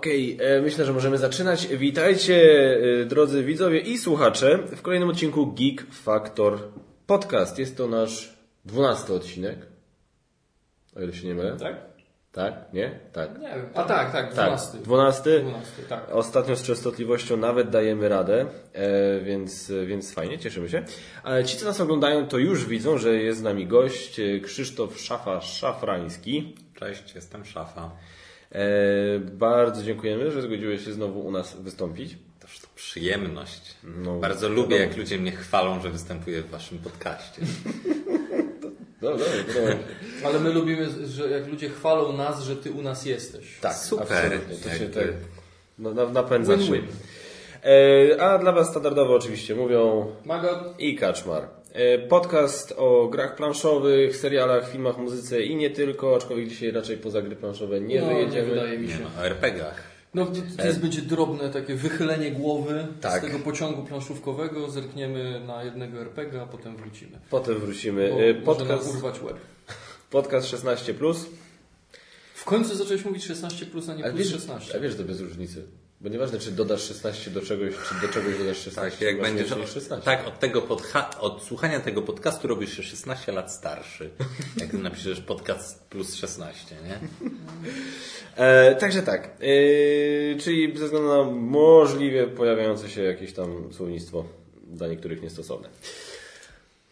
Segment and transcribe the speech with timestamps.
[0.00, 1.66] Okej, e, myślę, że możemy zaczynać.
[1.66, 2.36] Witajcie,
[3.02, 6.58] e, drodzy widzowie i słuchacze, w kolejnym odcinku Geek Factor
[7.06, 7.58] Podcast.
[7.58, 9.58] Jest to nasz dwunasty odcinek.
[10.96, 11.56] O ile się nie mylę.
[11.56, 11.76] Tak?
[12.32, 12.54] Tak?
[12.72, 13.00] Nie?
[13.12, 13.38] Tak.
[13.38, 13.66] Nie wiem.
[13.74, 14.72] A tak, tak, 12.
[14.72, 15.40] Tak, dwunasty.
[15.40, 16.10] 12, tak.
[16.12, 20.84] Ostatnio z częstotliwością nawet dajemy radę, e, więc, więc fajnie, cieszymy się.
[21.22, 25.40] Ale ci, co nas oglądają, to już widzą, że jest z nami gość Krzysztof Szafa
[25.40, 26.54] Szafrański.
[26.74, 27.90] Cześć, jestem Szafa.
[28.52, 32.16] E, bardzo dziękujemy, że zgodziłeś się znowu u nas wystąpić.
[32.40, 33.74] Toż to przyjemność.
[33.84, 37.42] No, Bardzo lubię, jak ludzie mnie chwalą, że występuję w waszym podcaście.
[39.02, 39.76] No, dobra, dobra.
[40.24, 43.58] Ale my lubimy, że jak ludzie chwalą nas, że ty u nas jesteś.
[43.60, 44.06] Tak, Super.
[44.12, 44.56] absolutnie.
[44.70, 45.04] To się tak
[45.78, 46.74] no, na- napędza Win-win.
[46.74, 46.82] się.
[48.14, 51.48] E, a dla Was standardowo oczywiście mówią Magot, i Kaczmar.
[51.72, 57.22] E, Podcast o grach planszowych, serialach, filmach, muzyce i nie tylko, aczkolwiek dzisiaj raczej poza
[57.22, 58.48] gry planszowe nie no, nie wyjedziemy.
[58.48, 58.98] wydaje mi Nie się.
[59.16, 59.82] no, o RPG-ach.
[60.14, 63.22] No to, to jest będzie drobne takie wychylenie głowy Tak.
[63.22, 67.18] z tego pociągu planszówkowego, zerkniemy na jednego RPG, a potem wrócimy.
[67.30, 68.10] Potem wrócimy.
[68.10, 68.88] Bo E, Podcast...
[68.94, 69.36] Urwać łeb.
[70.10, 70.94] podcast 16.
[70.94, 71.26] Plus.
[72.34, 74.76] W końcu zacząłeś mówić 16 plus, a nie A plus wiesz, 16.
[74.76, 75.62] a wiesz, to bez różnicy.
[76.00, 78.90] Bo nieważne, czy dodasz 16 do czegoś, czy do czegoś dodasz 16.
[78.90, 80.04] Tak, jak będziesz, jest 16.
[80.04, 84.10] tak od, tego podcha- od słuchania tego podcastu robisz się 16 lat starszy.
[84.56, 86.98] Jak napiszesz podcast plus 16, nie?
[88.36, 94.24] E, także tak, e, czyli ze względu na możliwie pojawiające się jakieś tam słownictwo
[94.66, 95.68] dla niektórych niestosowne.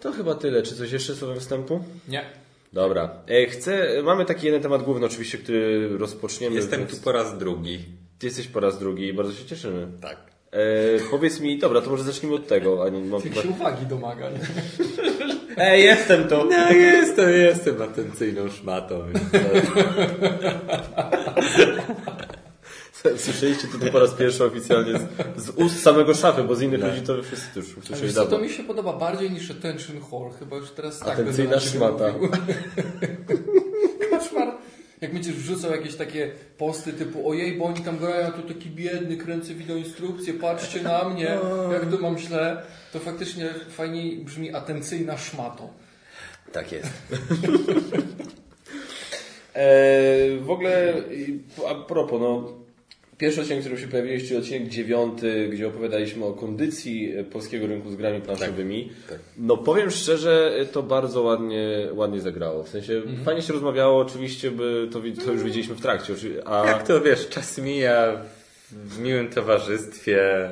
[0.01, 0.63] To chyba tyle.
[0.63, 1.85] Czy coś jeszcze słowem wstępu?
[2.09, 2.25] Nie.
[2.73, 3.23] Dobra.
[3.29, 6.57] E, chcę, mamy taki jeden temat główny oczywiście, który rozpoczniemy.
[6.57, 7.85] Jestem więc tu po raz drugi.
[8.19, 9.89] Ty jesteś po raz drugi i bardzo się cieszymy.
[10.01, 10.17] Tak.
[10.51, 10.59] E,
[11.11, 12.85] powiedz mi, dobra, to może zacznijmy od tego.
[12.85, 14.31] A nie, mam Jak się uwagi domaga.
[14.31, 14.39] Nie?
[15.65, 16.45] Ej, jestem tu!
[16.45, 19.03] No jestem, jestem atencyjną szmatą.
[23.17, 26.85] Słyszeliście to tu po raz pierwszy oficjalnie z, z ust samego szafy, bo z innych
[26.85, 28.47] ludzi to wszyscy już Ale usłyszeli co, to dawno.
[28.47, 30.31] mi się podoba bardziej niż Attention Hall.
[30.39, 32.05] Chyba już teraz tak Atencyjna szmata.
[35.01, 39.17] Jak będziesz wrzucał jakieś takie posty typu ojej, bo oni tam grają, tu taki biedny,
[39.17, 41.39] kręcę wideoinstrukcję, patrzcie na mnie,
[41.73, 45.69] jak to mam źle, to faktycznie fajniej brzmi atencyjna szmatą.
[46.53, 46.93] Tak jest.
[49.55, 50.95] E, w ogóle,
[51.69, 52.58] a propos, no,
[53.19, 57.67] pierwszy odcinek, w którym się pojawiłeś, czyli odcinek dziewiąty, gdzie opowiadaliśmy o kondycji e, polskiego
[57.67, 58.93] rynku z grami planszowymi.
[59.09, 59.19] tak.
[59.37, 62.65] No powiem szczerze, to bardzo ładnie, ładnie zagrało.
[62.65, 66.15] W sensie fajnie się rozmawiało, oczywiście, by to, to już widzieliśmy w trakcie.
[66.45, 68.21] A Jak to wiesz, czas mija
[68.73, 70.49] w miłym towarzystwie.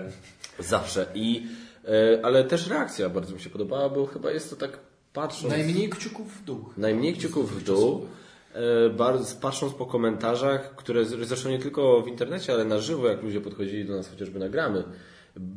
[0.59, 1.07] zawsze.
[1.15, 1.43] I,
[1.85, 4.79] e, ale też reakcja bardzo mi się podobała, bo chyba jest to tak
[5.13, 5.53] patrząc...
[5.53, 6.65] Najmniej kciuków w dół.
[6.77, 8.07] Najmniej kciuków w dół.
[8.57, 13.23] E, Bardzo, patrząc po komentarzach, które zresztą nie tylko w internecie, ale na żywo, jak
[13.23, 14.85] ludzie podchodzili do nas chociażby nagramy.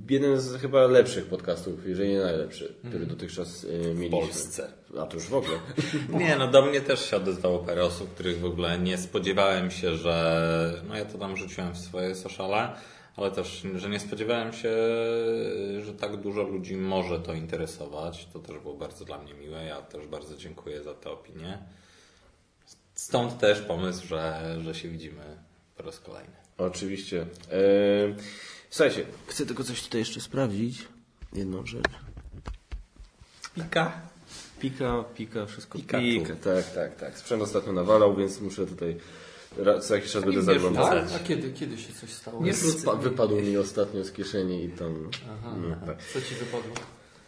[0.09, 4.09] Jeden z chyba lepszych podcastów, jeżeli nie najlepszy, który dotychczas e, mieliśmy.
[4.09, 4.71] Polsce.
[4.99, 5.57] A to już w ogóle.
[6.25, 9.95] Nie, no do mnie też się odezwało parę osób, których w ogóle nie spodziewałem się,
[9.95, 10.83] że.
[10.87, 12.69] No ja to tam rzuciłem w swoje sociale,
[13.15, 14.69] ale też, że nie spodziewałem się,
[15.81, 18.27] że tak dużo ludzi może to interesować.
[18.33, 19.65] To też było bardzo dla mnie miłe.
[19.65, 21.57] Ja też bardzo dziękuję za tę opinię.
[22.99, 25.21] Stąd też pomysł, że, że się widzimy
[25.77, 26.35] po raz kolejny.
[26.57, 27.21] Oczywiście.
[27.51, 27.57] E,
[28.69, 30.87] słuchajcie, chcę tylko coś tutaj jeszcze sprawdzić.
[31.33, 31.85] Jedną rzecz.
[33.55, 34.01] Pika.
[34.59, 36.35] Pika, pika, wszystko Pika pika.
[36.35, 37.17] Tak, tak, tak.
[37.17, 38.97] Sprzęt ostatnio nawalał, więc muszę tutaj
[39.81, 40.85] co jakiś czas będę nie zaglądał.
[40.85, 41.07] Tak?
[41.15, 42.43] A kiedy, kiedy się coś stało?
[42.43, 45.09] Nie Spa- wypadł mi ostatnio z kieszeni i tam.
[45.25, 45.85] Aha, no, aha.
[45.85, 45.97] tak.
[46.13, 46.75] Co ci wypadło?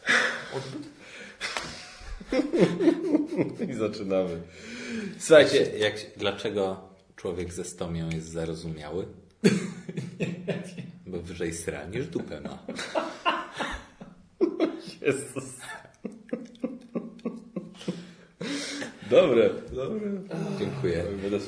[0.56, 0.88] Odbyt?
[3.70, 4.42] I zaczynamy.
[5.20, 9.06] Słuchajcie, Jak, dlaczego człowiek ze stomią jest zarozumiały?
[11.08, 12.66] Bo wyżej sra niż dupę ma.
[15.02, 15.61] Jezus.
[19.12, 20.00] Dobre, dobre.
[20.60, 21.04] Dziękuję.
[21.22, 21.40] Będę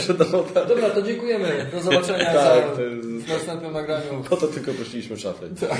[0.00, 0.44] sprzedawał.
[0.54, 0.68] Tak.
[0.68, 1.66] Dobra, to dziękujemy.
[1.72, 4.24] Do zobaczenia Tak, za, to jest- w następnym nagraniu.
[4.30, 5.46] Po to tylko prosiliśmy szafę.
[5.60, 5.78] Tak.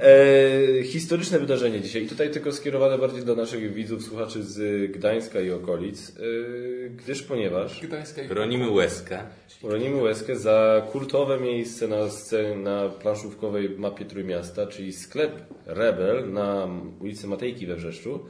[0.00, 2.02] E, historyczne wydarzenie dzisiaj.
[2.04, 6.10] I tutaj tylko skierowane bardziej do naszych widzów, słuchaczy z Gdańska i okolic.
[6.10, 6.22] E,
[6.88, 9.18] gdyż ponieważ Gdańska i Bronimy łezkę.
[9.62, 15.32] Uronimy łezkę za kultowe miejsce na, scenie, na planszówkowej mapie Trójmiasta, czyli sklep
[15.66, 16.68] Rebel na
[17.00, 18.20] ulicy Matejki we Wrzeszczu.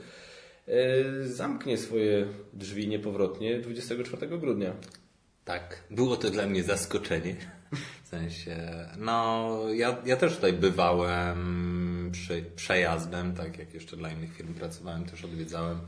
[0.68, 4.72] E, Zamknie swoje drzwi niepowrotnie 24 grudnia.
[5.44, 7.36] Tak, było to dla mnie zaskoczenie.
[8.04, 8.56] W sensie,
[8.98, 15.04] no, ja, ja też tutaj bywałem przy, przejazdem, tak jak jeszcze dla innych firm pracowałem,
[15.04, 15.80] też odwiedzałem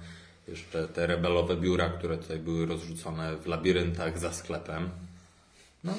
[0.48, 4.90] jeszcze te rebelowe biura, które tutaj były rozrzucone w labiryntach za sklepem.
[5.84, 5.94] No,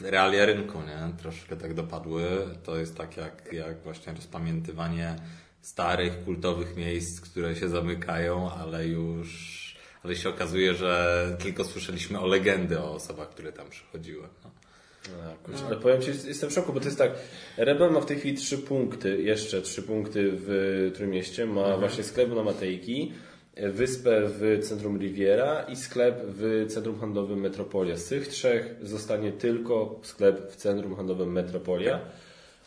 [0.00, 1.12] realia rynku, nie?
[1.18, 2.22] Troszkę tak dopadły.
[2.64, 5.16] To jest tak jak, jak właśnie rozpamiętywanie
[5.60, 9.60] starych, kultowych miejsc, które się zamykają, ale już
[10.04, 14.22] ale się okazuje, że tylko słyszeliśmy o legendy o osobach, które tam przychodziły.
[14.44, 14.50] No.
[15.42, 17.12] Kurczę, ale powiem Ci, jestem w szoku, bo to jest tak,
[17.56, 22.34] Rebel ma w tej chwili trzy punkty, jeszcze trzy punkty w Trójmieście, ma właśnie sklep
[22.34, 23.12] na Matejki,
[23.56, 27.96] wyspę w centrum Riviera i sklep w centrum handlowym Metropolia.
[27.96, 32.00] Z tych trzech zostanie tylko sklep w centrum handlowym Metropolia.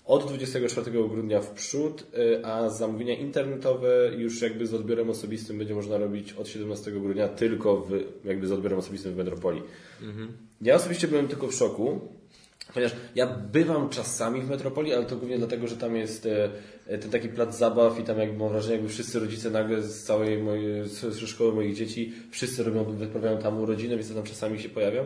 [0.05, 5.75] Od 24 grudnia w przód, y, a zamówienia internetowe już jakby z odbiorem osobistym będzie
[5.75, 7.91] można robić od 17 grudnia tylko w,
[8.25, 9.61] jakby z odbiorem osobistym w Metropolii.
[10.61, 12.01] Ja osobiście byłem tylko w szoku,
[12.73, 16.27] Ponieważ ja bywam czasami w Metropolii, ale to głównie dlatego, że tam jest
[16.87, 20.03] e, ten taki plac zabaw i tam jakby mam wrażenie, jakby wszyscy rodzice nagle z
[20.03, 24.59] całej mojej, z szkoły moich dzieci, wszyscy robią, wyprawiają tam urodziny, więc ja tam czasami
[24.59, 25.05] się pojawiam.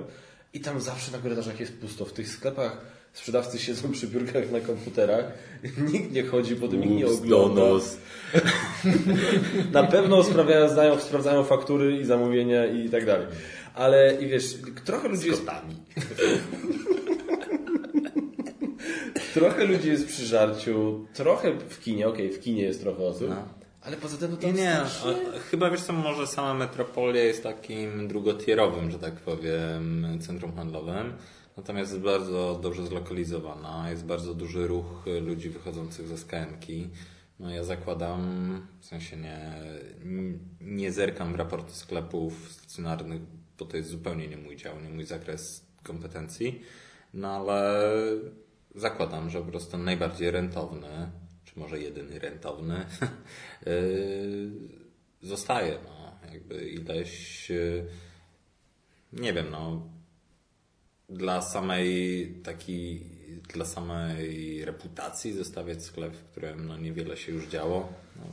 [0.54, 2.06] I tam zawsze na korytarzach jest pusto.
[2.06, 2.82] W tych sklepach
[3.18, 5.26] sprzedawcy siedzą przy biurkach na komputerach,
[5.94, 7.62] nikt nie chodzi po tym, nikt nie ogląda.
[9.72, 13.28] na pewno sprawdzają, znają, sprawdzają faktury i zamówienia i tak dalej.
[13.76, 14.56] Ale i wiesz,
[14.86, 15.46] trochę ludzi jest...
[19.34, 23.36] Trochę ludzi jest przy żarciu, trochę w kinie, okej, w kinie jest trochę osób, No.
[23.82, 24.76] ale poza tym to Nie, tam nie.
[24.90, 31.14] strasznie- Chyba wiesz co, może sama metropolia jest takim drugotierowym, że tak powiem, centrum handlowym.
[31.58, 36.54] Natomiast jest bardzo dobrze zlokalizowana, jest bardzo duży ruch ludzi wychodzących ze skm
[37.40, 39.54] No ja zakładam, w sensie nie,
[40.62, 43.22] nie zerkam w raporty sklepów stacjonarnych,
[43.60, 46.62] bo to jest zupełnie nie mój dział, nie mój zakres kompetencji.
[47.14, 47.84] No ale
[48.76, 51.12] zakładam, że po prostu najbardziej rentowny,
[51.46, 52.86] czy może jedyny rentowny,
[53.66, 54.52] yy,
[55.30, 55.78] zostaje.
[55.86, 57.86] No, jakby ileś, yy,
[59.14, 59.90] nie wiem, no,
[61.10, 63.04] dla samej takiej,
[63.54, 68.24] dla samej reputacji zostawiać sklep, w którym no, niewiele się już działo, no,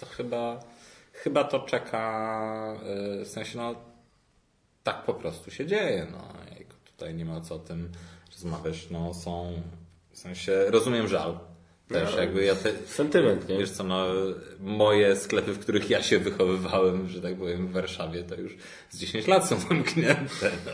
[0.00, 0.60] to chyba,
[1.12, 2.78] chyba to czeka,
[3.16, 3.74] yy, w sensie, no,
[4.82, 6.06] tak po prostu się dzieje.
[6.12, 6.32] No.
[7.02, 7.88] Tutaj nie ma co o tym
[8.32, 8.90] rozmawiać.
[8.90, 9.62] No, są,
[10.10, 11.38] w sensie, rozumiem żal.
[11.88, 13.58] Też No, jakby ja te, Sentyment, nie?
[13.58, 14.06] Wiesz co, no,
[14.60, 18.56] moje sklepy, w których ja się wychowywałem, że tak powiem, w Warszawie, to już
[18.90, 20.50] z 10 lat są zamknięte.
[20.66, 20.72] No.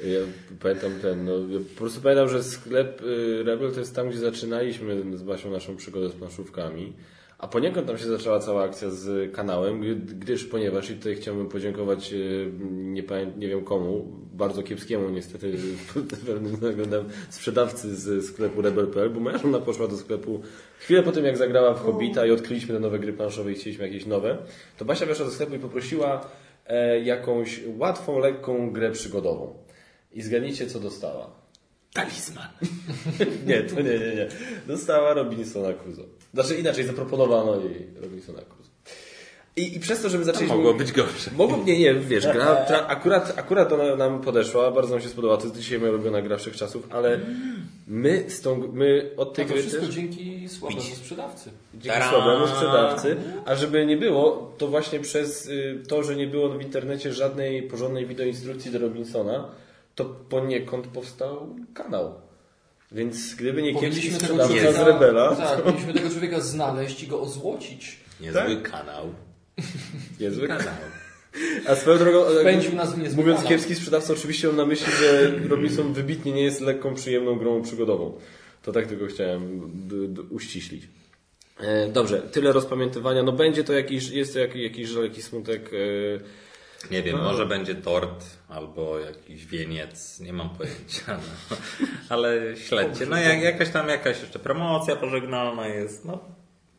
[0.00, 0.20] Ja
[0.60, 4.18] pamiętam ten, no, ja po prostu pamiętam, że sklep y, Rebel to jest tam, gdzie
[4.18, 6.92] zaczynaliśmy z Basią naszą przygodę z planszówkami,
[7.38, 11.48] a poniekąd tam się zaczęła cała akcja z kanałem, gdy- gdyż, ponieważ i tutaj chciałbym
[11.48, 13.02] podziękować, y, nie,
[13.36, 15.52] nie wiem komu, bardzo kiepskiemu niestety
[16.26, 20.40] pewnym względem sprzedawcy z sklepu Rebel.pl, bo moja żona poszła do sklepu
[20.78, 23.86] chwilę po tym, jak zagrała w Hobbita i odkryliśmy te nowe gry planszowe i chcieliśmy
[23.86, 24.38] jakieś nowe,
[24.78, 26.30] to Basia weszła do sklepu i poprosiła
[26.66, 29.67] e, jakąś łatwą, lekką grę przygodową.
[30.12, 31.30] I zgadnijcie, co dostała.
[31.92, 32.48] Talizman.
[33.46, 34.28] Nie, to nie, nie, nie.
[34.66, 36.04] Dostała Robinsona Crusoe.
[36.34, 38.68] Znaczy inaczej, zaproponowano jej Robinsona Crusoe.
[39.56, 40.48] I, I przez to, żeby To zaczęli...
[40.50, 41.30] mogło być gorsze.
[41.36, 45.38] Mogło, nie, nie, wiesz, gra, tra, akurat, akurat ona nam podeszła, bardzo nam się spodobała,
[45.40, 47.20] to jest dzisiaj moja ulubiona gra wszechczasów, ale
[47.86, 51.50] my z tą, my od A tej to gry wszystko też, dzięki słabemu sprzedawcy.
[51.74, 52.10] dzięki Tadam!
[52.10, 56.62] słabemu sprzedawcy, a żeby nie było, to właśnie przez y, to, że nie było w
[56.62, 59.48] internecie żadnej porządnej wideoinstrukcji do Robinsona,
[59.98, 62.14] to poniekąd powstał kanał.
[62.92, 63.72] Więc gdyby nie
[64.18, 68.00] tego sprzedawca człowieka, z Rebela, tak, powinniśmy tego człowieka znaleźć i go ozłocić.
[68.20, 69.14] Niezły kanał.
[70.20, 70.74] niezły Kanał.
[71.66, 73.48] A swoją drogą, e, nas w mówiąc kanał.
[73.48, 78.18] kiepski sprzedawca, oczywiście on na myśli, że Robinson wybitnie nie jest lekką, przyjemną grą przygodową.
[78.62, 79.70] To tak tylko chciałem
[80.30, 80.88] uściślić.
[81.60, 83.22] E, Dobrze, tyle rozpamiętywania.
[83.22, 85.70] No będzie to jakiś, jest to jakiś, jakiś jakiś smutek.
[85.72, 86.47] e,
[86.90, 91.18] Nie wiem, może będzie tort albo jakiś wieniec, nie mam pojęcia.
[91.50, 91.56] No.
[92.14, 93.06] Ale śledźcie.
[93.06, 96.04] No jak, jakaś tam jakaś jeszcze promocja pożegnalna jest.
[96.04, 96.18] No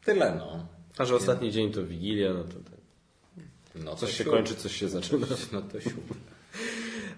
[0.06, 0.68] tyle no.
[0.98, 2.72] A że ostatni dzień to Wigilia, no to, to
[3.76, 4.34] no coś to się siup.
[4.34, 5.28] kończy, coś się zaczyna.
[5.52, 6.14] No to siup.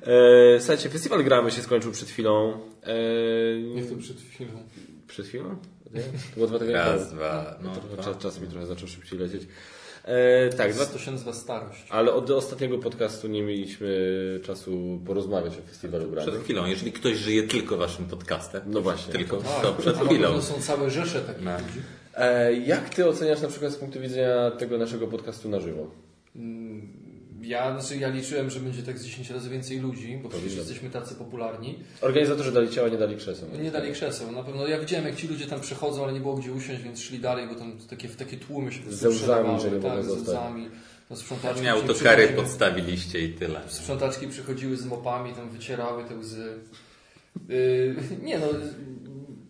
[0.01, 2.59] E, słuchajcie, festiwal Gramy się skończył przed chwilą.
[2.83, 2.93] E,
[3.75, 4.51] Jak to przed chwilą.
[5.07, 5.55] Przed chwilą?
[5.93, 6.01] Nie?
[6.01, 8.03] To było dwa tygodnie Raz, dwa, no, dwa.
[8.03, 9.41] czas, czas mi trochę zaczął szybciej lecieć.
[10.05, 11.85] E, tak, dwa, To się nazywa starość.
[11.89, 13.89] ale od ostatniego podcastu nie mieliśmy
[14.43, 16.39] czasu porozmawiać o festiwalu Przed Gramy.
[16.43, 19.13] chwilą, jeżeli ktoś żyje tylko waszym podcastem, No właśnie.
[19.13, 20.09] tylko Tak, to przed chwilą.
[20.27, 21.51] pewno są całe rzesze takich No.
[21.51, 21.81] ludzi.
[22.15, 25.87] E, jak ty oceniasz na przykład z punktu widzenia tego naszego podcastu na żywo?
[26.35, 26.87] Mm,
[27.51, 30.89] Ja, znaczy ja liczyłem, że będzie tak z 10 razy więcej ludzi, bo przecież jesteśmy
[30.89, 31.79] tacy popularni.
[32.01, 33.49] Organizatorzy dali ciała, nie dali krzeseł.
[33.63, 34.31] Nie dali krzeseł.
[34.31, 37.01] Na pewno ja widziałem, jak ci ludzie tam przechodzą, ale nie było gdzie usiąść, więc
[37.01, 39.79] szli dalej, bo tam takie, w takie tłumy się po prostu Ze łzami, że nie
[39.79, 40.27] tak, ze zostać.
[40.27, 40.69] łzami.
[41.09, 43.61] No, sprzątaczki, ci autokary przychodziły- podstawiliście i tyle.
[43.67, 46.53] sprzątaczki przychodziły z mopami, tam wycierały te łzy.
[47.49, 47.95] Yy,
[48.27, 48.45] nie no,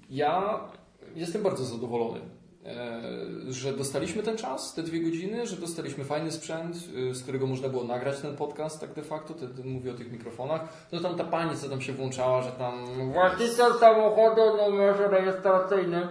[0.10, 0.60] ja
[1.16, 2.20] jestem bardzo zadowolony,
[3.50, 7.70] że dostaliśmy ten czas, te dwie godziny, że dostaliśmy fajny sprzęt, y, z którego można
[7.70, 10.62] było nagrać ten podcast tak de facto, te, te, mówię o tych mikrofonach.
[10.92, 16.08] No tam ta pani, co tam się włączała, że tam właściciel samochodu, numerze rejestracyjnym,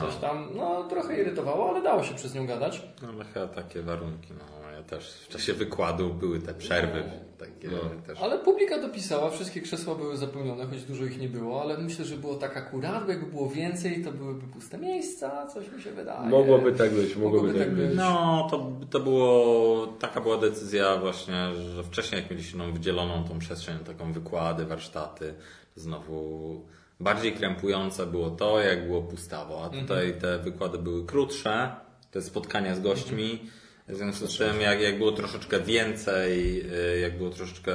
[0.00, 2.82] coś tam, no trochę irytowało, ale dało się przez nią gadać.
[3.02, 7.02] No ale chyba takie warunki, no też w czasie wykładu były te przerwy,
[7.38, 7.68] takie
[8.06, 8.18] też.
[8.20, 12.16] Ale publika dopisała, wszystkie krzesła były zapełnione, choć dużo ich nie było, ale myślę, że
[12.16, 16.28] było tak akurat, bo jakby było więcej, to byłyby puste miejsca, coś mi się wydaje.
[16.28, 17.90] Mogłoby tak być, mogłoby, tak być.
[17.96, 23.38] No, to, to było, taka była decyzja właśnie, że wcześniej jak mieliśmy tą wydzieloną tą
[23.38, 25.34] przestrzeń, taką wykłady, warsztaty,
[25.76, 26.60] znowu
[27.00, 31.70] bardziej krępujące było to, jak było pustawo, a tutaj te wykłady były krótsze,
[32.10, 33.50] te spotkania z gośćmi,
[33.88, 36.60] w związku z tym, jak, jak było troszeczkę więcej,
[36.96, 37.72] y, jak było troszeczkę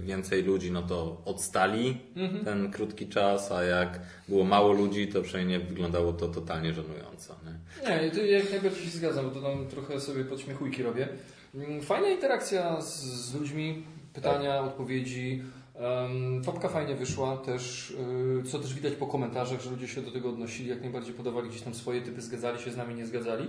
[0.00, 1.98] więcej ludzi, no to odstali
[2.44, 7.36] ten krótki czas, a jak było mało ludzi, to przynajmniej wyglądało to totalnie żenująco.
[7.44, 8.02] Nie?
[8.04, 11.08] Nie, to jak najbardziej się zgadzam, bo to tam trochę sobie podśmiechujki robię.
[11.54, 13.82] Mm, Fajna interakcja z, z ludźmi,
[14.12, 15.42] pytania, odpowiedzi.
[15.80, 20.10] Um, topka fajnie wyszła też, y, co też widać po komentarzach, że ludzie się do
[20.10, 23.46] tego odnosili, jak najbardziej podawali gdzieś tam swoje typy, zgadzali się z nami, nie zgadzali.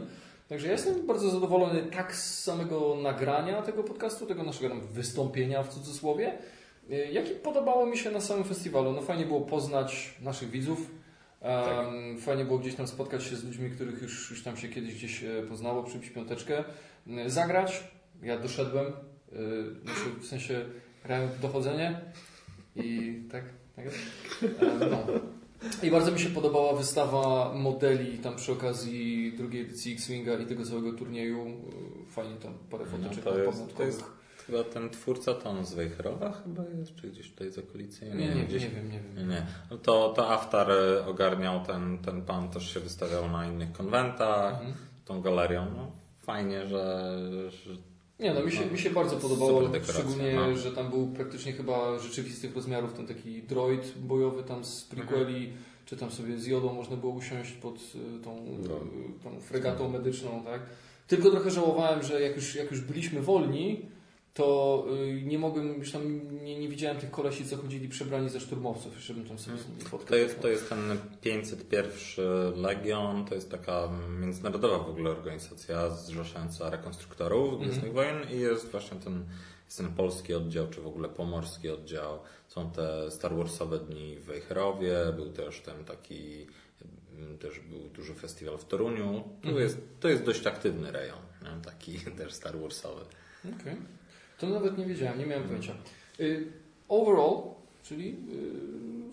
[0.50, 5.69] Także ja jestem bardzo zadowolony tak z samego nagrania tego podcastu, tego naszego wystąpienia w
[5.69, 6.38] cudzysłowie,
[6.91, 8.91] y, jak i podobało mi się na samym festiwalu.
[8.91, 10.91] No fajnie było poznać naszych widzów,
[11.43, 14.95] Um, Fajnie było gdzieś tam spotkać się z ludźmi, których już, już tam się kiedyś
[14.95, 16.63] gdzieś e, poznało, przybić piąteczkę,
[17.07, 17.83] E, zagrać.
[18.21, 18.93] Ja doszedłem, e,
[19.83, 20.65] znaczy w sensie
[21.05, 22.01] grałem w dochodzenie
[22.75, 23.43] i tak,
[23.75, 23.97] tak jest?
[24.62, 25.07] E, No.
[25.84, 30.65] I bardzo mi się podobała wystawa modeli tam przy okazji drugiej edycji X-Winga i tego
[30.65, 31.39] całego turnieju.
[32.10, 34.03] E, Fajnie tam parę No, foteczek to, jest, to jest
[34.46, 38.05] chyba ten twórca, to on z Wejherowa chyba jest, czy gdzieś tutaj z okolicy?
[38.05, 38.63] Nie, nie, nie, gdzieś...
[38.65, 39.15] wiem, nie wiem.
[39.29, 39.46] Nie, nie.
[39.72, 44.53] No to, to Aftar e, ogarniał, ten, ten pan też się wystawiał na innych konwentach,
[44.53, 44.74] Mhm.
[45.05, 45.65] tą galerią.
[45.77, 45.91] No,
[46.22, 47.12] fajnie, że,
[47.51, 47.74] że
[48.24, 49.62] Nie, no mi się, No, mi się bardzo podobało,
[49.94, 50.58] szczególnie, no.
[50.58, 55.53] że tam był praktycznie chyba rzeczywistych rozmiarów ten taki droid bojowy tam z prequeli,
[55.86, 58.36] czy tam sobie z jodą można było usiąść pod y, tą,
[58.70, 58.75] No.
[58.75, 60.62] y, tą fregatą medyczną, tak?
[61.08, 63.86] Tylko trochę żałowałem, że jak już, jak już byliśmy wolni,
[64.34, 68.40] to y, nie mogłem, już tam nie, nie widziałem tych kolesi, co chodzili przebrani za
[68.40, 73.52] szturmowców, żebym tam sobie nimi fotkę To jest, to jest ten 501 Legion, to jest
[73.52, 79.25] taka międzynarodowa w ogóle organizacja zrzeszająca rekonstruktorów Gwiezdnych Wojen i jest właśnie ten,
[79.66, 82.20] jest ten polski oddział, czy w ogóle pomorski oddział.
[82.48, 86.48] Są te Star Warsowe dni w Wejherowie, był też ten taki,
[87.16, 89.24] mm, też był duży festiwal w Toruniu.
[89.42, 91.22] Tu jest, to jest dość aktywny rejon,
[91.66, 93.02] taki też Star Warsowy.
[93.62, 94.02] Okej.
[94.43, 95.73] To nawet nie wiedziałem, nie miałem pojęcia.
[96.19, 96.47] Y,
[96.89, 97.41] overall,
[97.83, 98.15] czyli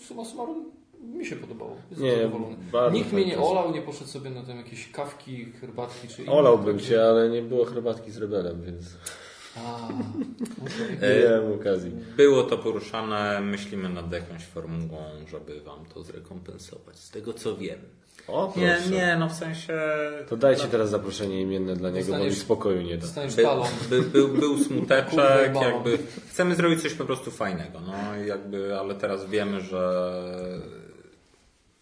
[0.00, 0.70] y, summa summarum,
[1.00, 1.76] mi się podobało.
[1.90, 2.56] Jestem Nie, zadowolony.
[2.92, 6.32] Nikt mnie nie olał, nie poszedł sobie na tam jakieś kawki, herbatki czy inne.
[6.32, 8.86] Olałbym cię, ale nie było herbatki z rebelem, więc
[9.56, 9.88] A,
[11.02, 11.90] nie miałem okazji.
[12.16, 17.78] Było to poruszane, myślimy nad jakąś formułą, żeby Wam to zrekompensować, z tego co wiem.
[18.28, 19.80] O, Nie, nie, no w sensie...
[20.28, 23.06] To dajcie teraz zaproszenie imienne dla niego, bo mi spokoju nie da.
[23.90, 25.98] By, by, był, był smuteczek, jakby
[26.30, 30.12] chcemy zrobić coś po prostu fajnego, no i jakby, ale teraz wiemy, że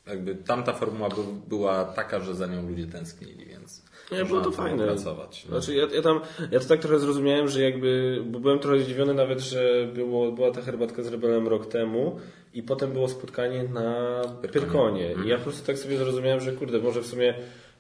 [0.07, 1.17] jakby tamta formuła by,
[1.49, 4.85] była taka, że za nią ludzie tęsknili, więc Nie, było to fajne.
[4.85, 5.47] pracować.
[5.51, 5.61] No.
[5.61, 9.15] Znaczy ja, ja tam, ja to tak trochę zrozumiałem, że jakby, bo byłem trochę zdziwiony
[9.15, 12.21] nawet, że było, była ta herbatka z Rebelem rok temu
[12.59, 14.21] i potem było spotkanie na
[14.53, 15.15] Pyrkonie.
[15.25, 17.35] I ja po prostu tak sobie zrozumiałem, że kurde, może w sumie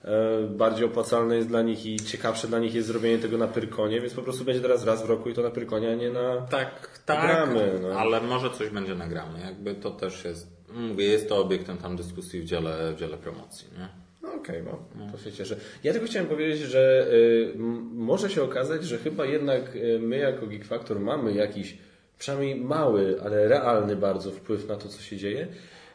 [0.04, 4.00] e, bardziej opłacalne jest dla nich i ciekawsze dla nich jest zrobienie tego na Pyrkonie,
[4.00, 6.36] więc po prostu będzie teraz raz w roku i to na Pyrkonie, a nie na...
[6.40, 7.88] Tak, tak, Gramy, no.
[7.88, 9.40] ale może coś będzie nagrane.
[9.40, 13.68] Jakby to też jest, mówię, jest to obiektem tam dyskusji w dziale, w dziale promocji,
[13.78, 13.88] nie?
[14.22, 15.56] No okej, no, to się cieszę.
[15.84, 17.52] Ja tylko chciałem powiedzieć, że y,
[17.92, 21.78] może się okazać, że chyba jednak y, my jako Geek Factor mamy jakiś,
[22.18, 25.48] przynajmniej mały, ale realny bardzo wpływ na to, co się dzieje,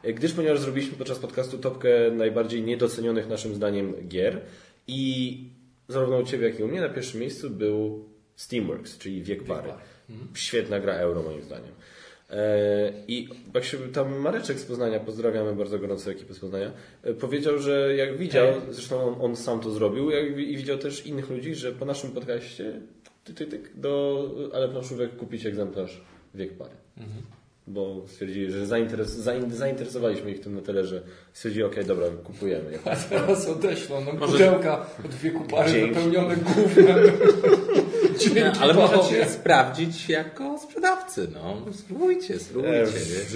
[0.03, 4.41] gdyż ponieważ zrobiliśmy podczas podcastu topkę najbardziej niedocenionych naszym zdaniem gier
[4.87, 5.37] i
[5.87, 9.69] zarówno u Ciebie, jak i u mnie na pierwszym miejscu był Steamworks, czyli Wiek Pary.
[10.33, 11.71] Świetna gra euro moim zdaniem.
[12.29, 16.71] E, I jak się tam Mareczek z Poznania, pozdrawiamy bardzo gorąco ekipę z Poznania,
[17.03, 21.05] e, powiedział, że jak widział, zresztą on, on sam to zrobił, jak, i widział też
[21.05, 22.81] innych ludzi, że po naszym podcaście
[23.23, 26.01] ty, ty, ty, do ale planszówek kupić egzemplarz
[26.35, 26.71] wiek pary.
[27.67, 31.01] bo stwierdzili, że zainteres zain zainteresowaliśmy ich tym na tyle, że
[31.33, 32.79] stwierdzili, okej, dobra, kupujemy.
[32.85, 35.93] A teraz odeślą nam Może- pudełka od dwie pary Dzięki.
[35.93, 36.97] wypełnione gównem.
[38.19, 41.57] Dzięki ale możecie sprawdzić jako sprzedawcy, no.
[41.73, 42.83] Spróbujcie, spróbujcie.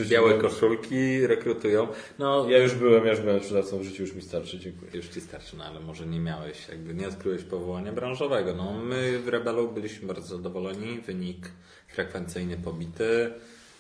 [0.02, 1.88] E, Białe koszulki rekrutują.
[2.20, 4.92] No, Ja już byłem, ja już byłem sprzedawcą w życiu, już mi starczy, dziękuję.
[4.94, 8.56] Już ci starczy, no ale może nie miałeś, jakby nie odkryłeś powołania branżowego.
[8.56, 11.52] No, my w Rebelu byliśmy bardzo zadowoleni, wynik
[11.88, 13.34] frekwencyjny pobity,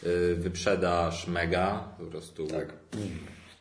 [0.03, 2.73] yy, wyprzedaż mega, po prostu Tak.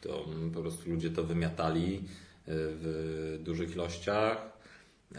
[0.00, 0.24] to
[0.54, 2.02] po prostu ludzie to wymiatali yy,
[2.46, 4.36] w dużych ilościach.
[5.12, 5.18] Yy,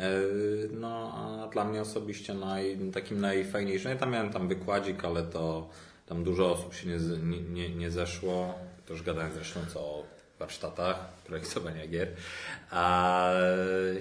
[0.73, 5.69] No, a dla mnie osobiście naj, takim najfajniejszym, ja tam miałem tam wykładzik, ale to
[6.05, 8.55] tam dużo osób się nie, nie, nie zeszło.
[8.85, 10.03] Też gadałem zresztą co o
[10.39, 12.07] warsztatach projektowania gier.
[12.71, 13.31] A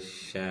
[0.01, 0.45] się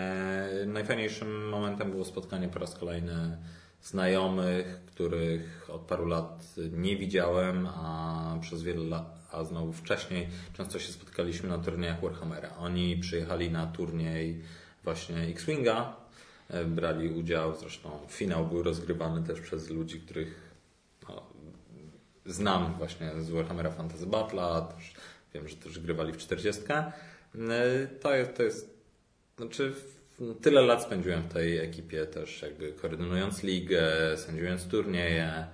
[0.65, 3.38] najfajniejszym momentem było spotkanie po raz kolejny
[3.86, 10.80] znajomych, których od paru lat nie widziałem, a przez wiele lat, a znowu wcześniej często
[10.80, 12.58] się spotkaliśmy na turniejach Warhammera.
[12.58, 14.42] Oni przyjechali na turniej
[14.84, 15.96] właśnie X-Winga,
[16.50, 20.51] e, brali udział, zresztą finał był rozgrywany też przez ludzi, których
[21.10, 21.24] no,
[22.25, 24.68] znam właśnie z Warhammera Fantasy Battle'a,
[25.34, 26.63] wiem, że też grywali w 40.
[26.72, 28.75] E, To jest, to jest
[29.38, 29.74] znaczy
[30.42, 33.84] tyle lat spędziłem w tej ekipie też jakby koordynując ligę,
[34.18, 35.48] sędziując turnieje,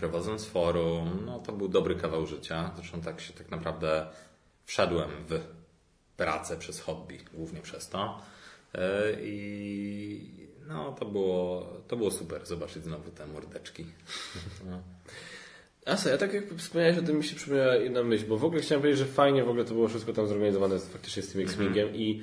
[0.00, 2.70] prowadząc forum, no to był dobry kawał życia.
[2.76, 4.06] Zresztą tak się tak naprawdę
[4.64, 5.40] wszedłem w
[6.16, 8.20] pracę przez hobby, głównie przez to.
[8.74, 10.30] E, I
[10.68, 13.86] no to było, to było super zobaczyć znowu te mordeczki.
[14.70, 14.82] No.
[15.86, 18.62] Asa, ja tak jak wspomniałeś o tym, mi się przypomniała jedna myśl, bo w ogóle
[18.62, 21.94] chciałem powiedzieć, że fajnie w ogóle to było wszystko tam zorganizowane faktycznie z tym X-Wingiem
[21.94, 22.22] i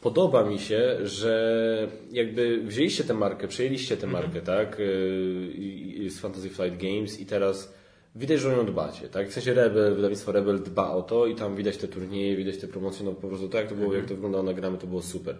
[0.00, 6.10] podoba mi się, że jakby wzięliście tę markę, przejęliście tę markę, tak, y, i- i
[6.10, 7.74] z Fantasy Flight Games i teraz
[8.16, 11.34] widać, że o nią dbacie, tak, w sensie Rebel, wydawnictwo Rebel dba o to i
[11.34, 14.04] tam widać te turnieje, widać te promocje, no po prostu tak jak to było, jak
[14.06, 15.36] to wyglądało na gramy, to było super.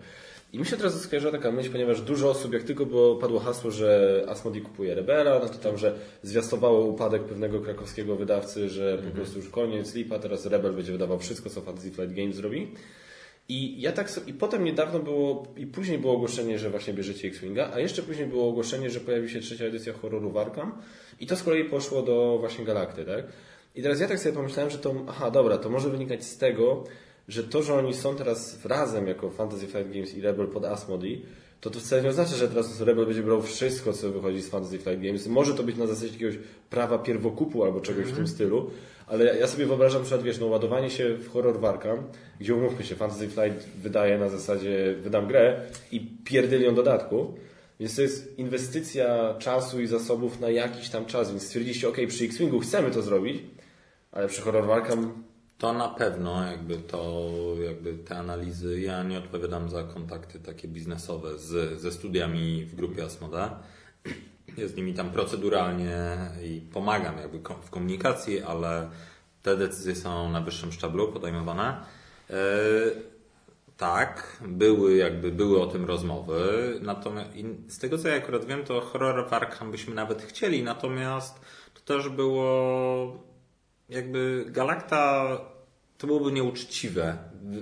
[0.53, 3.71] I mi się teraz skojarzyła taka myśl, ponieważ dużo osób, jak tylko było, padło hasło,
[3.71, 9.11] że Asmodee kupuje Rebela, no to tam, że zwiastowało upadek pewnego krakowskiego wydawcy, że po
[9.17, 12.69] prostu już koniec, lipa, teraz Rebel będzie wydawał wszystko, co Fantasy Flight Games robi.
[13.49, 17.71] I ja tak i potem niedawno było, i później było ogłoszenie, że właśnie bierzecie X-Winga,
[17.75, 20.73] a jeszcze później było ogłoszenie, że pojawi się trzecia edycja horroru Warcam
[21.21, 23.25] i to z kolei poszło do właśnie Galakty, tak?
[23.75, 26.85] I teraz ja tak sobie pomyślałem, że to, aha, dobra, to może wynikać z tego,
[27.29, 31.23] że to, że oni są teraz razem jako Fantasy Flight Games i Rebel pod Asmodee,
[31.61, 34.79] to to wcale nie oznacza, że teraz Rebel będzie brał wszystko, co wychodzi z Fantasy
[34.79, 35.27] Flight Games.
[35.27, 36.39] Może to być na zasadzie jakiegoś
[36.71, 38.71] prawa pierwokupu albo czegoś w tym stylu,
[39.07, 41.99] ale ja- sobie wyobrażam, że wiesz, no ładowanie się w horror Warcam,
[42.41, 45.61] gdzie umówmy się, Fantasy Flight wydaje na zasadzie, wydam grę
[45.93, 47.35] i pierdylion dodatku,
[47.81, 52.25] więc to jest inwestycja czasu i zasobów na jakiś tam czas, więc stwierdziliście, ok, przy
[52.25, 53.43] X-Wingu chcemy to zrobić,
[54.13, 55.23] ale przy horror Warcam
[55.59, 57.31] To na pewno, jakby to,
[57.65, 63.05] jakby te analizy, ja nie odpowiadam za kontakty takie biznesowe z, ze studiami w grupie
[63.05, 63.59] Asmoda.
[64.57, 68.91] Ja z nimi tam proceduralnie i pomagam jakby w komunikacji, ale
[69.43, 71.81] te decyzje są na wyższym szczeblu podejmowane.
[72.31, 72.35] E,
[73.77, 76.75] tak, były jakby były o tym rozmowy.
[76.83, 77.31] Natomiast
[77.69, 81.41] z tego co ja akurat wiem, to horror Arkham byśmy nawet chcieli, natomiast
[81.75, 83.28] to też było
[83.89, 85.29] jakby Galakta
[85.99, 87.19] to byłoby nieuczciwe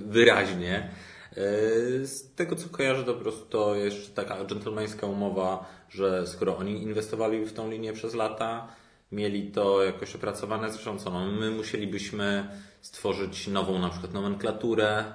[0.07, 0.89] wyraźnie.
[1.31, 6.57] E, Z tego co kojarzę, to po prostu to jeszcze taka dżentelmeńska umowa, że skoro
[6.57, 8.67] oni inwestowali w tą linię przez lata,
[9.11, 12.49] mieli to jakoś opracowane, zresztą co, no, my musielibyśmy
[12.81, 15.05] stworzyć nową na przykład nomenklaturę,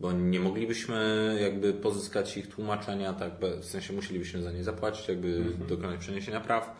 [0.00, 5.44] bo nie moglibyśmy jakby pozyskać ich tłumaczenia, tak, w sensie musielibyśmy za nie zapłacić, jakby
[5.68, 6.76] dokonać przeniesienia praw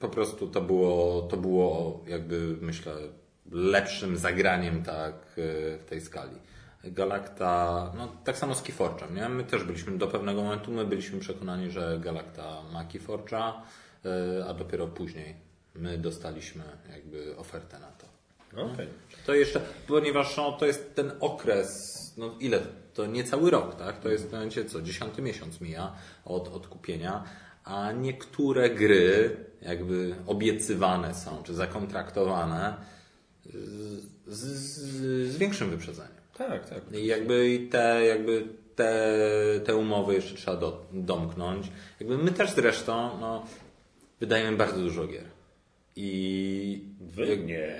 [0.00, 2.92] po prostu to było, to było jakby myślę
[3.50, 6.36] lepszym zagraniem tak e, w tej skali.
[6.84, 9.28] Galakta, no tak samo z Keyforge'em, nie?
[9.28, 13.52] My też byliśmy do pewnego momentu, my byliśmy przekonani, że Galakta ma Keyforge'a,
[14.04, 18.06] e, a dopiero później my dostaliśmy jakby ofertę na to.
[18.52, 18.88] Okej.
[19.26, 22.60] To jeszcze, ponieważ no, to jest ten okres, no ile?
[22.94, 24.00] To nie cały rok, tak?
[24.00, 25.92] To jest, będzie co, dziesiąty miesiąc mija
[26.24, 27.24] od, od kupienia,
[27.68, 32.76] a niektóre gry jakby obiecywane są, czy zakontraktowane
[33.46, 36.12] z, z, z większym wyprzedzeniem.
[36.38, 36.82] Tak, tak.
[36.92, 39.14] I jakby te, jakby te,
[39.64, 41.70] te umowy jeszcze trzeba do, domknąć.
[42.00, 43.46] Jakby my też zresztą, no,
[44.20, 45.24] wydajemy bardzo dużo gier.
[45.96, 47.76] I Wy nie.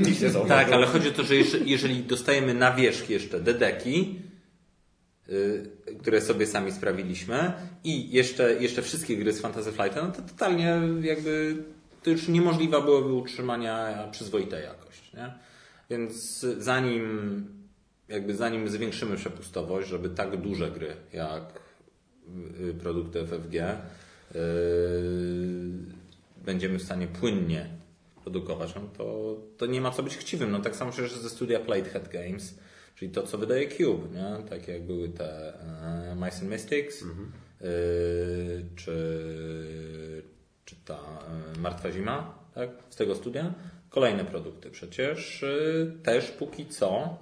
[0.22, 4.18] Nie tak, ale chodzi o to, że jeżeli, dostajemy na wierzch jeszcze dedeki,
[6.00, 7.52] które sobie sami sprawiliśmy
[7.84, 11.56] i jeszcze, jeszcze wszystkie gry z Fantasy Flight, no to totalnie jakby
[12.02, 15.16] to już niemożliwe byłoby utrzymania przyzwoitej jakości.
[15.16, 15.34] Nie?
[15.90, 17.46] Więc zanim
[18.08, 21.60] jakby zanim zwiększymy przepustowość, żeby tak duże gry jak
[22.60, 24.40] y, produkty FFG yy,
[26.44, 27.68] będziemy w stanie płynnie
[28.22, 30.50] produkować, no to, to nie ma co być chciwym.
[30.50, 32.58] No tak samo przecież ze studia Playhead Games,
[32.94, 34.48] czyli to, co wydaje Cube, nie?
[34.48, 37.32] tak jak były te e, Mice and Mystics, mhm.
[37.60, 37.64] e,
[38.76, 40.22] czy,
[40.64, 40.98] czy ta
[41.56, 42.70] e, Martwa Zima, tak?
[42.90, 43.54] z tego studia.
[43.90, 45.46] Kolejne produkty przecież e,
[46.02, 47.18] też póki co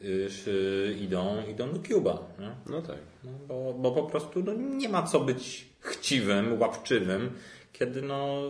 [0.00, 2.28] e, idą, idą do Cuba.
[2.38, 2.50] Nie?
[2.66, 2.98] No tak.
[3.24, 7.30] No, bo, bo po prostu no, nie ma co być chciwym, łapczywym,
[7.72, 8.42] kiedy no,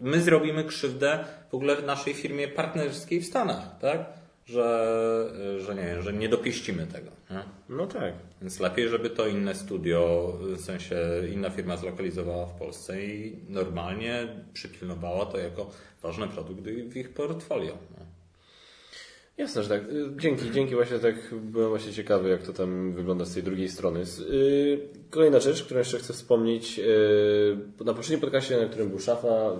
[0.00, 4.17] my zrobimy krzywdę w ogóle w naszej firmie partnerskiej w Stanach, tak?
[4.48, 7.10] Że, że nie że nie dopieścimy tego.
[7.30, 7.42] Nie?
[7.68, 8.14] No tak.
[8.40, 10.96] Więc lepiej, żeby to inne studio, w sensie
[11.32, 15.70] inna firma zlokalizowała w Polsce i normalnie przypilnowała to jako
[16.02, 17.72] ważny produkt w ich portfolio.
[17.98, 18.07] No.
[19.38, 19.82] Jasne, że tak.
[19.82, 23.68] Y, dzięki, dzięki właśnie tak byłem właśnie ciekawy, jak to tam wygląda z tej drugiej
[23.68, 24.02] strony.
[24.30, 26.78] Y, kolejna rzecz, którą jeszcze chcę wspomnieć.
[26.78, 29.50] Y, na poprzednim podcastie, na którym był Szafa,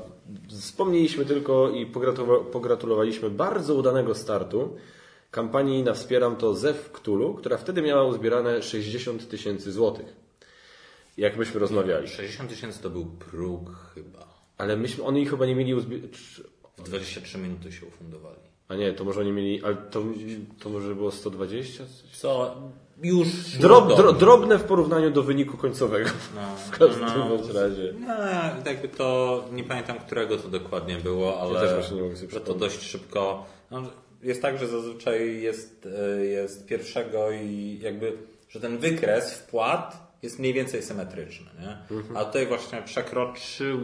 [0.49, 1.87] wspomnieliśmy tylko i
[2.53, 4.77] pogratulowaliśmy bardzo udanego startu
[5.31, 10.17] kampanii na Wspieram to Zew Ktulu, która wtedy miała uzbierane 60 tysięcy złotych.
[11.17, 12.09] Jak myśmy rozmawiali.
[12.09, 14.29] 60 tysięcy to był próg chyba.
[14.57, 16.09] Ale myśmy, oni chyba nie mieli uzbierane...
[16.79, 18.48] W 23 minuty się ufundowali.
[18.69, 20.03] A nie, to może oni mieli, ale to,
[20.61, 21.85] to może było 120?
[22.13, 22.57] Co?
[23.03, 23.29] Już.
[23.61, 26.11] Drob, dro, drobne w porównaniu do wyniku końcowego.
[26.35, 26.41] No,
[26.73, 27.95] w każdym no, razie.
[28.07, 28.15] No,
[28.71, 32.55] jakby to, nie pamiętam którego to dokładnie było, ale ja też nie mogę sobie to
[32.55, 33.47] dość szybko.
[33.71, 33.83] No,
[34.23, 35.89] jest tak, że zazwyczaj jest,
[36.21, 38.13] e, jest pierwszego i jakby,
[38.49, 41.51] że ten wykres wpłat jest mniej więcej symetryczny.
[41.61, 41.97] Nie?
[41.97, 42.17] Mhm.
[42.17, 43.81] A tutaj właśnie przekroczył,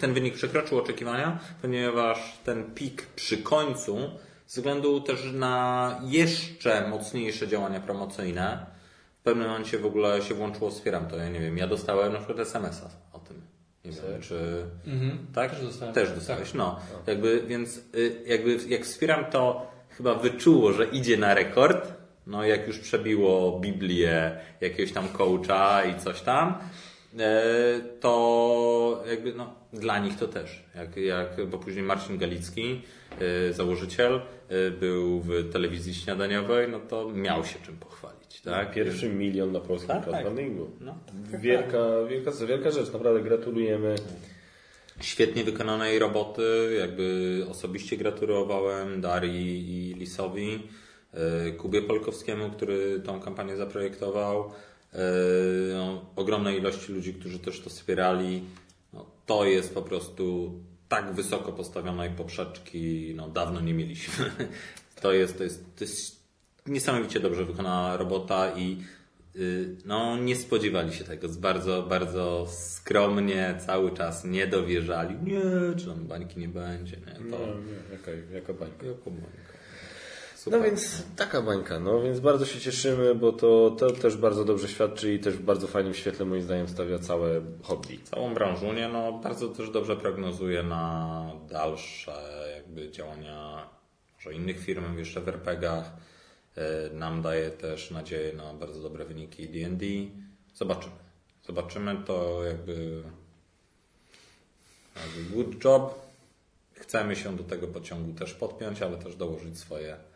[0.00, 3.96] ten wynik przekroczył oczekiwania, ponieważ ten pik przy końcu,
[4.46, 8.66] ze względu też na jeszcze mocniejsze działania promocyjne,
[9.20, 11.16] w pewnym momencie w ogóle się włączyło Wspieram to.
[11.16, 13.42] Ja nie wiem, ja dostałem na przykład SMS-a o tym.
[13.84, 14.64] Nie wiem, czy...
[14.86, 15.26] Mhm.
[15.34, 15.50] Tak?
[15.50, 15.94] Też dostałem.
[15.94, 16.54] Też dostałeś, tak.
[16.54, 16.80] no.
[17.06, 21.92] Jakby, więc y, jakby jak Wspieram to chyba wyczuło, że idzie na rekord,
[22.26, 26.58] no jak już przebiło Biblię jakiegoś tam coacha i coś tam,
[27.18, 27.42] e,
[28.00, 30.64] to jakby no, dla nich to też.
[30.74, 32.80] Jak, jak, bo później Marcin Galicki,
[33.20, 38.40] e, założyciel, e, był w telewizji śniadaniowej, no to miał się czym pochwalić.
[38.40, 38.74] Tak?
[38.74, 40.66] Pierwszy milion na polskim tak, crowdfundingu.
[40.66, 40.74] Tak.
[40.80, 40.94] No,
[41.38, 43.94] wielka, wielka, wielka rzecz, naprawdę gratulujemy.
[45.00, 50.62] Świetnie wykonanej roboty, jakby osobiście gratulowałem Darii i Lisowi.
[51.14, 54.50] E, Kubie Polkowskiemu, który tą kampanię zaprojektował,
[54.92, 54.98] e,
[55.72, 58.42] no, ogromnej ilości ludzi, którzy też to wspierali.
[58.92, 60.52] No, to jest po prostu
[60.88, 64.24] tak wysoko postawionej poprzeczki, no dawno nie mieliśmy.
[65.02, 66.22] To jest, to jest, to jest
[66.66, 68.76] niesamowicie dobrze wykonana robota i
[69.36, 71.28] y, no, nie spodziewali się tego.
[71.28, 75.16] Bardzo, bardzo skromnie cały czas nie dowierzali.
[75.22, 75.42] Nie,
[75.76, 76.96] czy tam bańki nie będzie.
[76.96, 77.38] Nie, to...
[77.38, 77.92] nie, nie.
[77.92, 78.86] Jaka, jaka bańka?
[78.86, 79.41] Jaka bańka?
[80.42, 80.60] Super.
[80.60, 84.68] No więc taka bańka, no więc bardzo się cieszymy, bo to, to też bardzo dobrze
[84.68, 87.98] świadczy i też w bardzo fajnym świetle moim zdaniem stawia całe hobby.
[88.04, 88.88] Całą branżę, nie?
[88.88, 92.12] No bardzo też dobrze prognozuje na dalsze
[92.56, 93.68] jakby działania
[94.14, 95.92] może innych firm jeszcze w RPGach.
[96.56, 99.86] E, nam daje też nadzieję na bardzo dobre wyniki D&D.
[100.54, 100.94] Zobaczymy.
[101.46, 103.02] Zobaczymy to jakby,
[104.96, 106.12] jakby good job.
[106.74, 110.11] Chcemy się do tego pociągu też podpiąć, ale też dołożyć swoje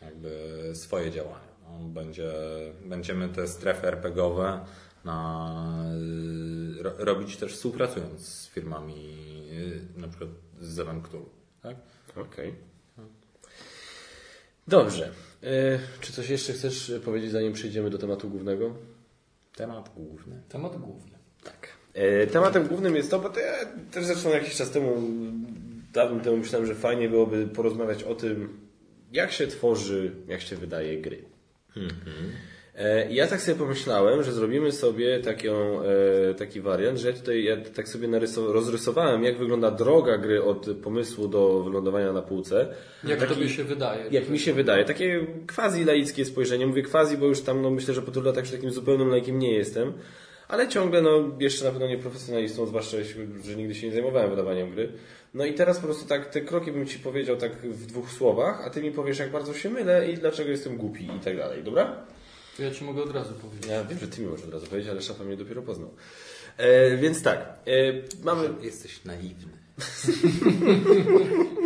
[0.00, 0.30] jakby
[0.74, 1.48] swoje działania.
[1.62, 2.32] No, będzie,
[2.84, 4.60] będziemy te strefy RPGowe
[5.04, 5.84] na,
[6.78, 9.16] ro, robić też współpracując z firmami,
[9.96, 10.30] na przykład
[10.60, 11.28] z Zewem Cthulhu.
[11.62, 11.76] Tak?
[12.10, 12.48] Okej.
[12.48, 12.54] Okay.
[14.68, 15.12] Dobrze.
[15.42, 18.74] E, czy coś jeszcze chcesz powiedzieć, zanim przejdziemy do tematu głównego?
[19.56, 20.42] Temat główny.
[20.48, 21.18] Temat główny.
[21.44, 21.68] Tak.
[21.94, 23.52] E, tematem głównym jest to, bo to ja
[23.90, 24.96] też zresztą jakiś czas temu,
[25.92, 28.67] dawno temu myślałem, że fajnie byłoby porozmawiać o tym,
[29.12, 31.24] jak się tworzy, jak się wydaje gry.
[31.76, 32.32] Mhm.
[33.10, 37.56] Ja tak sobie pomyślałem, że zrobimy sobie taką, e, taki wariant, że ja tutaj ja
[37.56, 42.74] tak sobie rozrysowałem, jak wygląda droga gry od pomysłu do wylądowania na półce.
[43.04, 44.04] Jak taki, tobie się wydaje?
[44.10, 44.84] Jak mi się wydaje.
[44.84, 46.66] Takie quasi laickie spojrzenie.
[46.66, 49.38] Mówię quasi, bo już tam no, myślę, że po tylu latach już takim zupełnym laikiem
[49.38, 49.92] nie jestem.
[50.48, 52.96] Ale ciągle, no, jeszcze na pewno nie profesjonalistą, zwłaszcza,
[53.44, 54.92] że nigdy się nie zajmowałem wydawaniem gry.
[55.34, 58.66] No i teraz po prostu tak, te kroki bym Ci powiedział tak w dwóch słowach,
[58.66, 61.64] a Ty mi powiesz, jak bardzo się mylę i dlaczego jestem głupi i tak dalej,
[61.64, 62.06] dobra?
[62.56, 63.70] To ja ci mogę od razu powiedzieć.
[63.70, 65.90] Ja wiem, że ty mi możesz od razu powiedzieć, ale szafa mnie dopiero poznał.
[66.56, 67.72] E, więc tak, e,
[68.24, 68.48] mamy...
[68.62, 69.52] Jesteś naiwny.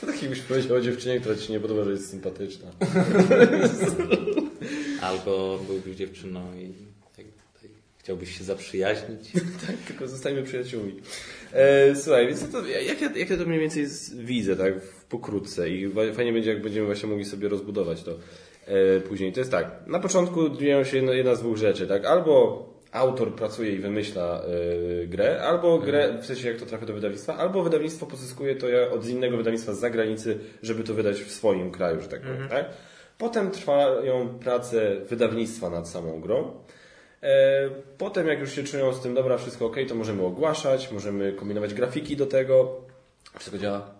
[0.00, 2.70] Tak jakbyś powiedział o dziewczynie, która ci nie podoba, że jest sympatyczna.
[5.00, 6.72] Albo byłbyś dziewczyną i
[7.16, 7.26] tak,
[7.62, 9.32] tak, chciałbyś się zaprzyjaźnić.
[9.66, 11.00] tak, tylko zostańmy przyjaciółmi.
[11.56, 15.70] E, słuchaj, więc to, jak, ja, jak ja to mniej więcej widzę, tak, w- pokrótce
[15.70, 18.12] i fajnie będzie, jak będziemy właśnie mogli sobie rozbudować to
[18.66, 19.32] e, później.
[19.32, 23.72] To jest tak, na początku dzieją się jedna- z dwóch rzeczy, tak, albo autor pracuje
[23.72, 24.42] i wymyśla
[25.02, 28.68] e, grę, albo grę, w sensie jak to trafia do wydawnictwa, albo wydawnictwo pozyskuje to
[28.68, 32.48] ja- od innego wydawnictwa z zagranicy, żeby to wydać w swoim kraju, że tak powiem,
[32.48, 32.64] tak?
[33.18, 36.50] Potem trwają prace wydawnictwa nad samą grą.
[37.26, 41.32] E, Potem, jak już się czują z tym, dobra, wszystko ok, to możemy ogłaszać, możemy
[41.32, 42.80] kombinować grafiki do tego.
[43.38, 43.90] Wszystko działa.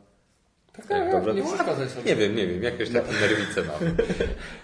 [0.73, 1.35] Tak, tak, dobrze?
[1.35, 1.43] nie.
[2.05, 3.97] Nie wiem, nie wiem, jakieś takie nerwice mam.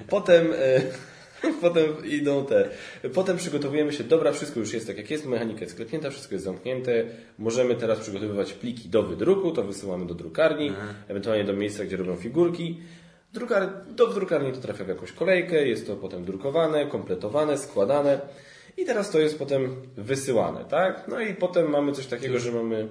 [0.09, 0.81] Potem, e,
[1.61, 2.69] potem idą te.
[3.15, 6.45] Potem przygotowujemy się, dobra, wszystko już jest tak jak jest, mechanika jest sklepnięta, wszystko jest
[6.45, 7.05] zamknięte.
[7.39, 10.73] Możemy teraz przygotowywać pliki do wydruku, to wysyłamy do drukarni,
[11.09, 12.81] ewentualnie do miejsca, gdzie robią figurki.
[13.33, 18.21] Drukar, do drukarni to trafia w jakąś kolejkę, jest to potem drukowane, kompletowane, składane.
[18.77, 21.09] I teraz to jest potem wysyłane, tak?
[21.09, 22.89] No i potem mamy coś takiego, że mamy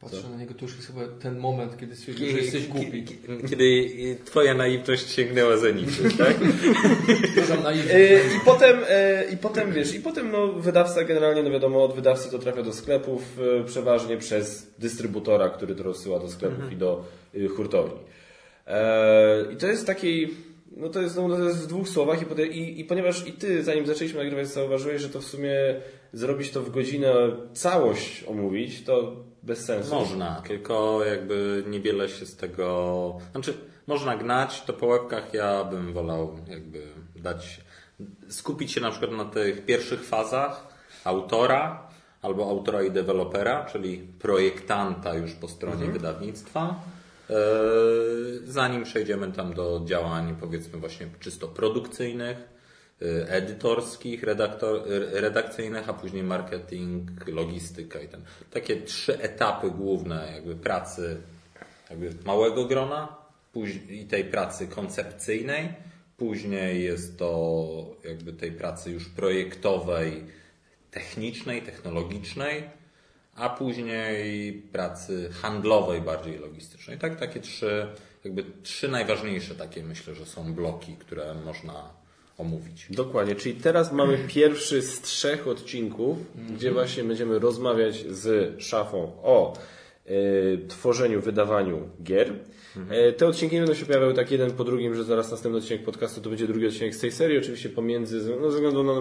[0.00, 3.04] Patrzę na niego, to już jest chyba ten moment, kiedy stwierdził, że jesteś głupi.
[3.50, 3.88] Kiedy
[4.24, 6.36] twoja naiwność sięgnęła zenitu, tak?
[7.90, 11.94] E, I potem, e, I potem wiesz, i potem no, wydawca generalnie, no wiadomo, od
[11.94, 17.04] wydawcy to trafia do sklepów przeważnie przez dystrybutora, który to rozsyła do sklepów i do
[17.34, 18.00] y, hurtowni.
[18.66, 20.28] E, I to jest taki,
[20.76, 23.62] no to jest, no, to jest w dwóch słowach i, i, i ponieważ i ty,
[23.62, 25.54] zanim zaczęliśmy nagrywać, zauważyłeś, że to w sumie
[26.12, 27.12] zrobić to w godzinę,
[27.54, 29.94] całość omówić, to bez sensu.
[29.94, 33.18] Można, tylko jakby niewiele się z tego.
[33.32, 33.54] Znaczy,
[33.86, 36.82] można gnać, to po łebkach ja bym wolał jakby
[37.16, 37.60] dać.
[38.28, 41.88] skupić się na przykład na tych pierwszych fazach autora
[42.22, 46.80] albo autora i dewelopera, czyli projektanta już po stronie wydawnictwa.
[47.30, 47.34] E,
[48.44, 52.36] Zanim przejdziemy tam do działań, powiedzmy, właśnie czysto produkcyjnych,
[53.02, 58.20] e, edytorskich, redaktor, redakcyjnych, a później marketing, logistyka i ten.
[58.50, 61.16] Takie trzy etapy główne jakby pracy
[61.90, 63.16] jakby małego grona
[63.88, 65.74] i tej pracy koncepcyjnej.
[66.16, 70.24] Później jest to jakby tej pracy już projektowej,
[70.90, 72.70] technicznej, technologicznej,
[73.36, 76.98] a później pracy handlowej, bardziej logistycznej.
[76.98, 77.86] Tak, takie trzy,
[78.24, 81.90] jakby trzy najważniejsze takie myślę, że są bloki, które można
[82.38, 82.86] omówić.
[82.90, 86.18] Dokładnie, czyli teraz mamy pierwszy z trzech odcinków,
[86.56, 89.56] gdzie właśnie będziemy rozmawiać z szafą o
[90.06, 90.10] e,
[90.68, 92.32] tworzeniu, wydawaniu gier.
[92.90, 95.84] E, te odcinki nie będą się pojawiały tak jeden po drugim, że zaraz następny odcinek
[95.84, 98.92] podcastu to będzie drugi odcinek z tej serii, oczywiście pomiędzy, no, ze względu na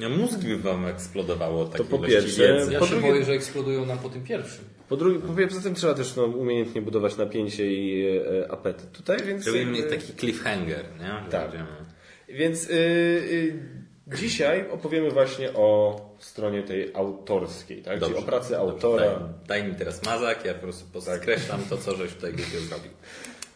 [0.00, 2.54] Ja mózgi by wam eksplodowało od takiej po pierwsze.
[2.54, 2.72] wiedzy.
[2.72, 4.64] Ja po się drugie- boję, że eksplodują nam po tym pierwszym.
[4.88, 8.06] Po drugie, po, poza tym trzeba też no, umiejętnie budować napięcie i
[8.42, 9.46] e, apetyt tutaj, więc...
[9.46, 11.06] Robimy jakby- taki cliffhanger, nie?
[11.06, 11.42] Że Tak.
[11.50, 11.66] będziemy-
[12.28, 13.58] Więc y, y,
[14.16, 18.00] dzisiaj opowiemy właśnie o stronie tej autorskiej, tak?
[18.00, 19.04] Czyli o pracy autora.
[19.06, 22.90] Daj, daj mi teraz mazak, ja po prostu podkreślam to, co żeś tutaj głupio zrobił.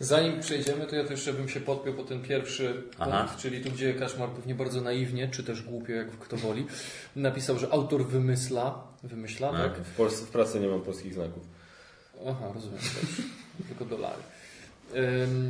[0.01, 3.25] Zanim przejdziemy, to ja też jeszcze bym się podpiął po ten pierwszy Aha.
[3.25, 6.67] punkt, czyli tu, gdzie Kaszmar pewnie bardzo naiwnie, czy też głupio, jak kto woli,
[7.17, 9.59] napisał, że autor wymysla, wymyśla, No.
[9.59, 9.79] tak?
[9.79, 11.43] W, Polsce, w pracy nie mam polskich znaków.
[12.29, 12.79] Aha, rozumiem.
[12.79, 13.23] Dobrze.
[13.69, 14.23] Tylko dolary.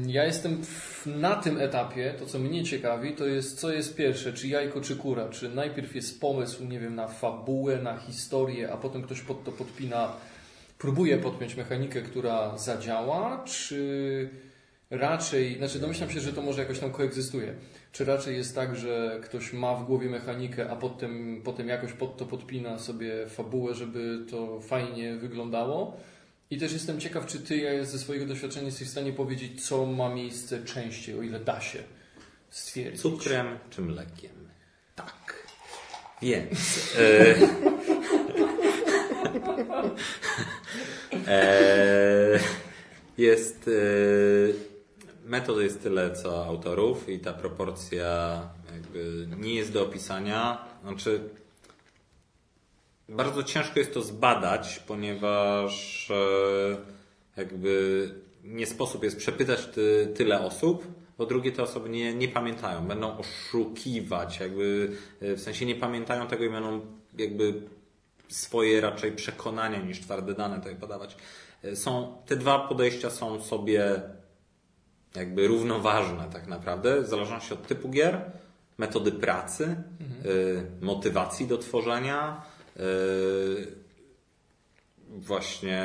[0.07, 0.63] Ja jestem
[1.07, 4.97] na tym etapie, to co mnie ciekawi, to jest co jest pierwsze, czy jajko, czy
[4.97, 5.29] kura.
[5.29, 9.53] Czy najpierw jest pomysł, nie wiem, na fabułę, na historię, a potem ktoś pod to
[9.53, 10.13] podpina,
[10.79, 14.29] próbuje podpiąć mechanikę, która zadziała, czy
[14.91, 17.55] raczej, znaczy domyślam się, że to może jakoś tam koegzystuje.
[17.93, 22.17] Czy raczej jest tak, że ktoś ma w głowie mechanikę, a potem, potem jakoś pod
[22.17, 25.97] to podpina sobie fabułę, żeby to fajnie wyglądało?
[26.51, 29.87] I też jestem ciekaw, czy ty ja ze swojego doświadczenia jesteś w stanie powiedzieć, co
[29.87, 31.79] ma miejsce częściej, o ile da się
[32.51, 33.03] stwierdzić.
[33.03, 34.49] Cukrem czy mlekiem?
[34.95, 35.47] Tak.
[36.23, 36.59] Więc.
[41.27, 42.39] E, e,
[43.19, 43.69] jest.
[43.69, 48.41] E, metod jest tyle co autorów i ta proporcja
[48.73, 50.65] jakby nie jest do opisania.
[50.83, 51.31] Znaczy.
[53.09, 56.77] Bardzo ciężko jest to zbadać, ponieważ e,
[57.37, 58.09] jakby
[58.45, 60.87] nie sposób jest przepytać ty, tyle osób,
[61.17, 66.27] po drugie te osoby nie, nie pamiętają, będą oszukiwać, jakby e, w sensie nie pamiętają
[66.27, 66.81] tego i będą
[67.19, 67.63] jakby
[68.29, 71.17] swoje raczej przekonania niż twarde dane tutaj podawać.
[71.65, 74.03] E, Są, te dwa podejścia są sobie
[75.17, 78.31] jakby równoważne tak naprawdę, w zależności od typu gier,
[78.79, 79.77] metody pracy,
[80.27, 82.43] y, motywacji do tworzenia,
[85.09, 85.83] właśnie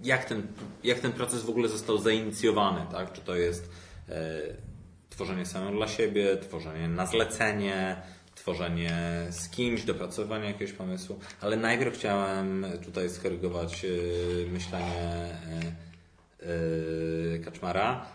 [0.00, 0.46] jak ten,
[0.84, 3.12] jak ten proces w ogóle został zainicjowany, tak?
[3.12, 3.70] Czy to jest
[4.08, 4.12] y,
[5.10, 8.02] tworzenie samego dla siebie, tworzenie na zlecenie,
[8.34, 15.38] tworzenie z kimś, dopracowanie jakiegoś pomysłu, ale najpierw chciałem tutaj skorygować y, myślenie
[17.44, 18.06] Kaczmara.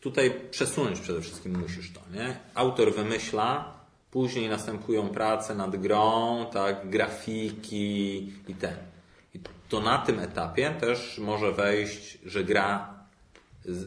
[0.00, 2.36] Tutaj przesunąć przede wszystkim musisz to, nie?
[2.54, 3.75] Autor wymyśla,
[4.10, 8.16] później następują prace nad grą, tak, grafiki
[8.48, 8.74] i ten.
[9.34, 12.96] I to na tym etapie też może wejść, że gra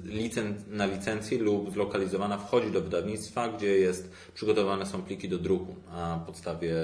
[0.05, 5.75] licen- na licencji lub zlokalizowana wchodzi do wydawnictwa, gdzie jest przygotowane są pliki do druku.
[5.91, 6.75] Na podstawie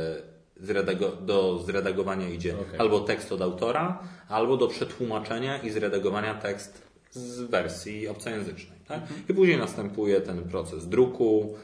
[0.61, 2.79] zredego- do zredagowania idzie Okej.
[2.79, 8.79] albo tekst od autora, albo do przetłumaczenia i zredagowania tekst z wersji obcojęzycznej.
[8.87, 9.01] Tak?
[9.29, 11.55] I później następuje ten proces druku,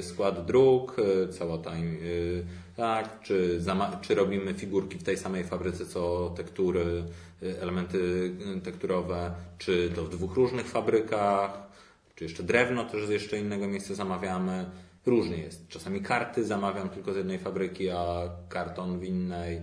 [0.00, 2.44] skład druk, yy, cała ta, yy,
[2.76, 3.60] tak, czy,
[4.00, 7.04] czy robimy figurki w tej samej fabryce co tektury,
[7.60, 8.30] elementy
[8.64, 11.62] tekturowe, czy to w dwóch różnych fabrykach,
[12.14, 14.66] czy jeszcze drewno też z jeszcze innego miejsca zamawiamy.
[15.06, 15.68] Różnie jest.
[15.68, 19.60] Czasami karty zamawiam tylko z jednej fabryki, a karton w innej,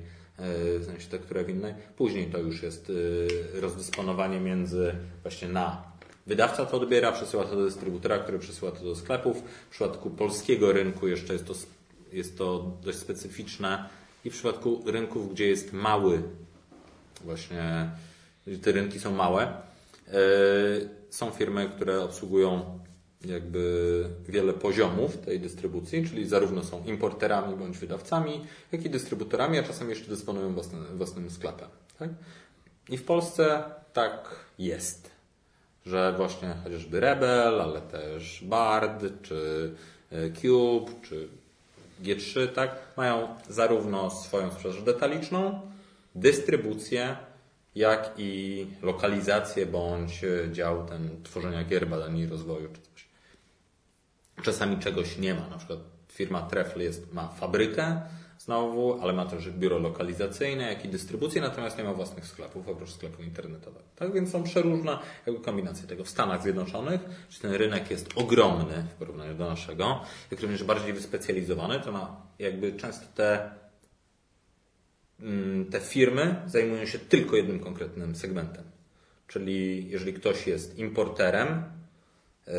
[0.80, 1.74] w sensie tekturę w innej.
[1.98, 2.92] Później to już jest
[3.54, 5.89] rozdysponowanie między właśnie na
[6.30, 9.38] Wydawca to odbiera, przesyła to do dystrybutora, który przesyła to do sklepów.
[9.68, 11.54] W przypadku polskiego rynku jeszcze jest to,
[12.14, 13.90] jest to dość specyficzne
[14.26, 16.22] i w przypadku rynków, gdzie jest mały,
[17.24, 17.90] właśnie
[18.62, 19.54] te rynki są małe,
[20.08, 22.80] yy, są firmy, które obsługują
[23.26, 29.64] jakby wiele poziomów tej dystrybucji, czyli zarówno są importerami bądź wydawcami, jak i dystrybutorami, a
[29.64, 31.70] czasem jeszcze dysponują własnym, własnym sklepem.
[32.00, 32.10] Tak?
[32.90, 33.64] I w Polsce
[33.94, 35.09] tak jest
[35.90, 39.72] że właśnie chociażby Rebel, ale też Bard, czy
[40.12, 41.28] e, Cube, czy
[42.04, 45.62] G3, tak, mają zarówno swoją sprzedaż detaliczną,
[46.16, 47.18] dystrybucję,
[47.76, 50.22] jak i lokalizację bądź
[50.52, 53.08] dział ten tworzenia gier, badań i rozwoju, czy coś.
[54.44, 58.02] Czasami czegoś nie ma, na przykład firma Trefl jest, ma fabrykę
[58.40, 62.90] znowu, ale ma też biuro lokalizacyjne, jak i dystrybucję, natomiast nie ma własnych sklepów, oprócz
[62.90, 63.86] sklepu internetowego.
[63.96, 66.04] Tak więc są przeróżne jakby kombinacje tego.
[66.04, 70.94] W Stanach Zjednoczonych, gdzie ten rynek jest ogromny w porównaniu do naszego, jak również bardziej
[70.94, 73.52] wyspecjalizowany, to ma jakby często te
[75.20, 78.64] mm, te firmy zajmują się tylko jednym konkretnym segmentem.
[79.28, 81.64] Czyli jeżeli ktoś jest importerem,
[82.48, 82.54] yy,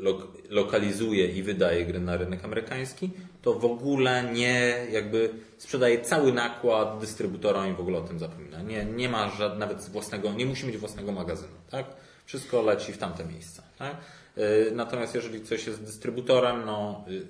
[0.00, 3.10] lok- lokalizuje i wydaje gry na rynek amerykański,
[3.46, 8.62] to w ogóle nie jakby sprzedaje cały nakład dystrybutorom i w ogóle o tym zapomina.
[8.62, 11.86] Nie, nie ma żad, nawet własnego, nie musi mieć własnego magazynu, tak?
[12.24, 13.96] Wszystko leci w tamte miejsca, tak?
[14.36, 17.26] Yy, Natomiast jeżeli coś jest dystrybutorem, no yy,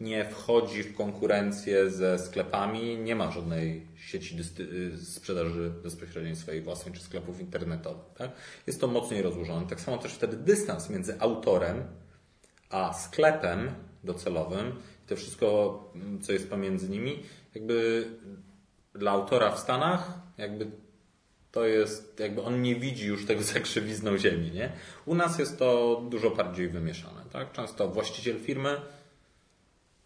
[0.00, 6.94] nie wchodzi w konkurencję ze sklepami, nie ma żadnej sieci y, sprzedaży bezpośredniej swojej własnej
[6.94, 8.14] czy sklepów internetowych.
[8.18, 8.30] Tak?
[8.66, 9.66] Jest to mocniej rozłożone.
[9.66, 11.84] Tak samo też wtedy dystans między autorem
[12.70, 14.72] a sklepem docelowym,
[15.10, 17.22] to wszystko, mm, co jest pomiędzy nimi,
[17.54, 18.06] jakby
[18.94, 20.66] dla autora w Stanach, jakby
[21.52, 24.72] to jest, jakby on nie widzi już tego za krzywizną ziemi, nie?
[25.06, 27.52] U nas jest to dużo bardziej wymieszane, tak?
[27.52, 28.76] Często właściciel firmy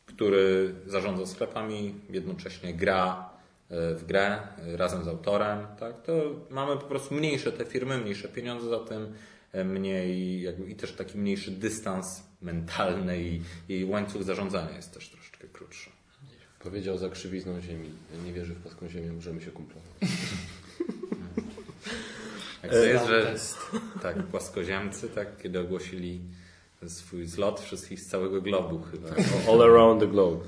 [0.07, 3.31] który zarządza sklepami, jednocześnie gra
[3.71, 6.13] e, w grę e, razem z autorem, tak, to
[6.51, 9.15] mamy po prostu mniejsze te firmy, mniejsze pieniądze za tym,
[9.53, 15.49] e, mniej jakby, i też taki mniejszy dystans mentalny i, łańcuch zarządzania jest też troszeczkę
[15.49, 15.91] krótszy.
[16.59, 17.91] Powiedział za krzywizną ziemi.
[18.25, 19.93] Nie wierzy w płaską ziemię, możemy się kumplować.
[22.63, 23.35] Jak to jest, że
[24.03, 26.21] tak, płaskoziemcy, tak, kiedy ogłosili
[26.89, 29.09] swój zlot wszystkich z całego globu chyba.
[29.53, 30.45] All around the globe.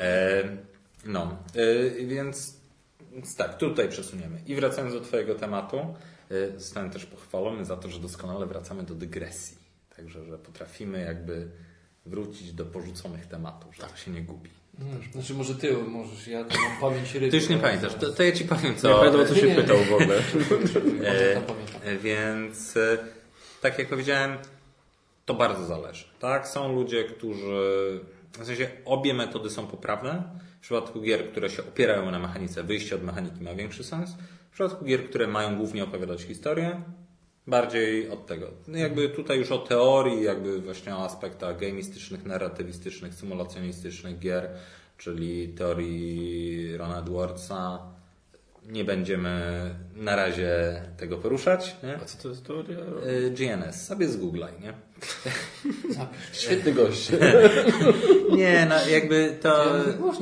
[0.00, 0.42] E,
[1.06, 2.56] no, e, więc,
[3.36, 4.40] tak, tutaj przesuniemy.
[4.46, 5.94] I wracając do Twojego tematu,
[6.56, 9.58] zostałem też pochwalony za to, że doskonale wracamy do dygresji.
[9.96, 11.48] Także, że potrafimy jakby
[12.06, 14.50] wrócić do porzuconych tematów, że to się nie gubi.
[14.78, 15.12] Hmm.
[15.12, 17.30] Znaczy może ty możesz, ja to mam pamięć rytmu.
[17.30, 18.88] Ty już nie pamiętasz, to, to ja Ci powiem co.
[18.88, 19.62] Nie pamiętam o co się nie, nie.
[19.62, 20.16] pytał w ogóle.
[20.98, 21.80] Może to pamiętam.
[21.84, 22.98] E, Więc e,
[23.60, 24.38] tak jak powiedziałem,
[25.26, 26.04] to bardzo zależy.
[26.18, 28.00] Tak, są ludzie, którzy
[28.32, 30.22] w sensie obie metody są poprawne.
[30.58, 34.10] W przypadku gier, które się opierają na mechanice, wyjście od mechaniki ma większy sens.
[34.58, 36.82] W przypadku gier, które mają głównie opowiadać historię,
[37.46, 38.50] bardziej od tego.
[38.68, 44.48] No jakby tutaj już o teorii, jakby właśnie o aspektach gamistycznych, narratywistycznych, symulacjonistycznych gier,
[44.96, 47.78] czyli teorii Rona Edwardsa,
[48.66, 49.40] nie będziemy
[49.94, 51.76] na razie tego poruszać.
[51.82, 51.96] Nie?
[51.96, 52.78] A co to jest teoria?
[53.06, 54.74] Y, GNS, sobie zgooglaj, nie?
[56.32, 57.10] Świetny gość.
[58.30, 59.64] Nie, no jakby to...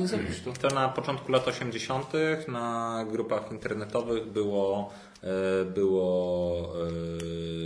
[0.03, 0.67] Zapisz to.
[0.67, 2.13] Na początku lat 80.
[2.47, 6.73] na grupach internetowych było, e, było,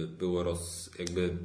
[0.04, 1.38] e, było roz, jakby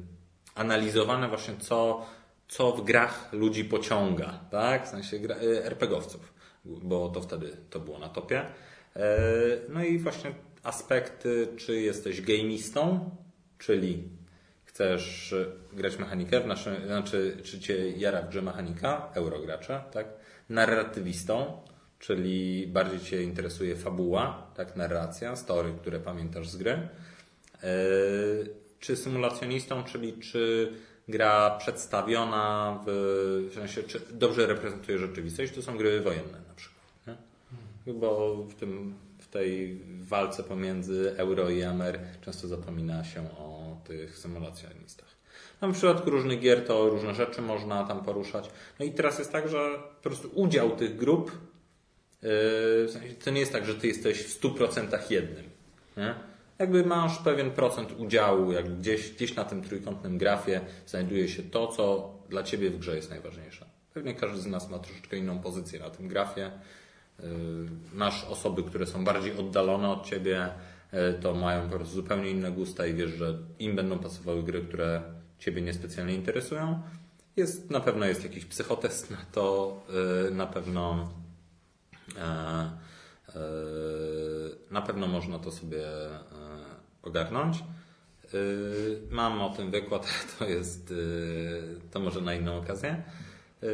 [0.55, 2.05] analizowane właśnie co,
[2.47, 4.87] co w grach ludzi pociąga, tak?
[4.87, 6.33] W sensie gra, e, RPGowców,
[6.65, 8.45] bo to wtedy to było na topie.
[9.69, 10.31] No i właśnie
[10.63, 13.09] aspekty, czy jesteś gamistą,
[13.57, 14.16] czyli
[14.77, 15.35] chcesz
[15.73, 20.07] grać mechanikę, w naszym, znaczy, czy cię jara w grze mechanika, eurogracza, tak?
[20.49, 21.61] Narratywistą,
[21.99, 24.75] czyli bardziej cię interesuje fabuła, tak?
[24.75, 26.71] Narracja, story, które pamiętasz z gry.
[27.63, 27.69] Yy,
[28.79, 30.73] czy symulacjonistą, czyli czy
[31.07, 32.91] gra przedstawiona w,
[33.51, 37.17] w sensie, czy dobrze reprezentuje rzeczywistość, to są gry wojenne na przykład.
[37.87, 37.93] Nie?
[37.93, 43.56] Bo w, tym, w tej walce pomiędzy euro i amer często zapomina się o
[43.87, 45.17] tych symulacjonistach.
[45.61, 48.49] No, w przypadku różnych gier to różne rzeczy można tam poruszać.
[48.79, 49.69] No i teraz jest tak, że
[50.03, 52.29] po prostu udział tych grup yy,
[52.87, 55.49] w sensie, to nie jest tak, że ty jesteś w 100% jednym.
[55.97, 56.15] Nie?
[56.59, 61.67] Jakby masz pewien procent udziału, jak gdzieś, gdzieś na tym trójkątnym grafie znajduje się to,
[61.67, 63.65] co dla ciebie w grze jest najważniejsze.
[63.93, 66.51] Pewnie każdy z nas ma troszeczkę inną pozycję na tym grafie.
[67.19, 67.25] Yy,
[67.93, 70.49] Masz osoby, które są bardziej oddalone od ciebie,
[71.21, 75.01] to mają po prostu zupełnie inne gusta i wiesz, że im będą pasowały gry, które
[75.39, 76.81] ciebie niespecjalnie interesują.
[77.37, 79.77] Jest, na pewno jest jakiś psychotest na to,
[80.25, 81.09] yy, na pewno
[82.17, 83.39] e, e,
[84.71, 86.19] na pewno można to sobie e,
[87.03, 87.57] ogarnąć.
[87.57, 88.37] E,
[89.11, 90.07] Mam o tym wykład,
[90.39, 93.03] to jest e, to może na inną okazję.
[93.63, 93.67] E,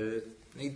[0.63, 0.75] I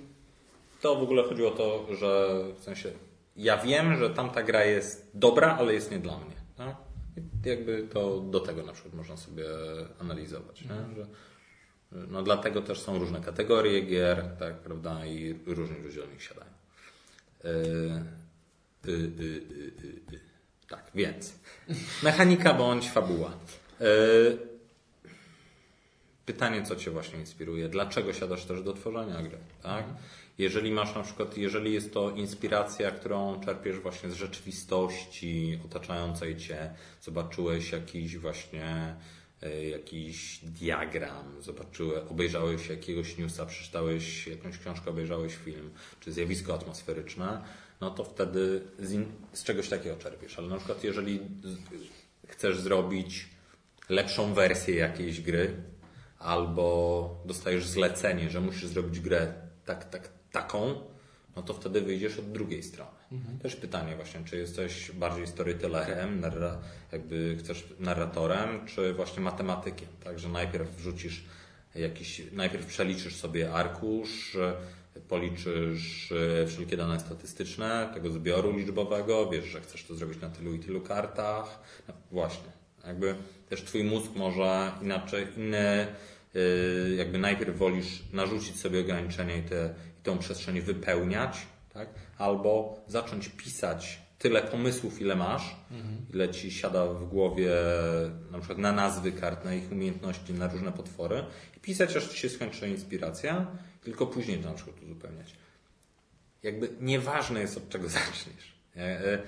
[0.82, 2.92] to w ogóle chodziło o to, że w sensie
[3.38, 6.36] ja wiem, że tamta gra jest dobra, ale jest nie dla mnie.
[7.18, 9.46] I jakby to do tego na przykład można sobie
[10.00, 10.62] analizować.
[10.62, 10.96] Nie?
[10.96, 11.08] Że,
[11.92, 15.76] no dlatego też są różne kategorie gier, tak, prawda, i różni
[16.14, 16.52] nich siadają.
[17.44, 17.52] Yy,
[18.94, 19.12] yy,
[20.12, 20.20] yy.
[20.70, 21.34] Tak, więc
[22.04, 23.32] mechanika bądź fabuła.
[23.80, 24.38] Yy,
[26.26, 27.70] pytanie, co Cię właśnie inspiruje?
[27.70, 29.38] Dlaczego siadasz też do tworzenia gry?
[29.62, 29.86] Tak?
[30.38, 36.74] Jeżeli masz na przykład, jeżeli jest to inspiracja, którą czerpiesz właśnie z rzeczywistości otaczającej Cię,
[37.02, 38.96] zobaczyłeś jakiś właśnie
[39.42, 45.70] e, jakiś diagram, zobaczyłeś, obejrzałeś jakiegoś newsa, przeczytałeś jakąś książkę, obejrzałeś film,
[46.00, 47.44] czy zjawisko atmosferyczne,
[47.82, 50.40] no to wtedy z, in, z czegoś takiego czerpiesz.
[50.40, 51.20] Ale na przykład jeżeli
[52.28, 53.30] chcesz zrobić
[53.90, 55.64] lepszą wersję jakiejś gry,
[56.20, 59.34] albo dostajesz zlecenie, że musisz zrobić grę
[59.66, 60.82] tak, tak, taką,
[61.36, 62.98] no to wtedy wyjdziesz od drugiej strony.
[63.42, 66.58] Też pytanie właśnie, czy jesteś bardziej storytellerem, narra,
[66.92, 71.24] jakby chcesz narratorem, czy właśnie matematykiem, tak, że najpierw wrzucisz
[71.76, 74.54] jakiś, najpierw przeliczysz sobie arkusz, e,
[75.10, 80.54] policzysz e, wszelkie dane statystyczne tego zbioru liczbowego, wiesz, że chcesz to zrobić na tylu
[80.54, 81.60] i tylu kartach.
[81.88, 82.52] No właśnie,
[82.88, 83.16] jakby
[83.50, 85.88] też twój mózg może inaczej, inny,
[86.34, 89.74] yy, jakby najpierw wolisz narzucić sobie ograniczenie i, te,
[90.08, 91.38] tą przestrzeń wypełniać,
[91.74, 91.90] tak?
[92.18, 95.56] albo zacząć pisać tyle pomysłów, ile masz,
[96.14, 97.52] ile ci siada w głowie
[98.32, 101.24] na przykład na nazwy kart, na ich umiejętności, na różne potwory
[101.58, 103.48] i pisać, aż ci się skończy inspiracja,
[103.84, 105.36] tylko później to na przykład uzupełniać.
[106.44, 108.56] Jakby nieważne jest od czego zaczniesz.
[108.76, 109.20] E, e,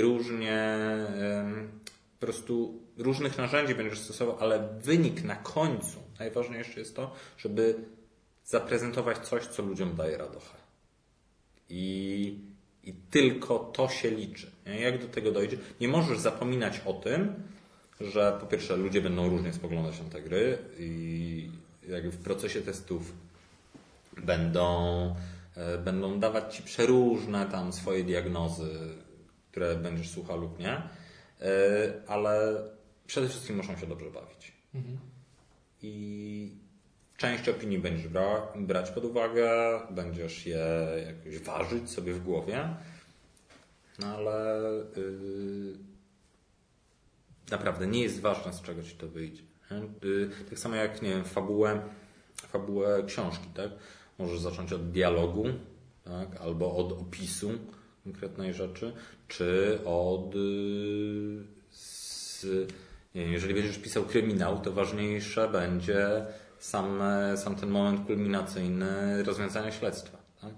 [0.00, 0.76] Różnie,
[2.20, 7.74] po prostu różnych narzędzi będziesz stosował, ale wynik na końcu, najważniejsze jest to, żeby
[8.50, 10.56] zaprezentować coś, co ludziom daje radochę.
[11.68, 12.38] I,
[12.84, 14.50] I tylko to się liczy.
[14.80, 15.56] Jak do tego dojdzie?
[15.80, 17.34] Nie możesz zapominać o tym,
[18.00, 21.50] że po pierwsze ludzie będą różnie spoglądać na te gry i
[21.88, 23.12] jak w procesie testów
[24.16, 24.66] będą,
[25.56, 28.70] e, będą dawać Ci przeróżne tam swoje diagnozy,
[29.50, 30.82] które będziesz słuchał lub nie, e,
[32.06, 32.62] ale
[33.06, 34.52] przede wszystkim muszą się dobrze bawić.
[35.82, 36.59] I
[37.20, 39.50] część opinii będziesz brała, brać pod uwagę,
[39.90, 40.66] będziesz je
[41.06, 42.68] jakoś ważyć sobie w głowie,
[43.98, 44.60] no ale
[44.96, 45.74] yy,
[47.50, 49.42] naprawdę nie jest ważne, z czego ci to wyjdzie.
[50.02, 51.82] Yy, tak samo jak, nie wiem, fabułę,
[52.36, 53.70] fabułę książki, tak?
[54.18, 55.44] Możesz zacząć od dialogu,
[56.04, 56.40] tak?
[56.40, 57.50] Albo od opisu
[58.04, 58.92] konkretnej rzeczy,
[59.28, 62.44] czy od yy, z,
[63.14, 66.26] nie wiem, jeżeli będziesz pisał kryminał, to ważniejsze będzie
[66.60, 67.02] sam,
[67.36, 70.18] sam ten moment kulminacyjny rozwiązania śledztwa.
[70.40, 70.52] Tak?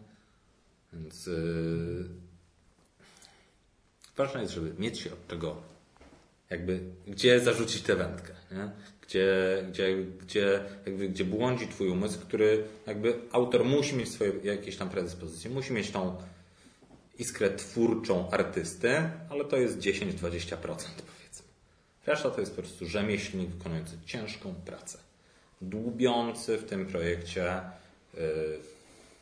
[0.92, 2.22] Więc yy,
[4.16, 5.56] Ważne jest, żeby mieć się od czego,
[6.50, 8.70] jakby, gdzie zarzucić tę wędkę, nie?
[9.02, 14.76] Gdzie, gdzie, gdzie, jakby, gdzie błądzi twój umysł, który jakby autor musi mieć swoje jakieś
[14.76, 16.16] tam predyspozycje, musi mieć tą
[17.18, 21.46] iskrę twórczą artysty, ale to jest 10-20% powiedzmy.
[22.06, 24.98] Reszta to jest po prostu rzemieślnik wykonujący ciężką pracę.
[25.62, 27.60] Dłubiący w tym projekcie
[28.14, 28.20] yy,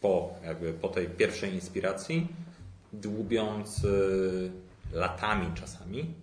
[0.00, 2.28] po, jakby po tej pierwszej inspiracji,
[2.92, 3.90] dłubiący
[4.92, 6.14] latami czasami.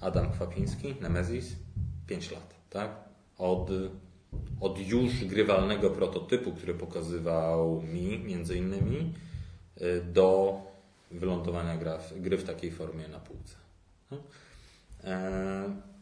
[0.00, 1.56] Adam Kwapiński, Nemesis,
[2.06, 2.90] 5 lat, tak?
[3.38, 3.70] Od,
[4.60, 9.14] od już grywalnego prototypu, który pokazywał mi między innymi,
[9.80, 10.58] y, do
[11.10, 13.56] wylądowania gra, gry w takiej formie na półce.
[14.10, 14.16] No,
[15.04, 15.93] e,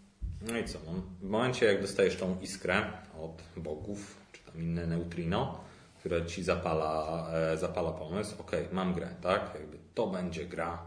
[0.47, 0.78] no i co?
[0.86, 5.64] No, w momencie, jak dostajesz tą iskrę od bogów, czy tam inne neutrino,
[5.99, 9.51] które ci zapala, e, zapala pomysł, ok, mam grę, tak?
[9.55, 10.86] Jakby to będzie gra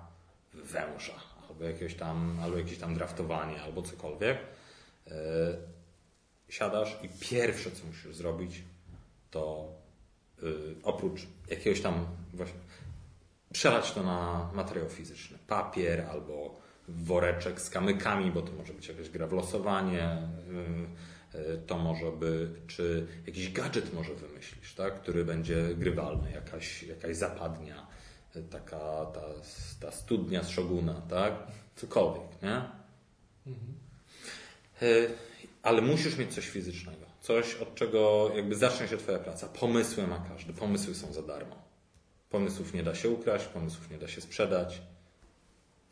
[0.53, 1.13] węża,
[1.49, 4.37] albo jakieś tam, albo jakieś tam draftowanie, albo cokolwiek.
[5.07, 5.11] E,
[6.49, 8.63] siadasz i pierwsze, co musisz zrobić,
[9.31, 9.73] to
[10.83, 12.59] oprócz jakiegoś tam właśnie
[13.53, 15.37] przelać to na materiał fizyczny.
[15.47, 16.55] Papier albo
[16.87, 20.17] woreczek z kamykami, bo to może być jakaś gra w losowanie,
[21.33, 25.01] y, y, to może być, czy jakiś gadżet może wymyślisz, tak?
[25.01, 27.87] który będzie grywalny, jakaś, jakaś zapadnia,
[28.35, 29.21] y, taka ta,
[29.79, 31.33] ta studnia z Shoguna, tak?
[31.75, 32.61] Cokolwiek, nie?
[33.47, 33.75] Mhm.
[35.63, 37.05] Ale musisz mieć coś fizycznego.
[37.21, 39.47] Coś, od czego jakby zacznie się Twoja praca.
[39.47, 40.53] Pomysły ma każdy.
[40.53, 41.55] Pomysły są za darmo.
[42.29, 44.81] Pomysłów nie da się ukraść, pomysłów nie da się sprzedać.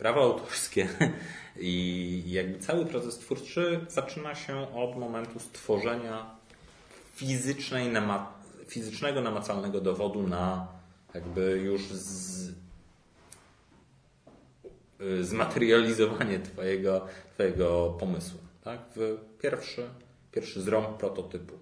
[0.04, 0.88] Prawa autorskie
[1.60, 6.36] i jakby cały proces twórczy zaczyna się od momentu stworzenia
[7.16, 7.90] fizycznej,
[8.68, 10.68] fizycznego, namacalnego dowodu na
[11.14, 12.52] jakby już z,
[15.22, 18.40] zmaterializowanie twojego, twojego pomysłu.
[18.64, 18.80] Tak?
[18.96, 19.90] W pierwszy,
[20.32, 21.54] pierwszy zrąb prototypu.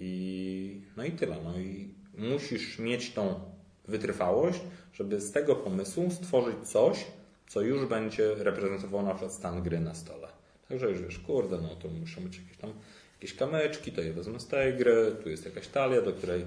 [0.00, 1.36] I, no i tyle.
[1.44, 3.40] No i musisz mieć tą
[3.88, 4.60] wytrwałość,
[4.92, 7.06] żeby z tego pomysłu stworzyć coś,
[7.50, 10.28] co już będzie reprezentowało na przykład stan gry na stole.
[10.68, 12.72] Także już wiesz, kurde, no to muszą być jakieś tam
[13.14, 16.44] jakieś kamyczki, to je wezmę z tej gry, tu jest jakaś talia, do której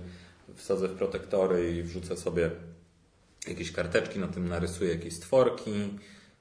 [0.55, 2.51] wsadzę w protektory i wrzucę sobie
[3.47, 5.71] jakieś karteczki, na tym narysuję jakieś stworki,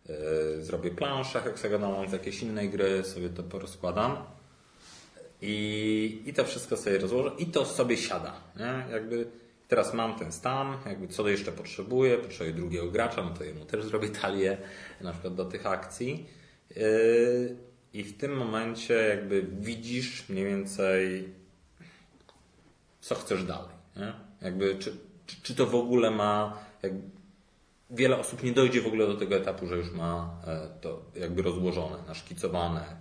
[0.08, 4.16] yy, zrobię planszę heksagonalną z jakiejś innej gry, sobie to porozkładam
[5.40, 8.34] i, i to wszystko sobie rozłożę i to sobie siada.
[8.56, 8.92] Nie?
[8.92, 9.26] Jakby
[9.72, 13.84] Teraz mam ten stan, jakby co jeszcze potrzebuję, potrzebuję drugiego gracza, no to jemu też
[13.84, 14.56] zrobię talię
[15.00, 16.26] na przykład do tych akcji.
[16.76, 17.56] Yy,
[17.94, 21.28] I w tym momencie jakby widzisz mniej więcej
[23.00, 23.74] co chcesz dalej.
[23.96, 24.12] Nie?
[24.42, 24.96] Jakby, czy,
[25.26, 26.58] czy, czy to w ogóle ma.
[27.90, 31.42] wiele osób nie dojdzie w ogóle do tego etapu, że już ma e, to jakby
[31.42, 32.96] rozłożone, naszkicowane.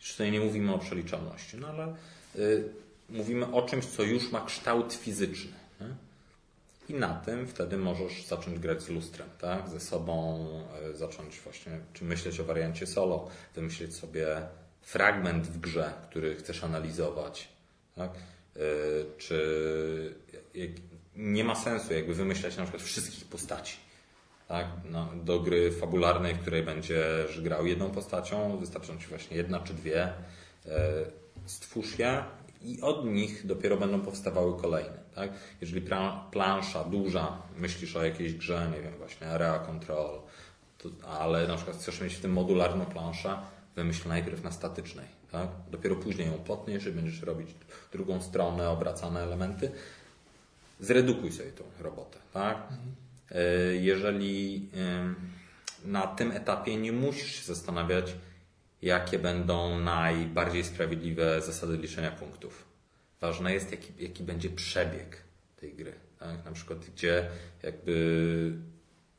[0.00, 1.94] Już tutaj nie mówimy o przeliczalności, no ale
[2.36, 2.68] y,
[3.10, 5.61] mówimy o czymś, co już ma kształt fizyczny.
[6.88, 9.68] I na tym wtedy możesz zacząć grać z lustrem, tak?
[9.68, 10.46] ze sobą,
[10.92, 14.42] e, zacząć właśnie, czy myśleć o wariancie solo, wymyślić sobie
[14.82, 17.48] fragment w grze, który chcesz analizować.
[17.96, 18.10] Tak?
[18.56, 18.60] E,
[19.18, 20.14] czy
[21.16, 23.76] nie ma sensu jakby wymyślać na przykład wszystkich postaci.
[24.48, 24.66] Tak?
[24.90, 29.74] No, do gry fabularnej, w której będziesz grał jedną postacią, wystarczą ci właśnie jedna czy
[29.74, 30.02] dwie.
[30.04, 30.12] E,
[31.46, 32.24] stwórz je
[32.62, 35.01] i od nich dopiero będą powstawały kolejne.
[35.14, 35.30] Tak?
[35.60, 35.82] Jeżeli
[36.30, 40.20] plansza duża, myślisz o jakiejś grze, nie wiem, właśnie Area Control,
[40.78, 43.38] to, ale na przykład chcesz mieć w tym modularną planszę,
[43.76, 45.06] wymyśl najpierw na statycznej.
[45.32, 45.48] Tak?
[45.70, 47.48] Dopiero później ją potniesz i będziesz robić
[47.92, 49.70] drugą stronę, obracane elementy.
[50.80, 52.18] Zredukuj sobie tą robotę.
[52.32, 52.56] Tak?
[52.56, 52.94] Mhm.
[53.72, 54.68] Jeżeli
[55.84, 58.14] na tym etapie nie musisz się zastanawiać,
[58.82, 62.71] jakie będą najbardziej sprawiedliwe zasady liczenia punktów
[63.22, 65.22] ważne jest, jaki, jaki będzie przebieg
[65.56, 65.92] tej gry.
[66.18, 66.44] Tak?
[66.44, 67.28] Na przykład, gdzie
[67.62, 68.52] jakby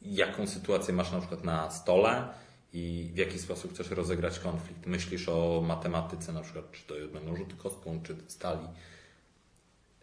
[0.02, 2.28] jaką sytuację masz na przykład na stole
[2.74, 4.86] i w jaki sposób chcesz rozegrać konflikt.
[4.86, 8.68] Myślisz o matematyce na przykład, czy to będą rzuty kostką, czy stali.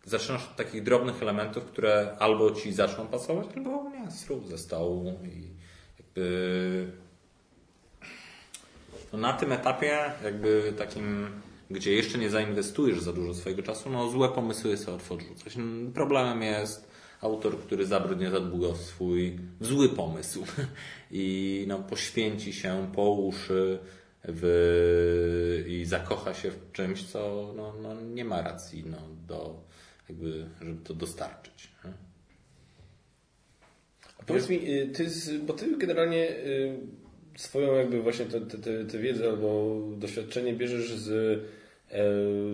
[0.05, 5.21] Zaczynasz od takich drobnych elementów, które albo ci zaczną pasować, albo nie, srób ze stołu
[5.25, 5.49] i
[5.99, 6.93] jakby
[9.13, 11.31] no na tym etapie jakby takim
[11.71, 15.57] gdzie jeszcze nie zainwestujesz za dużo swojego czasu, no złe pomysły jest łatwo odrzucać.
[15.95, 16.91] Problemem jest
[17.21, 20.45] autor, który zabrudnia za długo swój zły pomysł
[21.11, 23.79] i no, poświęci się po uszy
[24.25, 28.99] w, i zakocha się w czymś, co no, no, nie ma racji no,
[29.29, 29.64] do,
[30.09, 31.71] jakby, żeby to dostarczyć.
[34.18, 35.09] A powiedz mi, y, ty,
[35.47, 36.79] bo ty generalnie y,
[37.37, 38.27] swoją jakby właśnie
[38.91, 41.41] tę wiedzę albo doświadczenie bierzesz z,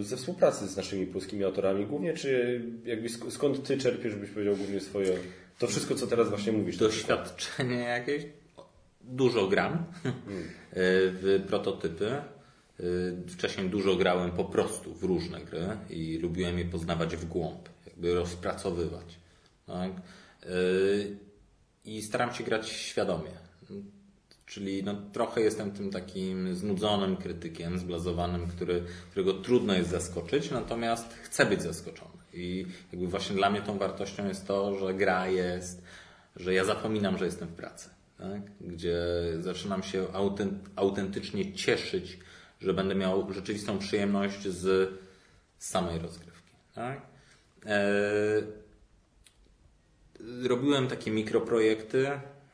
[0.00, 4.56] ze współpracy z naszymi polskimi autorami głównie, czy jakby sk- skąd ty czerpiesz, byś powiedział
[4.56, 5.18] głównie swoje,
[5.58, 6.76] to wszystko, co teraz właśnie mówisz?
[6.76, 8.26] Doświadczenie jakieś.
[9.00, 9.84] Dużo gram
[10.72, 12.10] w prototypy.
[13.28, 18.14] Wcześniej dużo grałem po prostu w różne gry i lubiłem je poznawać w głąb, jakby
[18.14, 19.18] rozpracowywać.
[19.66, 19.90] Tak?
[21.84, 23.30] I staram się grać świadomie.
[24.46, 31.14] Czyli no, trochę jestem tym takim znudzonym krytykiem, zblazowanym, który, którego trudno jest zaskoczyć, natomiast
[31.14, 32.16] chcę być zaskoczony.
[32.32, 35.82] I jakby właśnie dla mnie tą wartością jest to, że gra jest,
[36.36, 37.90] że ja zapominam, że jestem w pracy.
[38.18, 38.42] Tak?
[38.60, 38.98] Gdzie
[39.40, 42.18] zaczynam się autent, autentycznie cieszyć,
[42.60, 44.90] że będę miał rzeczywistą przyjemność z
[45.58, 46.52] samej rozgrywki.
[46.74, 47.00] Tak?
[47.66, 48.42] Eee,
[50.48, 52.10] robiłem takie mikroprojekty.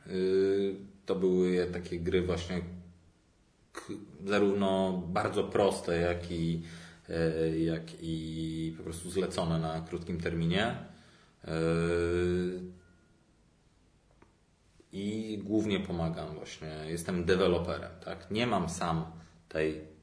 [0.07, 2.61] Yy, to były takie gry właśnie
[4.25, 6.61] zarówno bardzo proste, jak i,
[7.09, 10.75] e, jak i po prostu zlecone na krótkim terminie.
[11.45, 11.51] E,
[14.91, 18.31] I głównie pomagam właśnie, jestem deweloperem, tak?
[18.31, 19.05] Nie mam sam
[19.49, 19.93] tej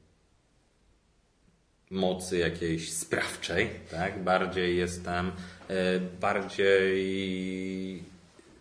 [1.91, 4.23] mocy jakiejś sprawczej, tak?
[4.23, 5.31] Bardziej jestem,
[5.67, 8.03] e, bardziej,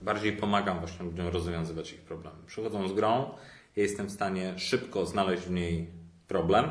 [0.01, 2.37] bardziej pomagam właśnie ludziom rozwiązywać ich problemy.
[2.47, 3.35] Przychodzą z grą,
[3.77, 5.91] ja jestem w stanie szybko znaleźć w niej
[6.29, 6.71] problem,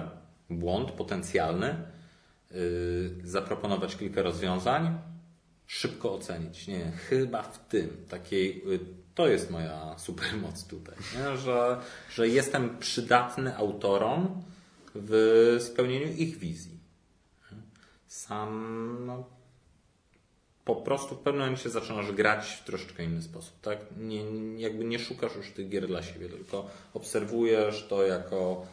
[0.49, 1.75] błąd potencjalny,
[2.51, 4.99] y, zaproponować kilka rozwiązań,
[5.67, 6.67] szybko ocenić.
[6.67, 8.05] Nie, chyba w tym.
[8.09, 8.79] Takiej, y,
[9.15, 11.37] to jest moja supermoc tutaj, nie?
[11.37, 14.43] Że, że jestem przydatny autorom
[14.95, 16.79] w spełnieniu ich wizji.
[18.07, 19.38] Sam no,
[20.75, 23.61] po prostu w pewnym momencie zaczynasz grać w troszeczkę inny sposób.
[23.61, 23.77] Tak?
[23.97, 24.23] Nie,
[24.57, 28.65] jakby nie szukasz już tych gier dla siebie, tylko obserwujesz to jako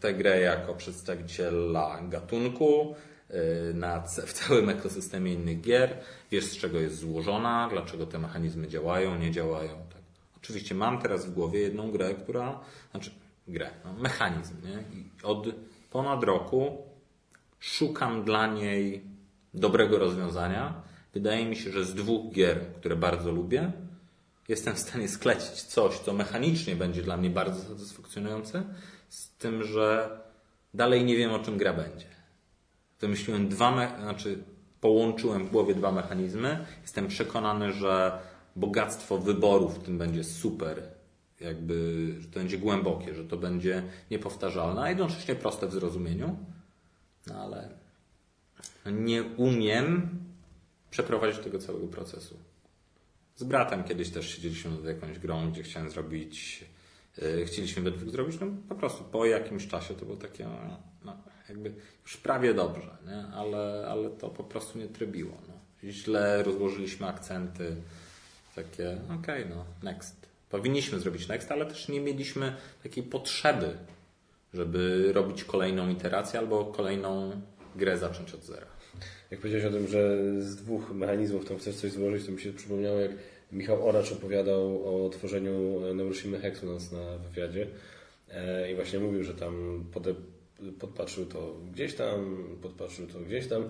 [0.00, 2.94] tę grę jako przedstawiciela gatunku
[3.30, 3.36] yy,
[3.74, 5.98] na, w całym ekosystemie innych gier.
[6.30, 9.70] Wiesz z czego jest złożona, dlaczego te mechanizmy działają, nie działają.
[9.70, 10.02] Tak.
[10.36, 12.60] Oczywiście mam teraz w głowie jedną grę, która,
[12.90, 13.10] znaczy
[13.48, 14.54] grę, no, mechanizm.
[14.64, 14.98] Nie?
[14.98, 15.46] I od
[15.90, 16.78] ponad roku
[17.60, 19.04] szukam dla niej
[19.54, 20.89] dobrego rozwiązania.
[21.14, 23.72] Wydaje mi się, że z dwóch gier, które bardzo lubię,
[24.48, 28.62] jestem w stanie sklecić coś, co mechanicznie będzie dla mnie bardzo satysfakcjonujące,
[29.08, 30.10] z tym, że
[30.74, 32.06] dalej nie wiem, o czym gra będzie.
[33.00, 34.38] Wymyśliłem dwa, me- znaczy
[34.80, 36.64] połączyłem w głowie dwa mechanizmy.
[36.82, 38.18] Jestem przekonany, że
[38.56, 40.82] bogactwo wyboru w tym będzie super,
[41.40, 46.36] jakby, że to będzie głębokie, że to będzie niepowtarzalne, a jednocześnie proste w zrozumieniu.
[47.26, 47.68] No ale
[48.92, 50.08] nie umiem
[50.90, 52.36] przeprowadzić tego całego procesu.
[53.36, 56.64] Z bratem kiedyś też siedzieliśmy nad jakąś grą, gdzie chciałem zrobić,
[57.18, 60.80] yy, chcieliśmy we dwóch zrobić, no po prostu po jakimś czasie to było takie, no,
[61.04, 61.16] no
[61.48, 63.34] jakby już prawie dobrze, nie?
[63.34, 65.32] Ale, ale to po prostu nie trybiło.
[65.48, 65.54] No.
[65.90, 67.76] Źle rozłożyliśmy akcenty,
[68.54, 70.16] takie, okej, no, next.
[70.50, 73.78] Powinniśmy zrobić next, ale też nie mieliśmy takiej potrzeby,
[74.54, 77.40] żeby robić kolejną iterację albo kolejną
[77.76, 78.66] grę zacząć od zera.
[79.30, 82.52] Jak powiedziałeś o tym, że z dwóch mechanizmów tam chcesz coś złożyć, to mi się
[82.52, 83.10] przypomniało, jak
[83.52, 87.66] Michał Oracz opowiadał o tworzeniu Neuroshimy Hexu u nas na wywiadzie
[88.34, 89.84] E, i właśnie mówił, że tam
[90.78, 93.68] podpatrzył to gdzieś tam, podpatrzył to gdzieś tam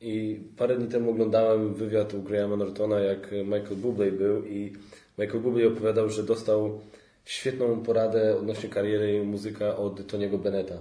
[0.00, 4.72] i parę dni temu oglądałem wywiad u Grahama Nortona, jak Michael Bublé był i
[5.18, 6.80] Michael Bublé opowiadał, że dostał
[7.24, 10.78] świetną poradę odnośnie kariery muzyka od Tony'ego Bennetta.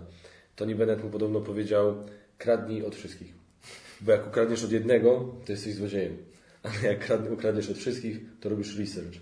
[0.56, 1.96] Tony Bennett mu podobno powiedział,
[2.38, 3.39] kradnij od wszystkich.
[4.02, 6.18] Bo jak ukradniesz od jednego, to jesteś złodziejem.
[6.64, 9.14] Ale jak krad- ukradniesz od wszystkich, to robisz research.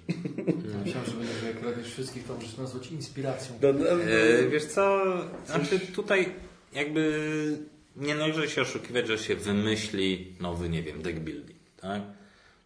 [0.86, 3.56] Myślałem, że będziesz jak robisz wszystkich, to możesz nazwać inspiracją.
[3.62, 5.04] No, no, E, wiesz co,
[5.46, 6.32] znaczy tutaj
[6.74, 7.58] jakby
[7.96, 12.02] nie należy się oszukiwać, że się wymyśli nowy, nie wiem, deck building, tak?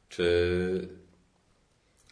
[0.09, 0.87] Czy...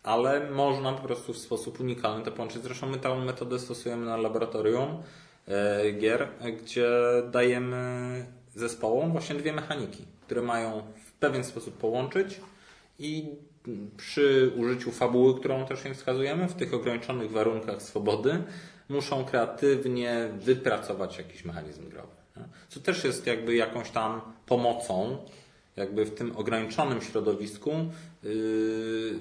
[0.03, 2.63] Ale można po prostu w sposób unikalny to połączyć.
[2.63, 5.03] Zresztą my tą metodę stosujemy na laboratorium
[5.47, 6.27] e, gier,
[6.61, 6.89] gdzie
[7.31, 8.25] dajemy
[8.55, 12.41] zespołom właśnie dwie mechaniki, które mają w pewien sposób połączyć
[12.99, 13.29] i
[13.97, 18.43] przy użyciu fabuły, którą też im wskazujemy, w tych ograniczonych warunkach swobody,
[18.89, 22.19] muszą kreatywnie wypracować jakiś mechanizm growy.
[22.69, 25.17] Co też jest jakby jakąś tam pomocą,
[25.75, 27.71] jakby w tym ograniczonym środowisku
[28.23, 29.19] yy,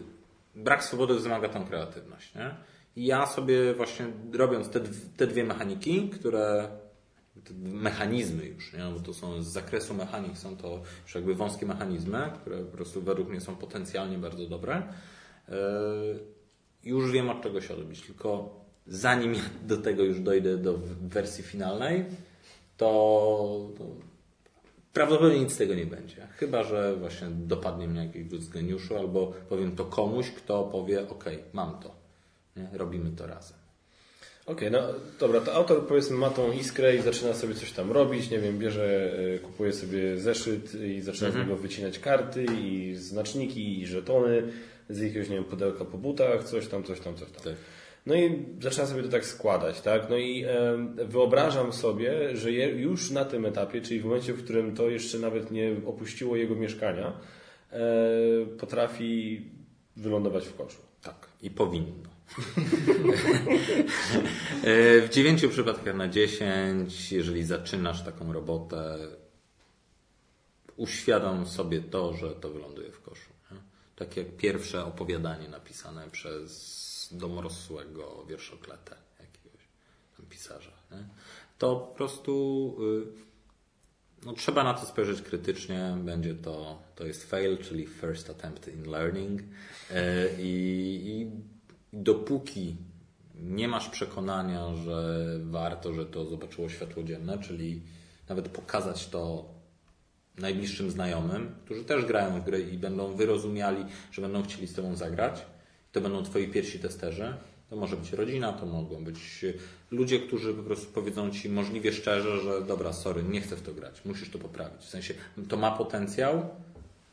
[0.54, 2.34] brak swobody wzmaga tą kreatywność.
[2.34, 2.54] Nie?
[2.96, 4.80] I ja sobie właśnie robiąc te,
[5.16, 6.68] te dwie mechaniki, które
[7.58, 8.80] mechanizmy już, nie?
[8.94, 13.02] Bo to są z zakresu mechanik, są to już jakby wąskie mechanizmy, które po prostu
[13.02, 14.82] według mnie są potencjalnie bardzo dobre.
[15.48, 15.54] Yy,
[16.84, 21.44] już wiem od czego się odbić, tylko zanim ja do tego już dojdę do wersji
[21.44, 22.04] finalnej,
[22.76, 23.84] to, to
[24.92, 26.26] prawdopodobnie nic z tego nie będzie.
[26.36, 31.80] Chyba, że właśnie dopadnie mnie wódz geniuszu, albo powiem to komuś, kto powie, ok, mam
[31.80, 31.94] to,
[32.56, 32.68] nie?
[32.72, 33.57] robimy to razem.
[34.48, 37.92] Okej, okay, no dobra, to autor powiedzmy ma tą iskrę i zaczyna sobie coś tam
[37.92, 41.44] robić, nie wiem, bierze, e, kupuje sobie zeszyt i zaczyna mhm.
[41.44, 44.42] z niego wycinać karty i znaczniki i żetony
[44.88, 47.44] z jakiegoś, nie wiem, pudełka po butach, coś tam, coś tam, coś tam.
[47.44, 47.54] Tak.
[48.06, 50.10] No i zaczyna sobie to tak składać, tak?
[50.10, 54.44] No i e, wyobrażam sobie, że je, już na tym etapie, czyli w momencie, w
[54.44, 57.12] którym to jeszcze nawet nie opuściło jego mieszkania,
[57.72, 57.80] e,
[58.58, 59.42] potrafi
[59.96, 60.80] wylądować w koszu.
[61.02, 62.17] Tak, i powinno.
[64.64, 68.98] E, w dziewięciu przypadkach na dziesięć, jeżeli zaczynasz taką robotę,
[70.76, 73.30] uświadom sobie to, że to wyląduje w koszu.
[73.50, 73.56] Nie?
[73.96, 79.62] Tak jak pierwsze opowiadanie napisane przez domorosłego wierszokletę jakiegoś
[80.16, 80.72] tam pisarza.
[80.90, 81.04] Nie?
[81.58, 82.76] To po prostu
[84.24, 85.96] y, no, trzeba na to spojrzeć krytycznie.
[86.04, 89.40] Będzie to, to jest fail, czyli first attempt in learning.
[89.90, 91.30] E, I, i
[91.92, 92.76] dopóki
[93.34, 97.82] nie masz przekonania, że warto, że to zobaczyło światło dzienne, czyli
[98.28, 99.44] nawet pokazać to
[100.38, 104.96] najbliższym znajomym, którzy też grają w gry i będą wyrozumiali, że będą chcieli z Tobą
[104.96, 105.46] zagrać,
[105.92, 107.34] to będą Twoi pierwsi testerzy.
[107.70, 109.44] To może być rodzina, to mogą być
[109.90, 113.72] ludzie, którzy po prostu powiedzą Ci możliwie szczerze, że dobra, sorry, nie chcę w to
[113.72, 114.82] grać, musisz to poprawić.
[114.82, 115.14] W sensie,
[115.48, 116.48] to ma potencjał,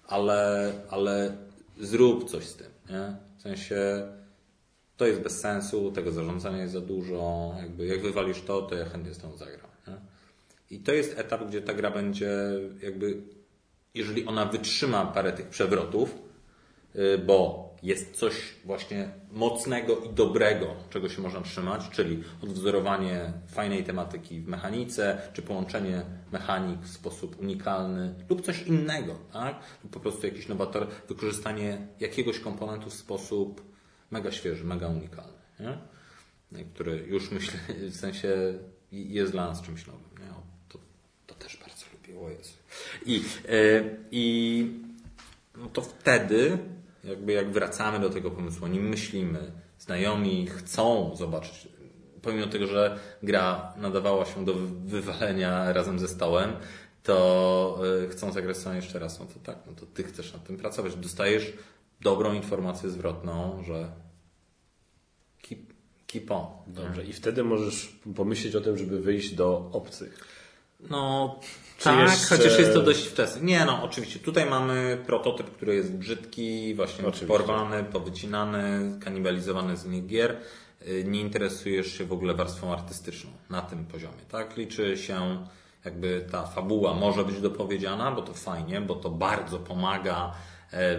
[0.07, 1.38] ale, ale
[1.80, 2.67] zrób coś z tym.
[2.89, 3.15] Nie?
[3.38, 4.07] W sensie,
[4.98, 8.86] to jest bez sensu, tego zarządzania jest za dużo, jakby jak wywalisz to, to ja
[8.86, 9.70] chętnie z tą zagram.
[9.88, 9.98] Nie?
[10.72, 12.32] I to jest etap, gdzie ta gra będzie
[12.84, 13.22] jakby,
[13.93, 16.16] jeżeli ona wytrzyma parę tych przewrotów,
[16.96, 18.34] y, bo jest coś
[18.66, 25.41] właśnie mocnego i dobrego, czego się można trzymać, czyli odwzorowanie fajnej tematyki w mechanice, czy
[25.41, 29.60] połączenie mechanik w sposób unikalny lub coś innego, tak?
[29.84, 33.74] Lub po prostu jakiś nowator, wykorzystanie jakiegoś komponentu w sposób
[34.12, 35.78] mega świeży, mega unikalny, nie?
[36.74, 37.60] który już myślę,
[37.91, 38.53] w sensie
[38.91, 40.10] jest dla nas czymś nowym.
[40.20, 40.34] Nie?
[40.70, 40.80] To,
[41.28, 42.53] to też bardzo lubię, o Jezu.
[43.06, 44.68] I, yy, i
[45.58, 46.58] no to wtedy
[47.06, 51.68] jakby jak wracamy do tego pomysłu, nim myślimy, znajomi chcą zobaczyć,
[52.22, 54.53] pomimo tego, że gra nadawała się do
[54.86, 56.53] wywalenia razem ze stołem,
[57.03, 60.43] to e, chcą zagrać sobie jeszcze raz, no to tak, no to ty chcesz nad
[60.43, 60.95] tym pracować.
[60.95, 61.53] Dostajesz
[62.02, 63.91] dobrą informację zwrotną, że
[65.41, 65.60] keep,
[66.08, 66.46] keep on.
[66.68, 70.28] Dobrze, i wtedy możesz pomyśleć o tym, żeby wyjść do obcych.
[70.89, 71.39] No,
[71.84, 72.36] tak, jeszcze...
[72.38, 73.41] chociaż jest to dość wczesne.
[73.41, 74.20] Nie, no, oczywiście.
[74.20, 77.28] Tutaj mamy prototyp, który jest brzydki, właśnie oczywiście.
[77.28, 80.38] porwany, powycinany, kanibalizowany z innych gier.
[80.88, 84.58] Y, nie interesujesz się w ogóle warstwą artystyczną na tym poziomie, tak?
[84.58, 85.46] Liczy się
[85.86, 90.34] jakby ta fabuła może być dopowiedziana, bo to fajnie, bo to bardzo pomaga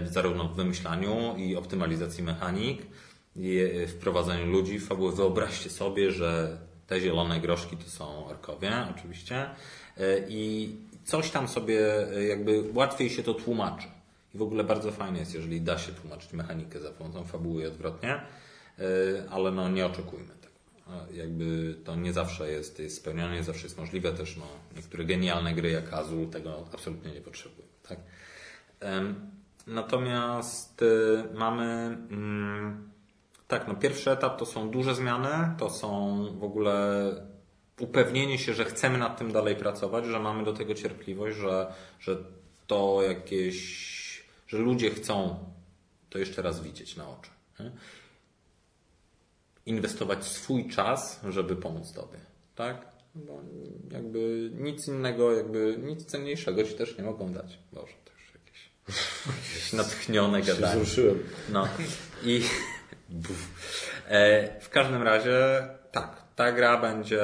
[0.04, 2.82] zarówno w wymyślaniu i optymalizacji mechanik,
[3.36, 5.12] i e, wprowadzaniu ludzi w fabułę.
[5.12, 9.50] Wyobraźcie sobie, że te zielone groszki to są orkowie, oczywiście.
[9.96, 10.70] E, I
[11.04, 13.88] coś tam sobie e, jakby łatwiej się to tłumaczy.
[14.34, 17.66] I w ogóle bardzo fajne jest, jeżeli da się tłumaczyć mechanikę za pomocą fabuły i
[17.66, 18.22] odwrotnie, e,
[19.30, 20.56] ale no nie oczekujmy tego.
[21.12, 24.12] Jakby to nie zawsze jest, jest spełnione, nie zawsze jest możliwe.
[24.12, 24.46] Też no,
[24.76, 27.68] niektóre genialne gry jak Azul tego absolutnie nie potrzebują.
[27.88, 27.98] Tak?
[29.66, 30.84] Natomiast
[31.34, 31.64] mamy
[32.10, 32.90] mm,
[33.48, 37.02] tak, no pierwszy etap to są duże zmiany, to są w ogóle
[37.80, 42.16] upewnienie się, że chcemy nad tym dalej pracować, że mamy do tego cierpliwość, że, że
[42.66, 45.38] to jakieś, że ludzie chcą
[46.10, 47.30] to jeszcze raz widzieć na oczy.
[49.66, 52.18] Inwestować swój czas, żeby pomóc Tobie.
[52.54, 52.86] Tak?
[53.14, 53.42] Bo
[53.90, 57.58] jakby nic innego, jakby nic cenniejszego Ci też nie mogą dać.
[57.72, 58.70] Boże, to już jakieś, jakieś
[59.72, 60.84] natchnione gadanie.
[60.84, 61.22] Wzruszyłem.
[61.48, 61.68] No.
[62.24, 62.42] I
[64.08, 67.22] e, w każdym razie tak, ta gra będzie,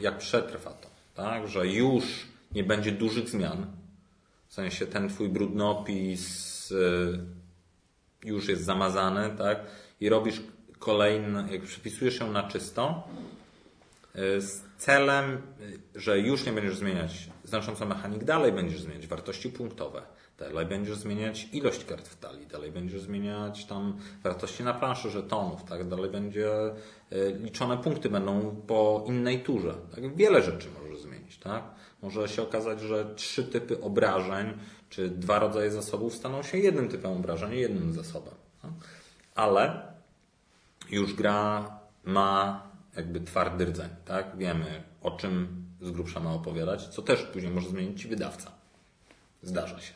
[0.00, 2.04] jak przetrwa to, tak, że już
[2.52, 3.66] nie będzie dużych zmian,
[4.48, 9.58] w sensie ten twój brudnopis e, już jest zamazany, tak,
[10.00, 10.40] i robisz
[10.78, 13.08] kolejny, jak przepisujesz ją na czysto,
[14.14, 15.42] e, z celem,
[15.94, 20.02] że już nie będziesz zmieniać znacząco mechanik, dalej będziesz zmieniać wartości punktowe,
[20.38, 25.64] dalej będziesz zmieniać ilość kart w talii, dalej będziesz zmieniać tam wartości na planszy żetonów,
[25.64, 26.72] tak, dalej będzie e,
[27.42, 29.74] liczone punkty będą po innej turze.
[29.94, 30.16] Tak?
[30.16, 31.64] Wiele rzeczy możesz zmienić, tak?
[32.02, 34.52] Może się okazać, że trzy typy obrażeń,
[34.90, 38.34] czy dwa rodzaje zasobów staną się jednym typem obrażeń, jednym zasobem.
[38.62, 38.72] Tak?
[39.36, 39.82] ale
[40.90, 41.70] już gra
[42.04, 42.62] ma
[42.96, 44.36] jakby twardy rdzeń, tak?
[44.36, 48.52] Wiemy o czym z grubsza ma opowiadać, co też później może zmienić ci wydawca.
[49.42, 49.92] Zdarza się.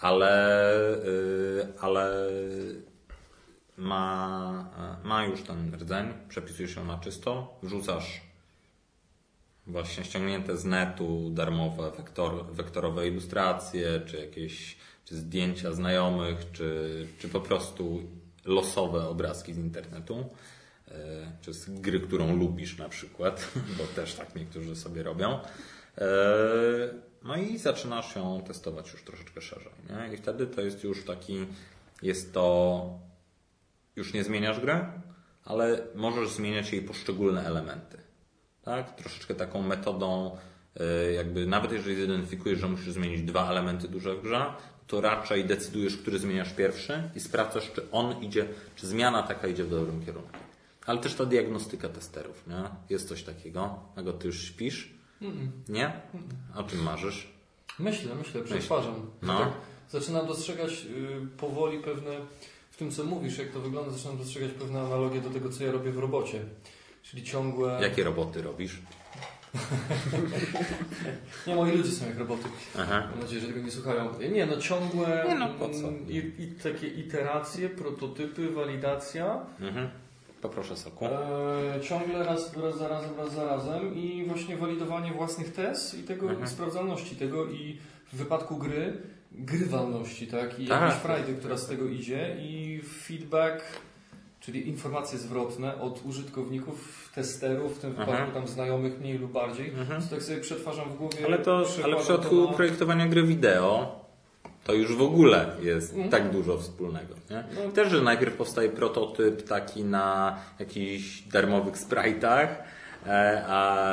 [0.00, 2.30] Ale, yy, ale
[3.76, 8.20] ma, ma już ten rdzeń, przepisujesz ją na czysto, wrzucasz
[9.66, 17.28] właśnie ściągnięte z netu darmowe wektor, wektorowe ilustracje, czy jakieś czy zdjęcia znajomych, czy, czy
[17.28, 18.02] po prostu
[18.44, 20.24] losowe obrazki z internetu,
[20.88, 20.92] e,
[21.40, 23.48] czy z gry, którą lubisz na przykład,
[23.78, 25.38] bo też tak niektórzy sobie robią.
[27.22, 29.72] No i zaczynasz ją testować już troszeczkę szerzej.
[29.90, 30.14] Nie?
[30.14, 31.46] I wtedy to jest już taki,
[32.02, 32.98] jest to,
[33.96, 34.84] już nie zmieniasz gry,
[35.44, 37.98] ale możesz zmieniać jej poszczególne elementy.
[38.62, 38.96] Tak?
[38.96, 40.36] Troszeczkę taką metodą,
[40.80, 44.44] e, jakby nawet jeżeli zidentyfikujesz, że musisz zmienić dwa elementy duże w grze,
[44.86, 49.64] to raczej decydujesz, który zmieniasz pierwszy i sprawdzasz, czy on idzie, czy zmiana taka idzie
[49.64, 50.38] w dobrym kierunku.
[50.86, 52.62] Ale też ta diagnostyka testerów, nie?
[52.90, 54.99] Jest coś takiego, czego ty już śpisz?
[55.68, 55.92] Nie?
[56.56, 57.28] O czym marzysz?
[57.78, 59.10] Myślę, myślę, przetwarzam.
[59.22, 59.38] No.
[59.38, 59.52] Tak,
[59.90, 62.10] zaczynam dostrzegać y, powoli pewne,
[62.70, 65.72] w tym co mówisz, jak to wygląda, zaczynam dostrzegać pewne analogie do tego, co ja
[65.72, 66.44] robię w robocie.
[67.02, 67.78] Czyli ciągłe...
[67.82, 68.78] Jakie roboty robisz?
[71.46, 72.42] Nie, moi ludzie są jak roboty.
[72.78, 73.08] Aha.
[73.10, 74.18] Mam nadzieję, że tego nie słuchają.
[74.32, 75.88] Nie, no ciągłe Nie, no, po co?
[75.88, 79.40] mm, I, i takie iteracje, prototypy, walidacja.
[79.60, 79.90] Mhm.
[80.42, 81.04] Poproszę soku.
[81.04, 86.02] E, ciągle raz, raz za razem, raz za razem i właśnie walidowanie własnych tez i
[86.02, 86.48] tego Mhm.
[86.48, 87.78] sprawdzalności tego i
[88.12, 90.60] w wypadku gry grywalności, tak?
[90.60, 90.80] I Tak.
[90.82, 93.62] jakiejś frajdy, która z tego idzie i feedback,
[94.40, 98.08] czyli informacje zwrotne od użytkowników, testerów, w tym Mhm.
[98.10, 99.68] wypadku tam znajomych mniej lub bardziej.
[99.70, 100.02] Mhm.
[100.02, 101.18] To tak sobie przetwarzam w głowie.
[101.26, 103.99] Ale to, ale w przypadku na- projektowania gry wideo
[104.70, 106.10] to już w ogóle jest Mhm.
[106.10, 107.14] tak dużo wspólnego.
[107.30, 107.44] Nie?
[107.66, 107.72] No.
[107.72, 112.48] Też, że najpierw powstaje prototyp taki na jakichś darmowych sprite'ach,
[113.06, 113.86] e, a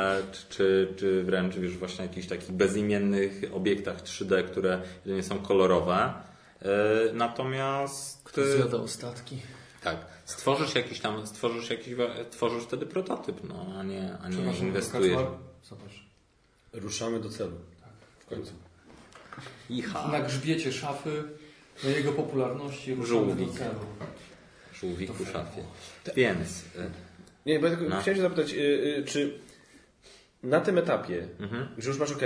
[0.48, 6.12] czy, czy, wręcz już właśnie jakichś takich bezimiennych obiektach 3D, które jedynie są kolorowe.
[6.62, 6.68] E,
[7.12, 9.38] Natomiast Kto zjada ostatki?
[9.82, 11.94] tak, stworzysz jakiś tam, stworzysz jakiś,
[12.30, 15.18] tworzysz wtedy prototyp, no, a nie, a nie inwestujesz.
[15.64, 16.02] Zobacz.
[16.72, 17.56] Ruszamy do celu.
[18.18, 18.52] W końcu.
[19.70, 20.08] Icha.
[20.12, 21.22] Na grzbiecie szafy,
[21.84, 23.48] na jego popularności Żółwik.
[24.74, 25.62] Żółwiku szafie.
[26.16, 26.90] Więc, y,
[27.46, 28.00] Nie, bo ja tylko No.
[28.00, 28.56] chciałem się zapytać, y,
[28.98, 29.38] y, czy
[30.42, 31.68] na tym etapie, Mhm.
[31.78, 32.22] że już masz ok,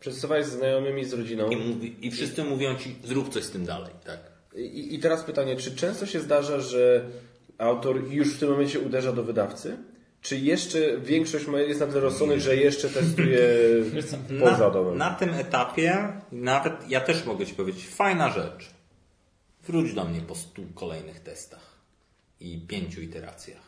[0.00, 3.64] przetestowałeś z znajomymi, z rodziną i, mówi, i wszyscy mówią ci, zrób coś z tym
[3.66, 4.18] dalej, tak?
[4.56, 7.04] i, i teraz pytanie, czy często się zdarza, że
[7.58, 9.76] autor już w tym momencie uderza do wydawcy?
[10.24, 13.38] Czy jeszcze większość ma- jest na tyle rozsądnych, że jeszcze testuje
[14.40, 14.98] poza Na, domem?
[14.98, 18.70] na tym etapie, nawet ja też mogę ci powiedzieć, fajna rzecz.
[19.66, 21.74] Wróć do mnie po stu kolejnych testach
[22.40, 23.60] i pięciu iteracjach.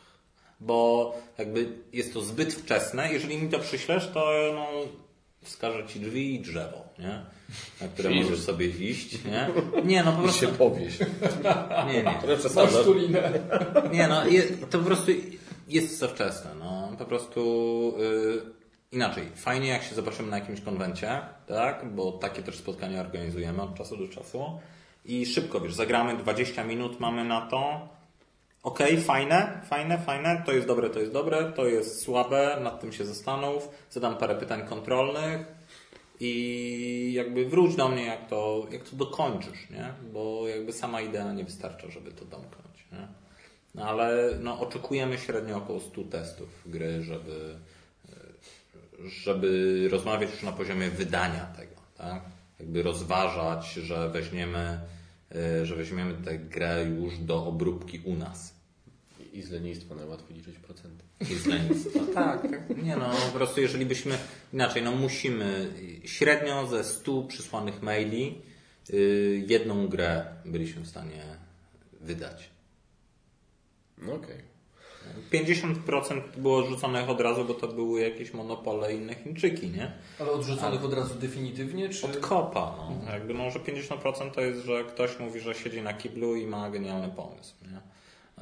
[0.61, 3.13] Bo jakby jest to zbyt wczesne.
[3.13, 4.67] Jeżeli mi to przyślesz, to no,
[5.43, 7.21] wskażę ci drzwi i drzewo, nie?
[7.81, 9.25] na które Czyli- możesz sobie iść.
[9.25, 9.49] Nie,
[9.85, 10.41] nie no po I prostu.
[10.47, 10.99] się powieść.
[11.87, 12.19] Nie, nie.
[12.23, 13.33] To nie Masz tulinę.
[13.93, 15.11] Nie no, je, to po prostu
[15.67, 16.51] jest za wczesne.
[16.59, 16.93] No.
[16.99, 18.41] Po prostu y,
[18.93, 19.25] inaczej.
[19.35, 21.95] Fajnie jak się zobaczymy na jakimś konwencie, tak?
[21.95, 24.61] Bo takie też spotkania organizujemy od czasu do czasu.
[25.05, 27.89] I szybko, wiesz, zagramy 20 minut, mamy na to.
[28.63, 32.93] Okej, fajne, fajne, fajne, to jest dobre, to jest dobre, to jest słabe, nad tym
[32.93, 35.47] się zastanów, zadam parę pytań kontrolnych
[36.21, 39.93] i jakby wróć do mnie, jak to, jak to dokończysz, nie?
[40.13, 43.26] Bo jakby sama idea nie wystarcza, żeby to domknąć, nie?
[43.77, 47.57] No ale no, oczekujemy średnio około 100 testów gry, żeby,
[49.07, 52.23] żeby rozmawiać już na poziomie wydania tego, tak?
[52.61, 54.81] Jakby rozważać, że weźmiemy,
[55.63, 58.55] że weźmiemy tę grę już do obróbki u nas.
[59.33, 61.05] I z lenistwa najłatwiej liczyć procenty.
[61.21, 62.01] I z lenistwa.
[62.15, 62.77] tak, tak.
[62.83, 64.19] Nie no, po prostu jeżeli byśmy
[64.53, 65.73] inaczej, no musimy
[66.05, 68.43] średnio ze 100 przysłanych maili
[68.91, 71.23] y, jedną grę byliśmy w stanie
[72.01, 72.56] wydać.
[73.99, 74.57] No okej.
[75.33, 79.93] 50% było odrzuconych od razu, bo to były jakieś monopole inne Chińczyki, nie?
[80.19, 82.07] Ale odrzuconych od razu definitywnie, czy...
[82.07, 83.13] Od kopa, no.
[83.13, 86.71] Jakby no, że 50% to jest, że ktoś mówi, że siedzi na kiblu i ma
[86.71, 87.81] genialny pomysł, nie?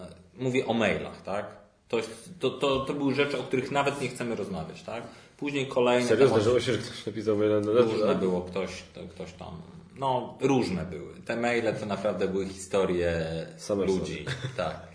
[0.03, 1.47] E, Mówię o mailach, tak?
[1.89, 1.97] To,
[2.41, 5.03] to, to, to były rzeczy, o których nawet nie chcemy rozmawiać, tak?
[5.37, 6.09] Później kolejne...
[6.09, 9.63] Serio zdarzyło się, że ktoś napisał maila na Różne było ktoś, to, ktoś tam.
[9.97, 11.15] No, różne były.
[11.27, 13.27] Te maile to naprawdę były historie
[13.57, 14.25] Same ludzi.
[14.57, 14.89] Tak.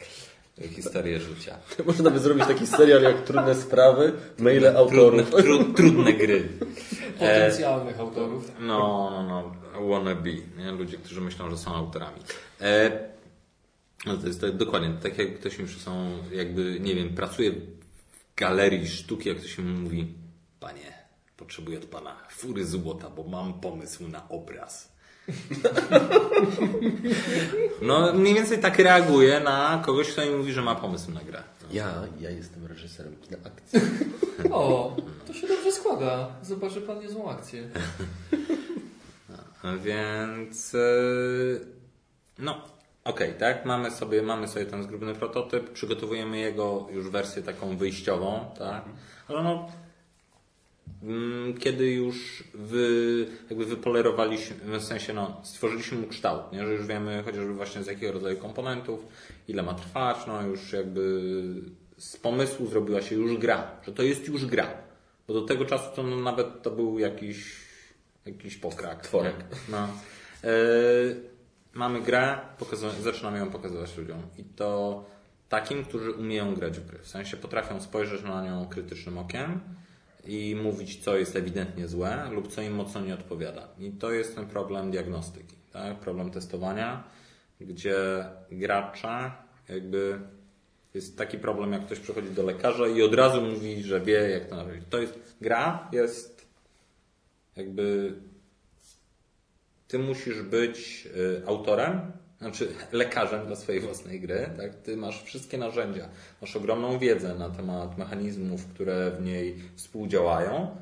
[0.67, 1.57] Historie życia.
[1.85, 5.29] Można by zrobić taki serial jak Trudne Sprawy, maile Trudne, autorów.
[5.29, 6.49] tru, trudne gry.
[7.19, 8.51] Potencjalnych autorów.
[8.59, 9.87] No, no, no.
[9.89, 10.29] Wannabe.
[10.57, 10.71] Nie?
[10.71, 12.19] Ludzie, którzy myślą, że są autorami.
[12.61, 12.91] E,
[14.05, 17.55] No to jest tak, dokładnie, tak jak ktoś mi są, jakby, nie wiem, pracuje w
[18.35, 20.13] galerii sztuki, jak ktoś mi mówi,
[20.59, 20.93] panie,
[21.37, 24.91] potrzebuję od pana fury złota, bo mam pomysł na obraz.
[27.81, 31.43] No, mniej więcej tak reaguje na kogoś, kto mi mówi, że ma pomysł na grę.
[31.71, 33.79] Ja, ja jestem reżyserem kina akcji.
[34.51, 34.95] O,
[35.27, 36.27] to się dobrze składa.
[36.41, 37.69] Zobaczy pan niezłą akcję.
[39.83, 41.61] Więc yy,
[42.39, 42.61] no,
[43.03, 43.65] okej, tak?
[43.65, 48.83] Mamy sobie, mamy sobie ten zgrubny prototyp, przygotowujemy jego już wersję taką wyjściową, tak?
[49.27, 49.71] Ale no,
[51.59, 56.65] kiedy już wy, jakby wypolerowaliśmy, w sensie no, stworzyliśmy mu kształt, nie?
[56.65, 59.07] że już wiemy chociażby właśnie z jakiego rodzaju komponentów,
[59.47, 61.21] ile ma trwać, no już jakby
[61.97, 64.73] z pomysłu zrobiła się już gra, że to jest już gra.
[65.27, 67.55] Bo do tego czasu to no, nawet to był jakiś,
[68.25, 69.01] jakiś pokrak.
[69.01, 69.35] Tworek.
[69.69, 69.87] No.
[70.43, 70.49] E,
[71.73, 72.39] mamy grę,
[73.03, 74.21] zaczynamy ją pokazywać ludziom.
[74.37, 75.05] I to
[75.49, 76.99] takim, którzy umieją grać w gry.
[76.99, 79.59] W sensie potrafią spojrzeć na nią krytycznym okiem
[80.25, 83.67] i mówić, co jest ewidentnie złe lub co im mocno nie odpowiada.
[83.79, 85.99] I to jest ten problem diagnostyki, tak?
[85.99, 87.03] problem testowania,
[87.61, 89.31] gdzie gracze
[89.69, 90.19] jakby
[90.93, 94.45] jest taki problem, jak ktoś przychodzi do lekarza i od razu mówi, że wie, jak
[94.45, 94.83] to naprawić.
[94.89, 96.47] To jest gra, jest
[97.55, 98.13] jakby
[99.87, 104.75] ty musisz być y, autorem, znaczy lekarzem dla swojej własnej gry, tak?
[104.75, 106.09] Ty masz wszystkie narzędzia,
[106.41, 110.75] masz ogromną wiedzę na temat mechanizmów, które w niej współdziałają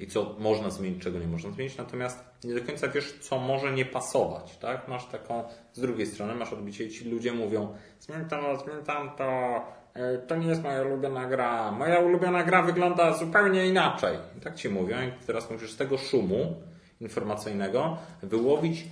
[0.00, 3.72] i co można zmienić, czego nie można zmienić, natomiast nie do końca wiesz, co może
[3.72, 4.88] nie pasować, tak?
[4.88, 9.60] Masz taką, z drugiej strony masz odbicie i ci ludzie mówią, zmień to, zmień tamto,
[9.96, 14.18] y, to nie jest moja ulubiona gra, moja ulubiona gra wygląda zupełnie inaczej.
[14.38, 16.54] I tak ci mówią i teraz musisz z tego szumu
[17.00, 18.84] informacyjnego wyłowić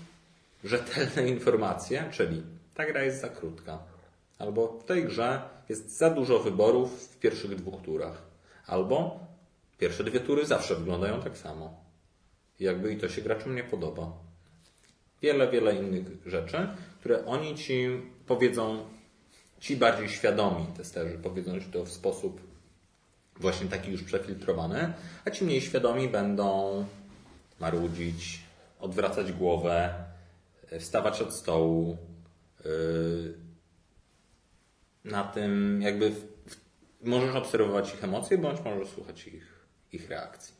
[0.64, 2.42] rzetelne informacje, czyli
[2.74, 3.78] ta gra jest za krótka,
[4.38, 8.22] albo w tej grze jest za dużo wyborów w pierwszych dwóch turach,
[8.66, 9.20] albo
[9.78, 11.80] pierwsze dwie tury zawsze wyglądają tak samo.
[12.60, 14.12] Jakby i to się graczom nie podoba.
[15.22, 16.68] Wiele, wiele innych rzeczy,
[17.00, 17.88] które oni ci
[18.26, 18.84] powiedzą,
[19.60, 22.40] ci bardziej świadomi testerzy powiedzą ci to w sposób
[23.40, 24.92] właśnie taki już przefiltrowany,
[25.24, 26.84] a ci mniej świadomi będą
[27.60, 28.40] marudzić,
[28.80, 29.94] odwracać głowę,
[30.80, 31.96] wstawać od stołu.
[32.64, 33.34] yy,
[35.04, 36.56] Na tym jakby w, w,
[37.02, 40.54] możesz obserwować ich emocje, bądź możesz słuchać ich, ich reakcji.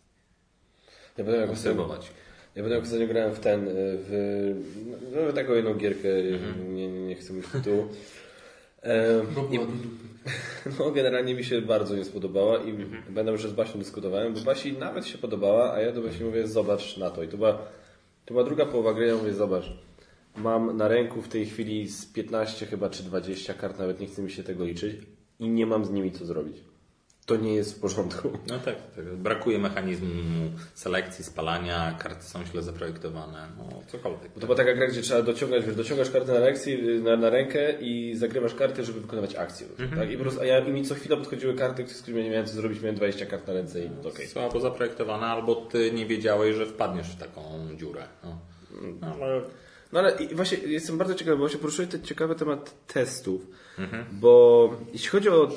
[1.18, 2.06] Ja ostatnio, Obserwować.
[2.54, 4.74] ja pamiętam, jak ostatnio grałem w ten, y, w,
[5.26, 6.08] no, taką jedną gierkę,
[6.68, 7.88] nie, nie, nie chcę mówić tytułu.
[8.82, 9.58] E, i,
[10.78, 12.72] no, generalnie mi się bardzo nie spodobała i
[13.10, 16.46] będę już z Basią dyskutowałem, bo Basi nawet się podobała, a ja do Basi mówię,
[16.48, 17.22] zobacz na to.
[17.22, 17.52] I to była,
[18.24, 19.72] to była druga połowa gry, ja mówię, zobacz.
[20.36, 24.22] Mam na ręku w tej chwili z 15 chyba czy 20 kart, nawet nie chce
[24.22, 24.96] mi się tego liczyć
[25.38, 26.56] i nie mam z nimi co zrobić.
[27.26, 28.30] To nie jest w porządku.
[28.48, 29.04] No tak, tak.
[29.04, 30.08] Brakuje mechanizmu
[30.74, 34.32] selekcji, spalania, karty są źle zaprojektowane, no cokolwiek.
[34.34, 37.30] Bo to była taka gra, gdzie trzeba dociągać, wiesz, dociągasz kartę na, lekcji, na, na
[37.30, 39.66] rękę i zagrywasz karty, żeby wykonywać akcję.
[39.96, 40.10] Tak?
[40.10, 42.46] I po prostu, a ja, i mi co chwila podchodziły karty, z którymi nie miałem
[42.46, 44.26] co zrobić, miałem 20 kart na ręce i to okej.
[44.26, 47.42] Słabo zaprojektowane, albo ty nie wiedziałeś, że wpadniesz w taką
[47.76, 48.02] dziurę.
[48.24, 48.38] No.
[49.12, 49.42] Ale
[49.92, 53.46] No ale i właśnie jestem bardzo ciekawy, bo się poruszyłeś ten ciekawy temat testów,
[54.12, 55.50] bo jeśli chodzi o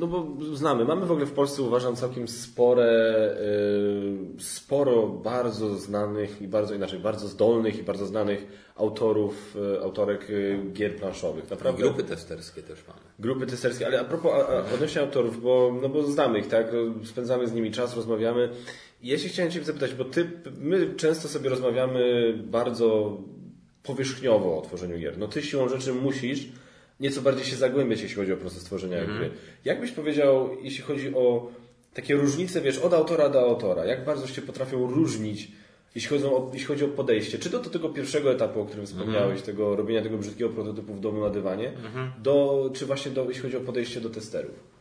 [0.00, 3.36] no bo znamy, mamy w ogóle w Polsce uważam całkiem spore,
[4.38, 8.46] y, sporo bardzo znanych i bardzo inaczej, bardzo zdolnych i bardzo znanych
[8.76, 11.50] autorów, y, autorek y, gier planszowych.
[11.50, 11.82] Naprawdę.
[11.82, 13.00] grupy testerskie też mamy.
[13.18, 16.66] Grupy testerskie, ale a propos a, a, odnośnie autorów, bo, no bo znamy ich, tak?
[17.04, 18.48] Spędzamy z nimi czas, rozmawiamy.
[19.02, 23.18] I ja się chciałem Cię zapytać, bo ty, my często sobie rozmawiamy bardzo
[23.82, 25.18] powierzchniowo o tworzeniu gier.
[25.18, 26.48] No Ty siłą rzeczy musisz
[27.00, 29.30] nieco bardziej się zagłębiać, jeśli chodzi o proces tworzenia gry.
[29.64, 31.50] Jak byś powiedział, jeśli chodzi o
[31.94, 35.48] takie różnice, wiesz, od autora do autora, jak bardzo się potrafią różnić,
[35.94, 38.86] jeśli chodzi o, jeśli chodzi o podejście, czy to do tego pierwszego etapu, o którym
[38.86, 41.72] wspomniałeś, tego robienia tego brzydkiego prototypu w domu na dywanie,
[42.22, 44.77] do, czy właśnie do, jeśli chodzi o podejście do testerów?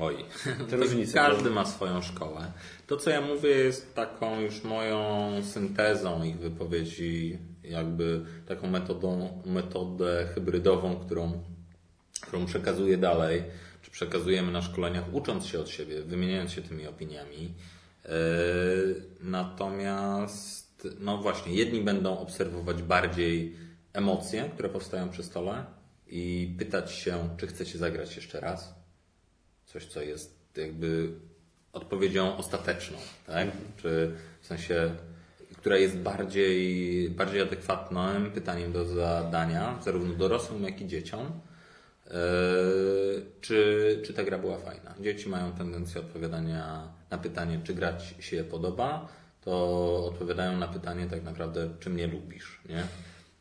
[0.00, 0.24] Oj,
[0.70, 2.52] Te różnice, każdy ma swoją szkołę.
[2.86, 10.28] To, co ja mówię, jest taką już moją syntezą ich wypowiedzi, jakby taką metodą, metodę
[10.34, 11.42] hybrydową, którą,
[12.20, 13.42] którą przekazuję dalej,
[13.82, 17.54] czy przekazujemy na szkoleniach, ucząc się od siebie, wymieniając się tymi opiniami.
[18.04, 18.10] Yy,
[19.20, 23.56] Natomiast, no właśnie, jedni będą obserwować bardziej
[23.92, 25.64] emocje, które powstają przy stole
[26.06, 28.83] i pytać się, czy chcecie zagrać jeszcze raz
[29.74, 31.08] coś, co jest jakby
[31.72, 33.48] odpowiedzią ostateczną, tak?
[33.76, 34.94] Czy w sensie,
[35.56, 41.40] która jest bardziej, bardziej adekwatnym pytaniem do zadania, zarówno dorosłym, jak i dzieciom.
[42.06, 42.12] Yy,
[43.40, 44.94] czy, czy ta gra była fajna?
[45.00, 49.08] Dzieci mają tendencję odpowiadania na pytanie, czy grać się podoba,
[49.40, 52.86] to odpowiadają na pytanie tak naprawdę, czy mnie lubisz, nie?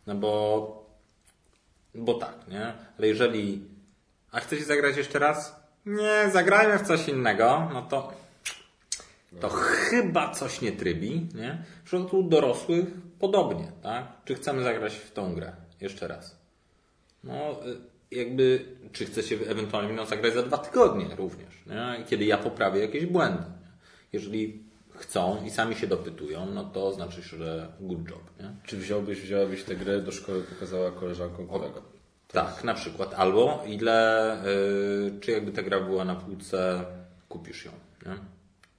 [0.08, 0.90] No bo,
[1.96, 2.74] bo tak, nie?
[2.98, 3.68] Ale jeżeli,
[4.32, 5.63] a chcecie zagrać jeszcze raz?
[5.86, 8.14] Nie, zagrajmy w coś innego, no to
[9.40, 11.64] to chyba coś nie trybi, nie?
[11.84, 12.86] W przypadku dorosłych
[13.20, 14.08] podobnie, tak?
[14.26, 16.38] Czy chcemy zagrać w tą grę jeszcze raz?
[17.24, 17.78] No, y,
[18.12, 22.06] jakby, czy chcecie ewentualnie no, zagrać za dwa tygodnie również, nie?
[22.06, 23.44] Kiedy ja poprawię jakieś błędy.
[24.14, 24.64] Jeżeli
[24.96, 28.56] chcą i sami się dopytują, no to znaczy, że good job, nie?
[28.66, 31.84] Czy wziąłbyś, wzięłabyś tę grę do szkoły, pokazała koleżankom, kolegom?
[32.34, 33.14] Tak, na przykład.
[33.14, 36.86] Albo ile, y, czy jakby ta gra była na półce,
[37.30, 37.72] kupisz ją,
[38.06, 38.16] nie?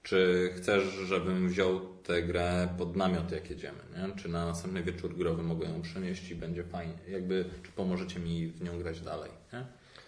[0.02, 3.78] Czy chcesz, żebym wziął tę grę pod namiot, jak jedziemy?
[3.96, 4.16] Nie?
[4.16, 6.94] Czy na następny wieczór growy mogę ją przenieść i będzie fajnie?
[7.08, 9.30] Jakby, czy pomożecie mi w nią grać dalej?
[9.52, 9.66] Nie?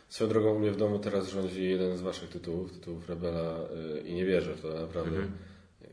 [0.08, 3.58] Swoją drogą u mnie w domu teraz rządzi jeden z waszych tytułów, tytułów Rebela
[3.94, 5.16] yy, i nie wierzę w to naprawdę.
[5.16, 5.32] Mhm.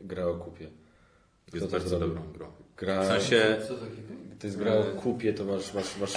[0.03, 0.67] Gra o kupie.
[1.53, 2.07] Jest to bardzo zrobił?
[2.07, 2.47] dobrą grą.
[2.77, 3.57] Gra, W sensie,
[4.39, 5.73] to jest gra o kupie, to masz...
[5.73, 6.13] masz, masz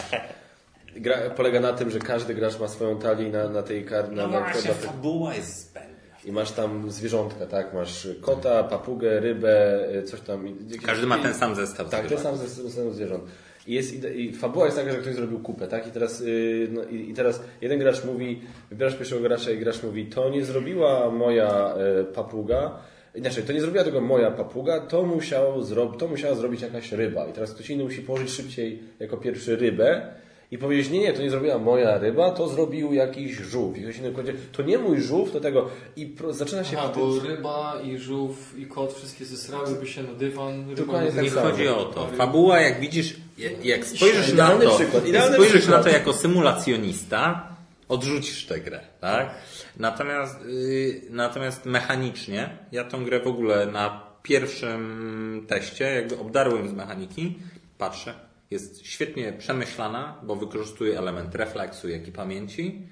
[1.00, 4.12] gra polega na tym, że każdy gracz ma swoją talię na, na tej karcie.
[4.12, 5.96] no na, właśnie, na, na, fabuła jest zbędna.
[6.24, 7.74] I masz tam zwierzątka, tak?
[7.74, 10.56] Masz kota, papugę, rybę, y, coś tam.
[10.86, 13.24] Każdy ma ten sam zestaw Tak, ten sam ze ze zwierząt.
[13.66, 15.86] I, jest, i, I fabuła jest taka, że ktoś zrobił kupę, tak?
[15.86, 18.40] I teraz, yy, no, i, i teraz jeden gracz mówi,
[18.70, 22.78] wybierasz pierwszego gracza i gracz mówi, to nie zrobiła moja y, papuga,
[23.14, 27.26] inaczej, to nie zrobiła tego moja papuga, to, musiał zro, to musiała zrobić jakaś ryba.
[27.26, 30.08] I teraz ktoś inny musi położyć szybciej jako pierwszy rybę
[30.50, 33.78] i powiedzieć, nie, nie, to nie zrobiła moja ryba, to zrobił jakiś żółw.
[33.78, 35.68] I ktoś inny powiedzie, to nie mój żółw, to tego.
[35.96, 40.12] I pro, zaczyna się Aha, bo ryba i żółw i kot wszystkie zesrałyby się na
[40.12, 40.60] dywan.
[40.68, 42.08] Ryba Dokładnie tak Nie chodzi o to.
[42.16, 43.16] Fabuła, jak widzisz,
[43.62, 45.78] jak- spojrzysz na to, przykład, jak spojrzysz przykład.
[45.78, 47.48] na to jako symulacjonista,
[47.88, 49.34] odrzucisz tę grę, tak?
[49.76, 56.72] Natomiast, yy, natomiast mechanicznie, ja tą grę w ogóle na pierwszym teście, jakby obdarłem z
[56.72, 57.38] mechaniki,
[57.78, 58.14] patrzę,
[58.50, 62.88] jest świetnie przemyślana, bo wykorzystuje element refleksu, jak i pamięci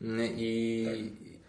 [0.00, 0.86] Yy, i,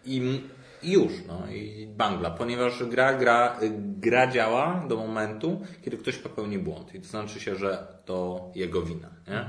[0.04, 0.40] i,
[0.82, 6.58] i już, no i bangla, ponieważ gra, gra, gra działa do momentu, kiedy ktoś popełni
[6.58, 9.48] błąd i to znaczy się, że to jego wina, nie?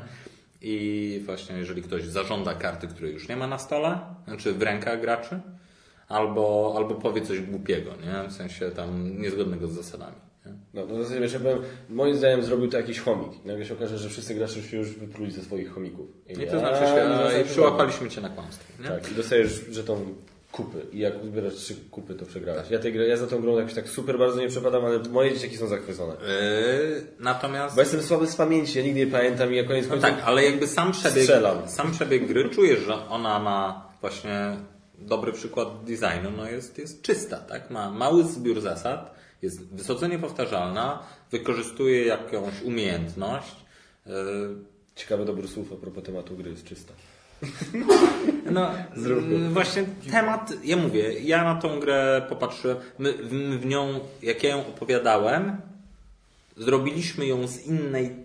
[0.62, 5.02] I właśnie jeżeli ktoś zażąda karty, której już nie ma na stole, znaczy w rękach
[5.02, 5.40] graczy,
[6.08, 8.30] albo, albo powie coś głupiego, nie?
[8.30, 10.18] W sensie tam niezgodnego z zasadami.
[10.74, 13.46] No, no zasadzie wiesz, ja powiem, moim zdaniem zrobił to jakiś chomik.
[13.46, 16.08] I Nagle się okaże, że wszyscy gracze się już wypruli ze swoich chomików.
[16.30, 18.88] I to ja- znaczy i się, zasadzie- i przyłapaliśmy cię na kłamstwie, nie?
[18.90, 20.06] Tak, i dostajesz żeton
[20.52, 20.78] kupy.
[20.94, 22.70] I jak zbierasz trzy kupy, to przegrałeś.
[22.70, 25.58] Ja, tej, ja za tą grą jakoś tak super bardzo nie przepadam, ale moje dzieciaki
[25.58, 26.14] są zachwycone.
[26.14, 27.76] Yy, natomiast...
[27.76, 30.10] Bo jestem słaby z pamięci, ja nigdy nie pamiętam i jak koniec No końców...
[30.10, 31.70] tak, ale jakby sam przebieg, Strzelam.
[31.70, 34.56] sam przebieg gry czujesz, że ona ma właśnie
[35.00, 37.70] dobry przykład designu, no jest, jest czysta, tak?
[37.70, 43.56] Ma mały zbiór zasad, jest wysoce niepowtarzalna, wykorzystuje jakąś umiejętność.
[44.06, 44.14] Yy,
[44.96, 46.94] Ciekawe dobór słów a propos tematu gry jest czysta.
[48.52, 48.72] No,
[49.50, 53.30] właśnie temat, ja mówię, ja na tą grę popatrzyłem, my w,
[53.62, 55.58] w nią, jak ja ją opowiadałem,
[56.58, 58.16] zrobiliśmy ją z innej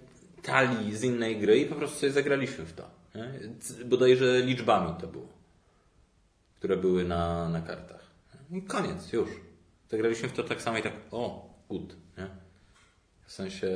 [0.43, 2.91] talii, z innej gry i po prostu sobie zagraliśmy w to.
[3.15, 3.33] Nie?
[3.85, 5.29] Bodajże liczbami to było,
[6.59, 8.11] które były na, na kartach.
[8.51, 9.29] I koniec, już.
[9.91, 12.27] Zagraliśmy w to tak samo i tak, o, good, nie?
[13.27, 13.69] W sensie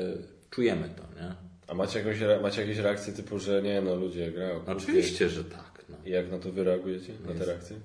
[0.51, 1.35] czujemy to, nie?
[1.67, 4.73] A macie jakąś, macie jakieś reakcje typu, że nie no ludzie gra o kupie.
[4.73, 5.85] Oczywiście, że tak.
[5.89, 5.97] No.
[6.05, 7.13] I jak na to wy reagujecie?
[7.27, 7.77] Na te reakcje?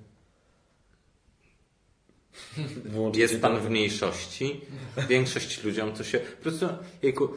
[2.85, 4.61] Wyłączycie Jest pan w mniejszości.
[5.09, 6.19] Większość ludziom to się.
[6.19, 6.67] Po prostu,
[7.01, 7.29] jejku,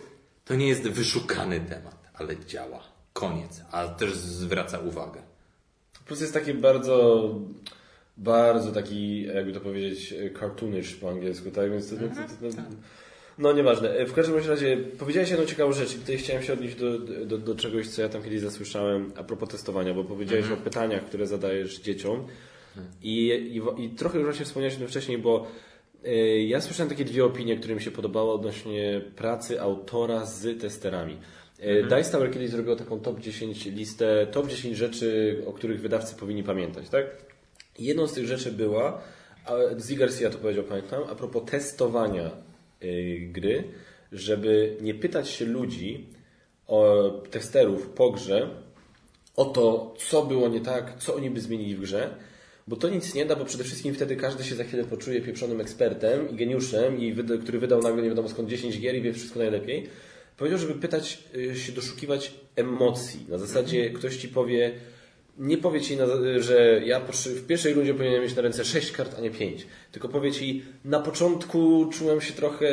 [0.45, 2.83] to nie jest wyszukany temat, ale działa.
[3.13, 3.63] Koniec.
[3.71, 5.23] A też zwraca uwagę.
[5.99, 7.25] Po prostu jest taki bardzo,
[8.19, 11.71] bardzo taki, jakby to powiedzieć, cartoonish po angielsku, tak?
[11.71, 12.63] Więc to, to, to, to,
[13.39, 14.07] no nieważne.
[14.07, 17.55] W każdym razie powiedziałeś jedną ciekawą rzecz i tutaj chciałem się odnieść do, do, do
[17.55, 21.81] czegoś, co ja tam kiedyś zasłyszałem a propos testowania, bo powiedziałeś o pytaniach, które zadajesz
[21.81, 22.27] dzieciom
[23.03, 23.29] i,
[23.79, 25.47] i, i trochę już właśnie wspomniałeś o tym wcześniej, bo
[26.07, 31.17] y, ja słyszałem takie dwie opinie, które mi się podobały odnośnie pracy autora z testerami.
[31.61, 31.89] Mhm.
[31.89, 36.43] Dice Tower kiedyś zrobił taką top 10 listę, top 10 rzeczy, o których wydawcy powinni
[36.43, 37.28] pamiętać, tak?
[37.79, 39.03] Jedną z tych rzeczy była,
[39.45, 42.31] a Zee Garcia to powiedział, pamiętam, a propos testowania
[42.83, 43.65] y, gry,
[44.13, 46.07] żeby nie pytać się ludzi,
[46.67, 48.51] o testerów po grze,
[49.37, 52.15] o to, co było nie tak, co oni by zmienili w grze,
[52.69, 55.61] bo to nic nie da, bo przede wszystkim wtedy każdy się za chwilę poczuje pieprzonym
[55.61, 59.13] ekspertem i geniuszem, i wyda, który wydał nagle nie wiadomo skąd 10 gier i wie
[59.13, 59.89] wszystko najlepiej.
[60.37, 63.27] Powiedział, żeby pytać y, się, doszukiwać emocji.
[63.29, 64.73] Na zasadzie ktoś ci powie,
[65.39, 65.99] nie powie ci,
[66.39, 69.67] że ja w pierwszej rundzie powinienem mieć na ręce 6 kart, a nie 5.
[69.93, 72.67] Tylko powie ci, na początku czułem się trochę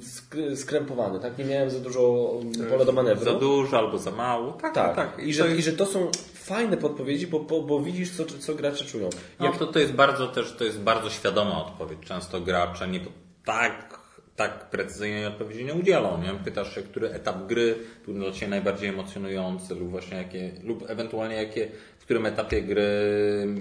[0.00, 1.38] sk- skrępowany, tak?
[1.38, 2.32] Nie miałem za dużo
[2.70, 3.24] pola do manewru.
[3.24, 4.52] Za dużo albo za mało.
[4.52, 4.96] Tak, tak.
[4.96, 5.26] tak.
[5.26, 8.84] I, że, I że to są fajne podpowiedzi, bo, bo, bo widzisz, co, co gracze
[8.84, 9.10] czują.
[9.40, 9.58] No, Jak...
[9.58, 11.98] to, to jest bardzo też, to jest bardzo świadoma odpowiedź.
[12.04, 13.00] Często gracze nie
[13.44, 13.97] tak
[14.38, 16.22] tak precyzyjnej odpowiedzi nie udzielą.
[16.22, 16.34] Nie?
[16.44, 17.74] Pytasz się, który etap gry
[18.04, 22.86] był dla Ciebie najbardziej emocjonujący lub właśnie jakie, lub ewentualnie jakie, w którym etapie gry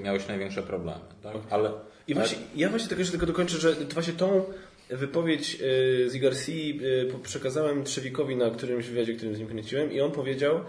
[0.04, 1.02] miałeś największe problemy.
[1.24, 1.34] Tak?
[1.50, 1.72] Ale,
[2.08, 4.44] I właśnie, ja właśnie tego jeszcze tylko dokończę, że właśnie tą
[4.90, 10.02] wypowiedź y, z Garcia y, przekazałem Trzewikowi na którymś wywiadzie, którym z nim kręciłem i
[10.02, 10.60] on powiedział,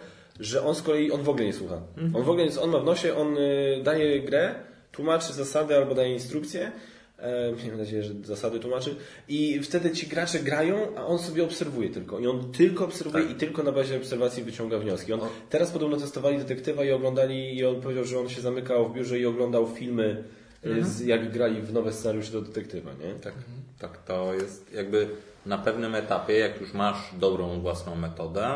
[0.40, 1.82] że on z kolei, on w ogóle nie słucha.
[1.97, 2.16] Mhm.
[2.16, 4.55] On w ogóle, on ma w nosie, on y, daje grę,
[4.93, 6.72] tłumaczy zasady albo daje instrukcje
[7.19, 8.97] E, mam nadzieję, że zasady tłumaczy.
[9.28, 12.19] I wtedy ci gracze grają, a on sobie obserwuje tylko.
[12.19, 13.32] I on tylko obserwuje tak.
[13.32, 15.12] i tylko na bazie obserwacji wyciąga wnioski.
[15.12, 15.20] On,
[15.51, 19.19] teraz podobno testowali detektywa i oglądali, i on powiedział, że on się zamykał w biurze
[19.19, 20.24] i oglądał filmy,
[20.65, 20.86] e, mhm.
[20.86, 22.90] z, jak grali w nowe scenariusze do detektywa.
[22.90, 23.15] Nie?
[23.15, 23.62] Tak, mhm.
[23.78, 25.09] tak, to jest jakby
[25.47, 28.55] na pewnym etapie, jak już masz dobrą własną metodę,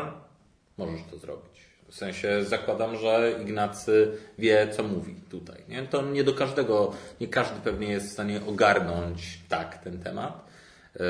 [0.77, 1.52] możesz to zrobić.
[1.93, 5.63] W sensie zakładam, że Ignacy wie, co mówi tutaj.
[5.69, 5.83] Nie?
[5.83, 6.91] To nie do każdego,
[7.21, 10.45] nie każdy pewnie jest w stanie ogarnąć tak ten temat,
[10.95, 11.03] yy,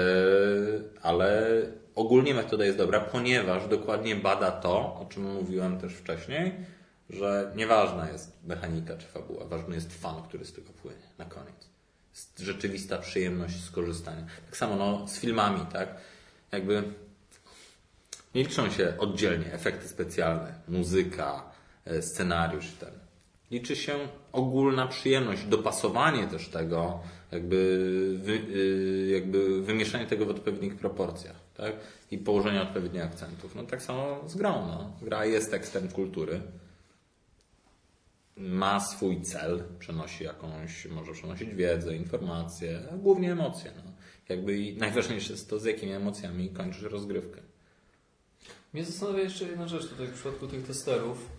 [1.01, 1.47] ale
[1.95, 6.53] ogólnie metoda jest dobra, ponieważ dokładnie bada to, o czym mówiłem też wcześniej,
[7.09, 11.69] że nieważna jest mechanika czy fabuła, ważny jest fan, który z tego płynie na koniec.
[12.39, 14.25] Rzeczywista przyjemność skorzystania.
[14.45, 15.95] Tak samo no, z filmami, tak?
[16.51, 16.83] Jakby
[18.35, 21.51] nie liczą się oddzielnie efekty specjalne, muzyka,
[21.85, 22.93] e, scenariusz i ten.
[23.51, 23.93] Liczy się
[24.31, 26.99] ogólna przyjemność, dopasowanie też tego,
[27.31, 31.73] jakby, wy, e, jakby wymieszanie tego w odpowiednich proporcjach, tak?
[32.11, 33.55] I położenie odpowiednich akcentów.
[33.55, 34.97] No tak samo z grą, no.
[35.01, 36.41] Gra jest tekstem kultury.
[38.37, 43.71] Ma swój cel, przenosi jakąś, może przenosić wiedzę, informacje, głównie emocje.
[43.85, 43.91] No.
[44.29, 47.41] Jakby najważniejsze jest to, z jakimi emocjami kończysz rozgrywkę.
[48.73, 51.29] Mnie zastanawia jeszcze jedna rzecz tutaj w przypadku tych testerów.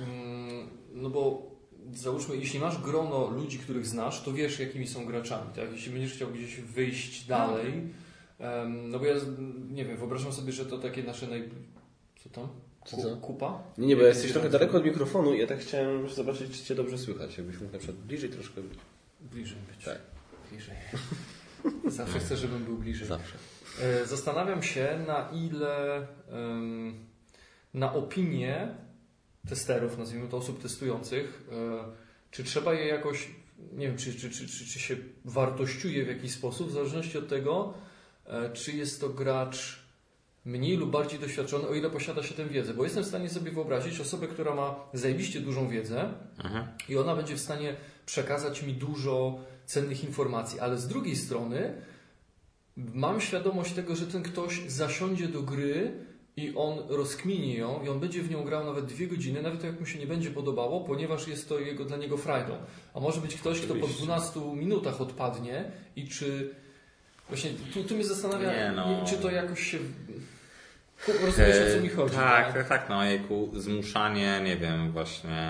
[0.00, 1.50] Mm, no bo
[1.94, 5.50] załóżmy, jeśli masz grono ludzi, których znasz, to wiesz, jakimi są graczami.
[5.56, 5.72] Tak?
[5.72, 7.72] Jeśli będziesz chciał gdzieś wyjść dalej,
[8.88, 9.14] no bo ja
[9.70, 11.48] nie wiem, wyobrażam sobie, że to takie nasze naj...
[12.22, 12.48] Co tam?
[12.84, 13.62] Co, Kupa?
[13.78, 16.74] Nie, nie, bo jesteś trochę daleko od mikrofonu i ja tak chciałem zobaczyć, czy Cię
[16.74, 17.38] dobrze słychać.
[17.38, 18.78] Jakbyś mógł na przykład bliżej troszkę być.
[19.20, 19.84] Bliżej być.
[19.84, 19.98] Tak.
[20.50, 20.74] Bliżej.
[21.98, 23.08] Zawsze chcę, żebym był bliżej.
[23.08, 23.34] Zawsze.
[23.80, 26.06] E, zastanawiam się, na ile
[27.74, 28.74] na opinię
[29.48, 31.84] testerów, nazwijmy to osób testujących, e,
[32.30, 33.28] czy trzeba je jakoś,
[33.72, 37.28] nie wiem, czy, czy, czy, czy, czy się wartościuje w jakiś sposób, w zależności od
[37.28, 37.74] tego,
[38.26, 39.82] e, czy jest to gracz
[40.44, 42.74] mniej lub bardziej doświadczony, o ile posiada się tę wiedzę.
[42.74, 46.68] Bo jestem w stanie sobie wyobrazić osobę, która ma zajebiście dużą wiedzę Aha.
[46.88, 47.76] i ona będzie w stanie
[48.06, 51.82] przekazać mi dużo cennych informacji, ale z drugiej strony
[52.76, 55.92] mam świadomość tego, że ten ktoś zasiądzie do gry
[56.36, 59.80] i on rozkminie ją i on będzie w nią grał nawet dwie godziny, nawet jak
[59.80, 62.56] mu się nie będzie podobało, ponieważ jest to jego, dla niego frajdą.
[62.94, 65.64] A może być ktoś, kto po 12 minutach odpadnie
[65.96, 66.54] i czy...
[67.28, 69.04] Właśnie tu, tu mnie zastanawia, nie, no.
[69.06, 69.78] czy to jakoś się...
[71.08, 72.14] Rozumiesz, o co mi chodzi.
[72.14, 75.48] Tak, tak, tak, no jejku, zmuszanie, nie wiem, właśnie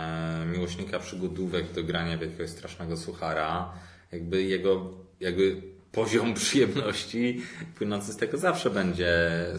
[0.53, 3.73] miłośnika przygodówek do grania w jakiegoś strasznego suchara,
[4.12, 4.90] jakby jego,
[5.20, 7.43] jakby poziom przyjemności
[7.74, 9.56] płynący z tego zawsze będzie y,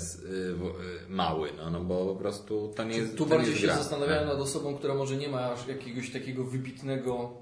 [1.05, 4.37] y, mały, no, no bo po prostu to nie jest Tu bardziej się zastanawiałem nad
[4.39, 7.37] osobą, która może nie ma jakiegoś takiego wybitnego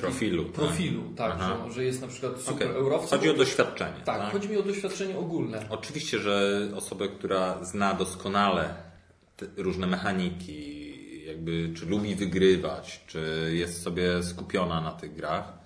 [0.00, 0.44] profilu.
[0.44, 2.78] Profilu, tak, tak że, że, jest na przykład super okay.
[2.78, 3.18] eurowcem.
[3.18, 4.00] Chodzi o doświadczenie.
[4.04, 5.66] Tak, tak, chodzi mi o doświadczenie ogólne.
[5.70, 8.74] Oczywiście, że osobę, która zna doskonale
[9.56, 10.82] różne mechaniki,
[11.26, 15.61] jakby czy lubi wygrywać, czy jest sobie skupiona na tych grach,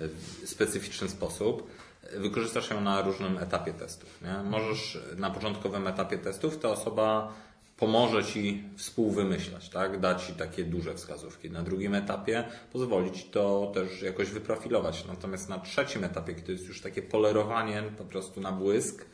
[0.00, 1.70] w specyficzny sposób,
[2.16, 4.22] wykorzystasz ją na różnym etapie testów.
[4.22, 4.50] Nie?
[4.50, 7.32] Możesz na początkowym etapie testów ta osoba
[7.76, 10.00] pomoże Ci współwymyślać, tak?
[10.00, 11.50] da Ci takie duże wskazówki.
[11.50, 15.04] Na drugim etapie pozwolić to też jakoś wyprofilować.
[15.08, 19.06] Natomiast na trzecim etapie, kiedy jest już takie polerowanie po prostu na błysk,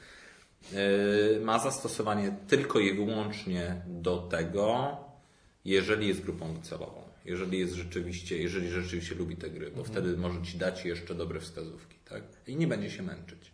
[0.72, 4.96] yy, ma zastosowanie tylko i wyłącznie do tego,
[5.64, 9.86] jeżeli jest grupą docelową jeżeli jest rzeczywiście, jeżeli rzeczywiście lubi te gry, bo mhm.
[9.86, 12.22] wtedy może ci dać jeszcze dobre wskazówki, tak?
[12.46, 13.50] I nie będzie się męczyć.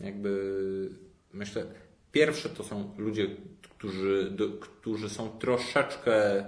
[0.00, 0.90] Jakby
[1.32, 1.66] myślę,
[2.12, 3.26] pierwsze to są ludzie,
[3.62, 6.44] którzy, do, którzy są troszeczkę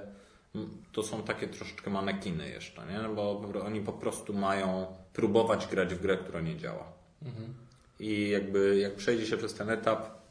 [0.93, 2.99] to są takie troszeczkę manekiny jeszcze, nie?
[2.99, 6.93] No bo oni po prostu mają próbować grać w grę, która nie działa.
[8.01, 10.23] I jakby jak przejdzie się przez ten etap,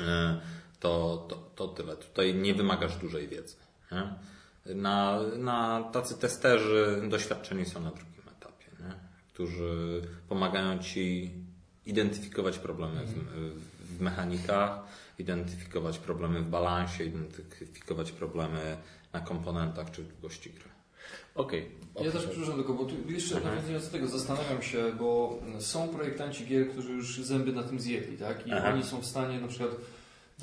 [0.00, 0.40] e,
[0.80, 1.96] to, to, to tyle.
[1.96, 3.56] Tutaj nie wymagasz dużej wiedzy.
[3.92, 4.14] Nie?
[4.66, 8.94] Na, na tacy testerzy doświadczeni są na drugim etapie, nie?
[9.28, 11.30] którzy pomagają ci
[11.86, 13.14] identyfikować problemy w,
[13.96, 14.80] w mechanikach,
[15.18, 18.76] identyfikować problemy w balansie, identyfikować problemy
[19.12, 20.74] na komponentach czy długości gry.
[21.34, 21.70] Okej.
[22.00, 26.46] Ja też przepraszam tylko, bo tu jeszcze nawiązując do tego, zastanawiam się, bo są projektanci
[26.46, 28.46] gier, którzy już zęby na tym zjedli, tak?
[28.46, 28.72] I Aha.
[28.72, 29.70] oni są w stanie na przykład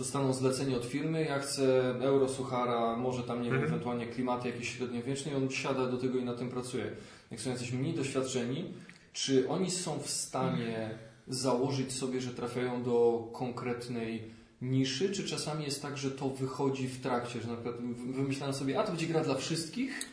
[0.01, 3.73] dostaną zlecenie od firmy, ja chcę euro suchara, może tam, nie wiem, Mhm.
[3.73, 6.91] ewentualnie klimaty jakieś średniowieczne i on siada do tego i na tym pracuje.
[7.31, 8.73] Jak są jacyś mniej doświadczeni,
[9.13, 10.89] czy oni są w stanie
[11.27, 14.23] założyć sobie, że trafiają do konkretnej
[14.61, 17.75] niszy, czy czasami jest tak, że to wychodzi w trakcie, że na przykład
[18.15, 20.05] wymyślają sobie, a to będzie gra dla wszystkich,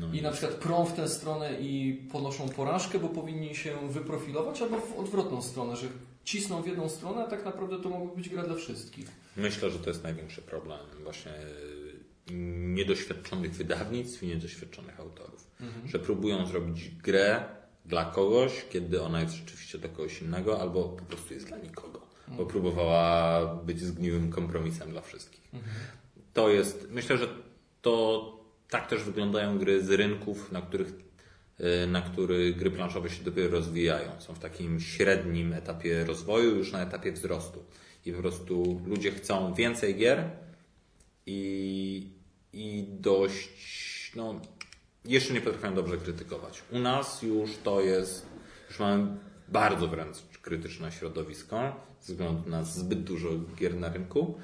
[0.00, 4.62] No i na przykład prą w tę stronę i ponoszą porażkę, bo powinni się wyprofilować,
[4.62, 5.86] albo w odwrotną stronę, że
[6.26, 9.08] cisną w jedną stronę, a tak naprawdę to mogła być gra dla wszystkich.
[9.36, 12.32] Myślę, że to jest największy problem właśnie e,
[12.74, 15.50] niedoświadczonych wydawnictw i niedoświadczonych autorów.
[15.86, 17.44] Że próbują zrobić grę
[17.84, 22.06] dla kogoś, kiedy ona jest rzeczywiście dla kogoś innego, albo po prostu jest dla nikogo.
[22.28, 25.50] Bo próbowała być zgniłym kompromisem dla wszystkich.
[26.32, 27.28] To jest, myślę, że
[27.82, 28.36] to
[28.70, 30.92] tak też wyglądają gry z rynków, na których,
[31.88, 34.10] na których gry planszowe się dopiero rozwijają.
[34.18, 37.64] Są w takim średnim etapie rozwoju, już na etapie wzrostu.
[38.06, 40.30] I po prostu ludzie chcą więcej gier
[41.26, 42.10] i,
[42.52, 44.40] i dość, no,
[45.04, 46.62] jeszcze nie potrafią dobrze krytykować.
[46.72, 48.26] U nas już to jest,
[48.68, 49.16] już mamy
[49.48, 53.28] bardzo wręcz krytyczne środowisko względu na zbyt dużo
[53.58, 54.34] gier na rynku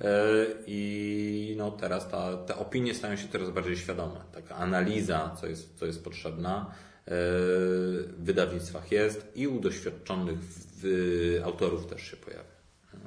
[0.00, 4.20] E, i no teraz ta, te opinie stają się coraz bardziej świadome.
[4.32, 10.38] Taka analiza, co jest, co jest potrzebna e, w wydawnictwach jest i u doświadczonych
[11.44, 12.58] autorów też się pojawia.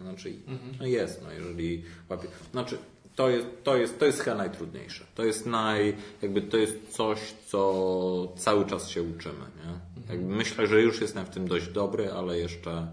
[0.02, 0.34] Znaczy,
[0.80, 2.78] no jest, no jeżeli łapie, znaczy
[3.16, 5.06] to jest, to jest, to jest chyba najtrudniejsze.
[5.16, 10.12] To jest naj, jakby to jest coś, co cały czas się uczymy, nie?
[10.14, 12.88] Jakby myślę, że już jestem w tym dość dobry, ale jeszcze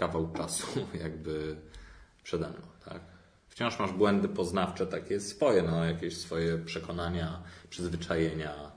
[0.00, 0.66] kawał czasu
[1.04, 1.56] jakby
[2.22, 3.00] przede mną, tak?
[3.48, 8.72] Wciąż masz błędy poznawcze takie swoje, no jakieś swoje przekonania, przyzwyczajenia,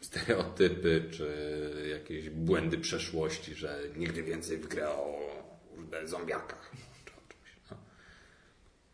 [0.00, 1.28] stereotypy, czy
[1.90, 5.20] jakieś błędy przeszłości, że nigdy więcej w grę o
[6.04, 6.72] zombiakach.
[7.04, 7.76] Czy o czymś, no.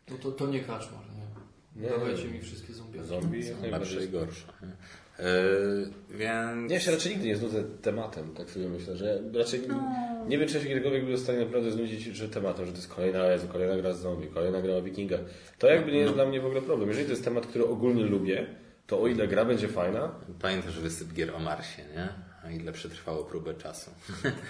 [0.09, 1.81] No to, to nie kaczmar, nie?
[1.81, 1.89] Nie.
[1.89, 2.99] Dawajcie mi wszystkie zombie.
[3.03, 4.53] Zombie Są lepsze i gorsze.
[4.61, 4.75] nie?
[5.19, 6.69] Yy, więc...
[6.69, 9.61] Nie, ja się raczej nigdy nie znudzę tematem, tak sobie myślę, że raczej
[10.27, 12.77] nie wiem, czy ja się kiedykolwiek był w stanie naprawdę znudzić że tematem, że to
[12.77, 15.19] jest kolejna, Jezu, kolejna gra z zombie, kolejna gra o wikingach.
[15.59, 16.89] To jakby nie jest dla mnie w ogóle problem.
[16.89, 18.47] Jeżeli to jest temat, który ogólnie lubię,
[18.87, 22.09] to o ile gra będzie fajna, Pamiętasz wysyp gier o Marsie, nie?
[22.43, 23.91] A ile przetrwało próbę czasu.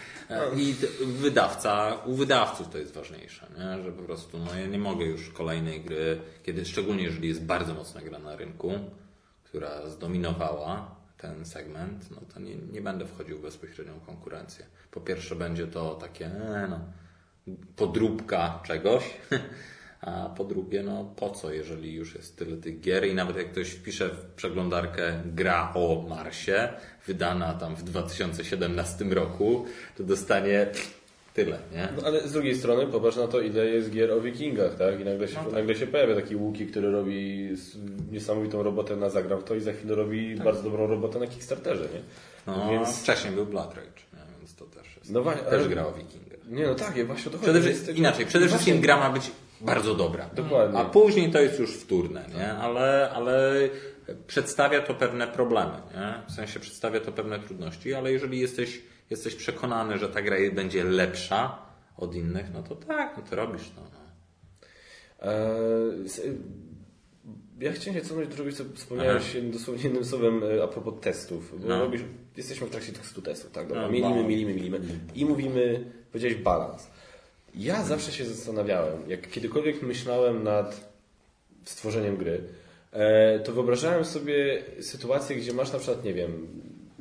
[0.57, 3.83] I t- wydawca, u wydawców to jest ważniejsze, nie?
[3.83, 7.73] że po prostu no, ja nie mogę już kolejnej gry, kiedy szczególnie jeżeli jest bardzo
[7.73, 8.71] mocna gra na rynku,
[9.49, 14.65] która zdominowała ten segment, no to nie, nie będę wchodził w bezpośrednią konkurencję.
[14.91, 16.79] Po pierwsze będzie to takie, e, no,
[17.75, 19.03] podróbka czegoś,
[20.01, 23.51] a po drugie, no po co, jeżeli już jest tyle tych gier i nawet jak
[23.51, 26.73] ktoś wpisze w przeglądarkę gra o Marsie,
[27.07, 29.65] wydana tam w 2017 roku,
[29.97, 30.67] to dostanie
[31.45, 31.87] tyle, nie?
[31.97, 34.99] no, ale z drugiej strony popatrz na to, ile jest gier o wikingach, tak?
[35.01, 37.49] I nagle się, nagle się pojawia taki Łuki, który robi
[38.11, 42.01] niesamowitą robotę na zagram to i za chwilę robi bardzo dobrą robotę na Kickstarterze, nie?
[42.47, 44.19] No, Więc- wcześniej był Blood Rage, nie?
[44.39, 45.11] więc to też jest.
[45.11, 46.39] No właśnie, też ale- gra o Wikingach.
[46.49, 47.43] Nie, no tak, ja właśnie o to chodzi.
[47.51, 50.29] Przede wszystkim, jest- inaczej, przede wszystkim Właśnie- gra ma być bardzo dobra.
[50.35, 50.79] Dokładnie.
[50.79, 52.53] A później to jest już wtórne, nie?
[52.53, 53.53] Ale, ale
[54.27, 56.13] przedstawia to pewne problemy, nie?
[56.27, 60.83] W sensie przedstawia to pewne trudności, ale jeżeli jesteś, jesteś przekonany, że ta gra będzie
[60.83, 61.59] lepsza
[61.97, 63.81] od innych, no to tak, no to robisz to.
[63.81, 63.99] No.
[65.31, 66.09] Eee,
[67.59, 71.61] Ja chciałem się cofnąć do czegoś, co wspomniałeś dosłownie jednym słowem e, a propos testów.
[71.61, 71.79] Bo No.
[71.79, 72.01] robisz,
[72.37, 73.67] jesteśmy w trakcie testu testów, tak?
[73.67, 74.27] Dobra, No, mielimy, balans.
[74.29, 74.79] mielimy, mielimy.
[75.15, 76.87] I mówimy, powiedziałeś balans.
[77.55, 80.89] Ja zawsze się zastanawiałem, jak kiedykolwiek myślałem nad
[81.65, 82.43] stworzeniem gry,
[82.91, 86.47] e, to wyobrażałem sobie sytuację, gdzie masz na przykład, nie wiem,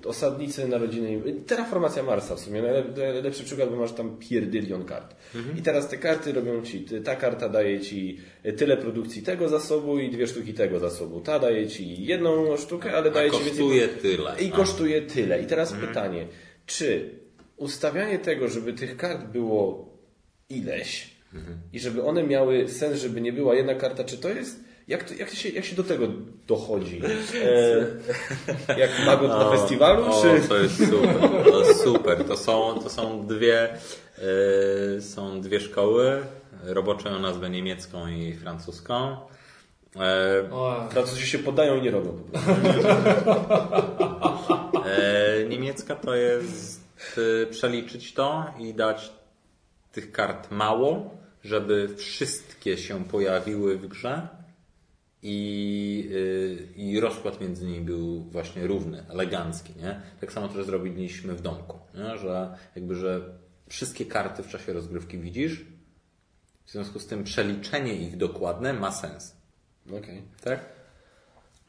[0.04, 2.62] osadnicy narodziny, terraformacja Marsa w sumie,
[2.96, 5.16] najlepszy przykład, bo masz tam pierdylion kart.
[5.58, 8.18] I teraz te karty robią ci, ta karta daje ci
[8.56, 11.20] tyle produkcji tego zasobu i dwie sztuki tego zasobu.
[11.20, 13.50] Ta daje ci jedną sztukę, ale A daje ci więcej...
[13.50, 14.36] kosztuje tyle.
[14.40, 15.42] I kosztuje tyle.
[15.42, 16.26] I teraz pytanie,
[16.66, 17.10] czy
[17.56, 19.88] ustawianie tego, żeby tych kart było
[20.48, 21.18] ileś
[21.72, 25.14] i żeby one miały sens, żeby nie była jedna karta, czy to jest Jak, to,
[25.14, 26.08] jak, się, jak się do tego
[26.46, 27.00] dochodzi?
[28.68, 30.04] E, jak magot na festiwalu?
[30.04, 30.48] O, czy...
[30.48, 31.44] to jest super.
[31.44, 32.24] To jest super.
[32.24, 36.22] To są, to są dwie e, są dwie szkoły.
[36.64, 39.16] Robocze o nazwę niemiecką i francuską.
[39.96, 42.22] E, Francuzi się podają i nie robią.
[44.84, 46.80] E, niemiecka to jest
[47.42, 49.12] e, przeliczyć to i dać
[49.92, 51.10] tych kart mało,
[51.44, 54.28] żeby wszystkie się pojawiły w grze
[55.22, 56.10] i,
[56.76, 59.72] e, i rozkład między nimi był właśnie równy, elegancki.
[59.76, 60.00] Nie?
[60.20, 62.18] Tak samo też zrobiliśmy w domku, nie?
[62.18, 63.20] że jakby, że
[63.68, 65.64] wszystkie karty w czasie rozgrywki widzisz,
[66.64, 69.36] w związku z tym przeliczenie ich dokładne ma sens.
[69.98, 70.22] Okej.
[70.44, 70.60] Tak?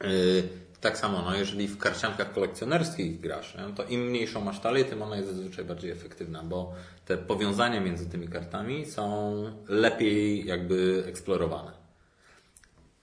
[0.03, 0.43] Yy,
[0.81, 5.01] tak samo, no, jeżeli w karciankach kolekcjonerskich grasz, nie, to im mniejszą masz talię, tym
[5.01, 6.73] ona jest zazwyczaj bardziej efektywna, bo
[7.05, 9.33] te powiązania między tymi kartami są
[9.67, 11.78] lepiej jakby eksplorowane.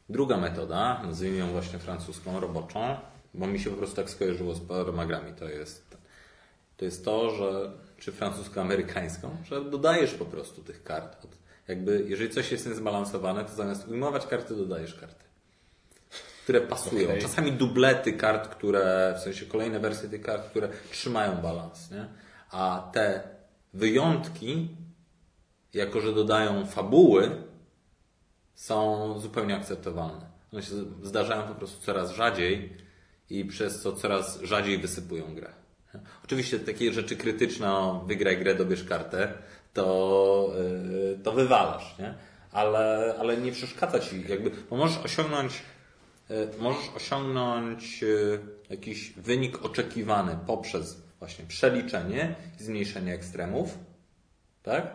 [0.09, 2.97] Druga metoda, nazwijmy ją właśnie francuską, roboczą,
[3.35, 5.97] bo mi się po prostu tak skojarzyło z paroma grami, to jest
[6.77, 11.25] to, jest to że, czy francusko-amerykańską, że dodajesz po prostu tych kart.
[11.25, 11.31] Od,
[11.69, 15.27] jakby, jeżeli coś jest niezbalansowane, to zamiast ujmować karty, dodajesz karty
[16.47, 17.09] które pasują.
[17.09, 17.23] Okej.
[17.23, 22.09] Czasami dublety kart, które, w sensie kolejne wersje tych kart, które trzymają balans, nie?
[22.51, 23.23] A te
[23.75, 24.69] wyjątki,
[25.75, 27.31] jako że dodają fabuły,
[28.57, 30.27] są zupełnie akceptowalne.
[30.53, 32.77] One się zdarzają po prostu coraz rzadziej
[33.31, 35.53] i przez co coraz rzadziej wysypują grę.
[36.25, 39.33] Oczywiście takie rzeczy krytyczne, o, wygraj grę, dobierz kartę,
[39.73, 40.53] to,
[40.91, 42.15] yy, to wywalasz, nie?
[42.53, 45.63] Ale, ale nie przeszkadza ci, jakby, bo możesz osiągnąć
[46.31, 48.39] y, możesz osiągnąć y,
[48.71, 53.79] jakiś wynik oczekiwany poprzez właśnie przeliczenie i zmniejszenie ekstremów,
[54.63, 54.93] tak?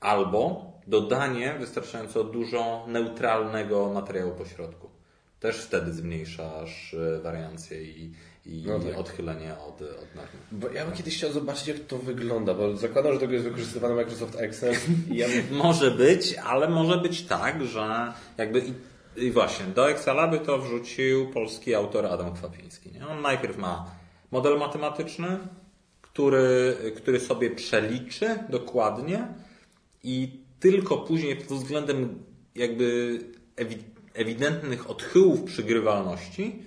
[0.00, 4.88] Albo dodanie wystarczająco dużo neutralnego materiału pośrodku.
[5.40, 8.12] Też wtedy zmniejszasz y, wariancję i,
[8.46, 8.98] i No tak.
[8.98, 10.38] odchylenie od, od normy.
[10.52, 13.94] Bo ja bym kiedyś chciał zobaczyć, jak to wygląda, bo zakładam, że tego jest wykorzystywane
[13.94, 14.74] Microsoft Excel
[15.10, 15.58] ja bym...
[15.64, 18.72] Może być, ale może być tak, że jakby i,
[19.26, 22.92] i właśnie do Excela by to wrzucił polski autor Adam Kwapiński.
[22.92, 23.08] Nie?
[23.08, 23.90] On najpierw ma
[24.30, 25.38] model matematyczny,
[26.00, 29.28] który, który sobie przeliczy dokładnie
[30.02, 32.24] i tylko później pod względem
[32.54, 33.18] jakby
[33.56, 33.82] ewi-
[34.14, 36.62] ewidentnych odchyłów przy grywalności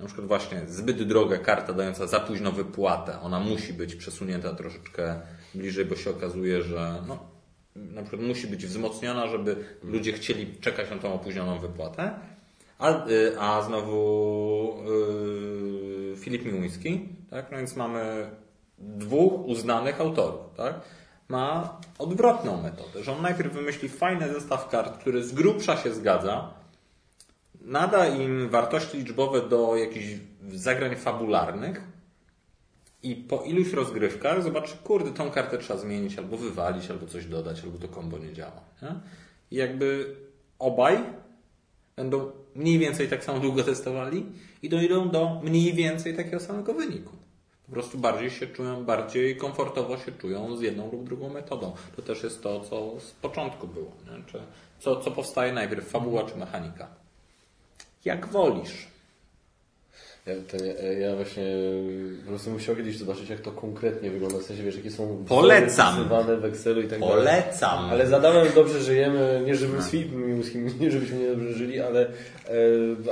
[0.00, 5.20] na przykład właśnie zbyt droga karta dająca za późno wypłatę, ona musi być przesunięta troszeczkę
[5.54, 7.18] bliżej, bo się okazuje, że no,
[7.76, 12.10] na przykład musi być wzmocniona, żeby ludzie chcieli czekać na tą opóźnioną wypłatę.
[12.78, 14.74] A, y, a znowu
[16.10, 17.50] yy, Filip Miłuński, tak?
[17.50, 18.30] No więc mamy
[18.78, 20.80] dwóch uznanych autorów, tak?
[21.30, 26.54] Ma odwrotną metodę, że on najpierw wymyśli fajny zestaw kart, który z grubsza się zgadza,
[27.60, 30.06] nada im wartości liczbowe do jakichś
[30.48, 31.80] zagrań fabularnych
[33.02, 37.64] i po iluś rozgrywkach zobaczy, kurde, tą kartę trzeba zmienić, albo wywalić, albo coś dodać,
[37.64, 38.60] albo to kombo nie działa.
[38.82, 38.94] Nie?
[39.50, 40.16] I jakby
[40.58, 40.98] obaj
[41.96, 44.26] będą mniej więcej tak samo długo testowali
[44.62, 47.16] i dojdą do mniej więcej takiego samego wyniku.
[47.70, 51.72] Po prostu bardziej się czują, bardziej komfortowo się czują z jedną lub drugą metodą.
[51.96, 53.92] To też jest to, co z początku było.
[54.06, 54.24] Nie?
[54.24, 54.40] Czy
[54.80, 56.88] co, co powstaje najpierw, fabuła czy mechanika?
[58.04, 58.88] Jak wolisz.
[60.26, 61.44] Ja, to, ja, ja właśnie
[62.24, 66.08] po prostu musiał kiedyś zobaczyć, jak to konkretnie wygląda, w sensie, wiesz, jakie są Polecam.
[66.40, 67.14] w Excelu i tak dalej.
[67.14, 67.84] Polecam.
[67.90, 72.06] Ale z Adamem dobrze żyjemy, nie z Filipem Miłuskim, nie żebyśmy nie dobrze żyli, ale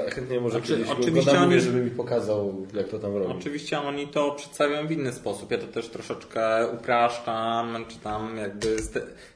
[0.07, 3.35] e, chętnie może Znaczy, kiedyś oczywiście go oni- żeby mi pokazał, jak to tam robi.
[3.39, 5.51] Oczywiście oni to przedstawiają w inny sposób.
[5.51, 8.77] Ja to też troszeczkę upraszczam, czy tam jakby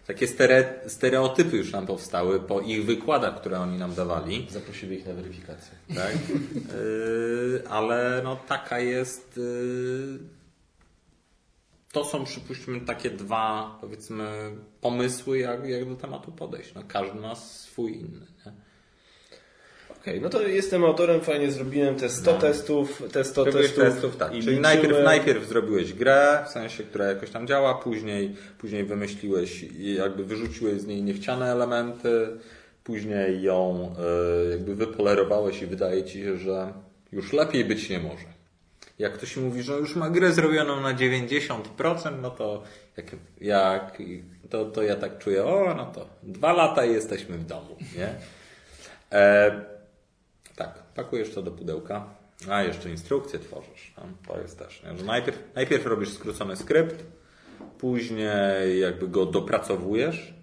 [0.06, 4.46] takie stere, stereotypy już nam powstały po ich wykładach, które oni nam dawali.
[4.50, 5.72] Zaprosimy ich na weryfikację.
[5.94, 6.12] Tak?
[6.54, 9.36] Yy, ale no taka jest.
[9.36, 10.18] Yy,
[11.92, 16.74] to są przypuśćmy takie dwa powiedzmy pomysły, jak, jak do tematu podejść.
[16.74, 18.26] No, każdy ma swój inny.
[18.46, 18.52] Nie?
[20.02, 23.84] Okej, no to jestem autorem, fajnie zrobiłem te 100 testów, te 100 Zrobiłeś testów.
[23.84, 24.28] testów, tak.
[24.28, 24.62] i Czyli liczyłem.
[24.62, 30.24] najpierw, najpierw zrobiłeś grę, w sensie, która jakoś tam działa, później, później wymyśliłeś i jakby
[30.24, 32.28] wyrzuciłeś z niej niechciane elementy,
[32.84, 33.94] później ją
[34.46, 36.72] e, jakby wypolerowałeś i wydaje ci się, że
[37.12, 38.26] już lepiej być nie może.
[38.98, 41.58] Jak ktoś mówi, że już ma grę zrobioną na 90%,
[42.22, 42.62] no to
[42.96, 43.06] jak,
[43.40, 43.98] jak
[44.50, 48.08] to, to ja tak czuję, o no to dwa lata i jesteśmy w domu, nie?
[49.12, 49.71] E,
[50.94, 52.14] pakujesz to do pudełka.
[52.48, 53.94] A, jeszcze instrukcję tworzysz.
[53.96, 54.98] No, to jest też, nie?
[54.98, 57.04] Że najpierw, najpierw robisz skrócony skrypt,
[57.78, 60.34] później jakby go dopracowujesz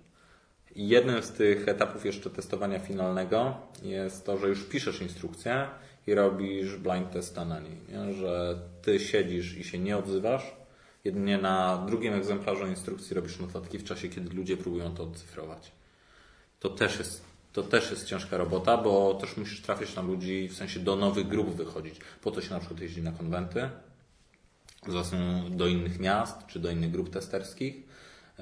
[0.76, 5.68] jednym z tych etapów jeszcze testowania finalnego jest to, że już piszesz instrukcję
[6.08, 7.78] i robisz blind testa na niej.
[7.90, 8.14] Nie?
[8.14, 10.56] Że ty siedzisz i się nie odzywasz.
[11.04, 15.72] Jedynie na drugim egzemplarzu instrukcji robisz notatki w czasie, kiedy ludzie próbują to odcyfrować.
[16.60, 17.24] To też jest,
[17.54, 21.28] to też jest ciężka robota, bo też musisz trafić na ludzi, w sensie do nowych
[21.28, 21.96] grup wychodzić.
[22.22, 23.70] Po to się na przykład jeździ na konwenty,
[25.50, 27.76] do innych miast czy do innych grup testerskich,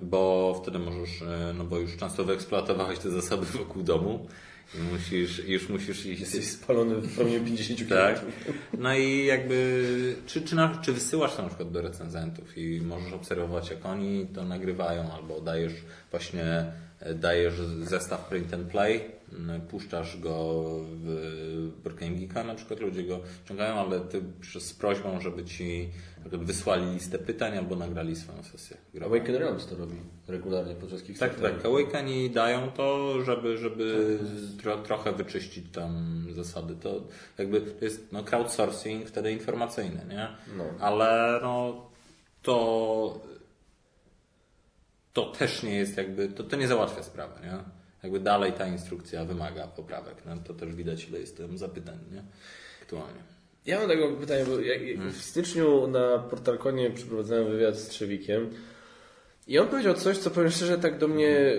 [0.03, 4.27] bo wtedy możesz, e, no bo już często wyeksploatowałeś te zasady wokół domu
[4.75, 6.21] i musisz, już musisz iść.
[6.21, 7.89] Jesteś spalony w promieniu 50 km.
[7.89, 8.25] Tak.
[8.77, 13.13] No i jakby, czy, czy, na, czy wysyłasz to na przykład do recenzentów i możesz
[13.13, 15.73] obserwować, jak oni to nagrywają, albo dajesz
[16.11, 16.71] właśnie
[17.15, 17.53] dajesz
[17.83, 19.11] zestaw print and play,
[19.69, 23.19] puszczasz go w Brookhaven Geeka, na przykład ludzie go
[23.49, 24.21] ciągają, ale ty
[24.59, 25.89] z prośbą, żeby ci
[26.25, 28.77] wysłali listę pytań albo nagrali swoją sesję.
[29.05, 29.95] Awaken Realms to robi
[30.27, 31.49] regularnie podczas Kickstartera.
[31.49, 31.65] Tak, tak.
[31.65, 34.17] Awakeni dają to, żeby, żeby
[34.53, 34.61] tak.
[34.61, 36.75] tro, trochę wyczyścić tam zasady.
[36.75, 37.01] To
[37.37, 40.27] jakby to jest no, crowdsourcing wtedy informacyjny, nie?
[40.57, 40.63] No.
[40.79, 41.85] Ale no
[42.41, 43.19] to
[45.17, 47.57] to też nie jest jakby, to, to nie załatwia sprawy, nie?
[48.03, 50.15] Jakby dalej ta instrukcja wymaga poprawek.
[50.25, 52.23] No, to też widać, ile jest tam zapytań, nie?
[52.81, 53.19] Aktualnie.
[53.65, 55.11] Ja mam tego pytania, bo hmm.
[55.11, 58.49] w styczniu na Portalkonie przeprowadzałem wywiad z Trzewikiem
[59.47, 61.55] i on powiedział coś, co powiem szczerze, tak do mnie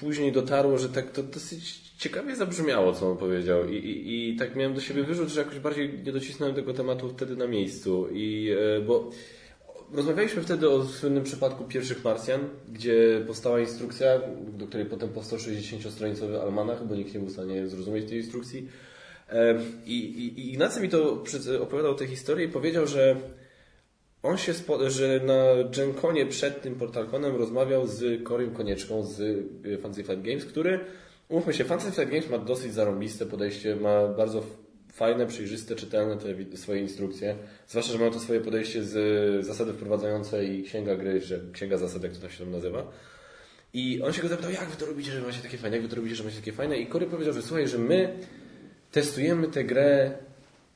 [0.00, 3.68] później dotarło, że tak to dosyć ciekawie zabrzmiało, co on powiedział.
[3.68, 7.08] I, i, i tak miałem do siebie wyrzut, że jakoś bardziej nie docisnąłem tego tematu
[7.08, 8.08] wtedy na miejscu.
[8.12, 9.10] I, e, bo
[9.92, 12.40] Rozmawialiśmy wtedy o słynnym przypadku pierwszych Marsjan,
[12.72, 14.20] gdzie powstała instrukcja,
[14.52, 18.68] do której potem powstał 60-stronicowy almanach, bo nikt nie był w stanie zrozumieć tej instrukcji.
[19.86, 21.22] I, i, i Ignacy mi to
[21.60, 23.16] opowiadał tę historię i powiedział, że
[24.22, 24.52] on się
[24.86, 25.44] że na
[25.76, 30.80] Genconie przed tym Portalconem rozmawiał z Korym Konieczką z y, Fantasy Flight Games, który,
[31.28, 34.42] umówmy się, Fantasy Flight Games ma dosyć zarąbiste podejście, ma bardzo
[34.96, 36.16] fajne, przejrzyste, czytelne
[36.50, 37.36] te swoje instrukcje.
[37.68, 42.12] Zwłaszcza, że mają to swoje podejście z zasady wprowadzającej księga gry, czy księga zasad, jak
[42.12, 42.92] to tam się tam nazywa.
[43.74, 45.88] I on się go zapytał, jak wy to robicie, że macie takie fajne, jak wy
[45.88, 46.78] to robicie, że macie takie fajne.
[46.78, 48.18] I Kory powiedział, że słuchaj, że my
[48.92, 50.18] testujemy tę grę,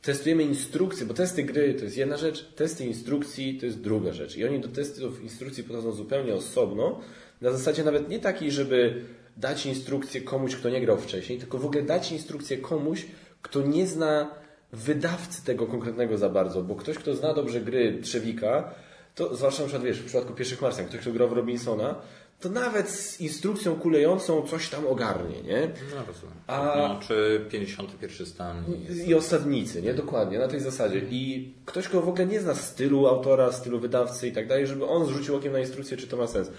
[0.03, 4.37] testujemy instrukcje, bo testy gry to jest jedna rzecz, testy instrukcji to jest druga rzecz.
[4.37, 7.01] I oni do testów instrukcji podchodzą zupełnie osobno,
[7.41, 9.05] na zasadzie nawet nie takiej, żeby
[9.37, 13.07] dać instrukcję komuś, kto nie grał wcześniej, tylko w ogóle dać instrukcję komuś,
[13.43, 14.31] kto nie zna
[14.73, 18.75] wydawcy tego konkretnego za bardzo, bo ktoś, kto zna dobrze gry Trzewika,
[19.15, 21.95] to zwłaszcza na przykład, wiesz, w przypadku pierwszych Marsjan, ktoś, kto grał w Robinsona,
[22.41, 25.61] to nawet z instrukcją kulejącą coś tam ogarnie, nie?
[25.95, 26.37] No rozumiem.
[26.47, 26.75] A...
[26.77, 28.65] No, czy 51 stan.
[28.91, 29.95] I, I osadnicy, nie?
[29.95, 31.03] Dokładnie, na tej zasadzie.
[31.11, 34.87] I ktoś, kto w ogóle nie zna stylu autora, stylu wydawcy i tak dalej, żeby
[34.87, 36.51] on zrzucił okiem na instrukcję, czy to ma sens.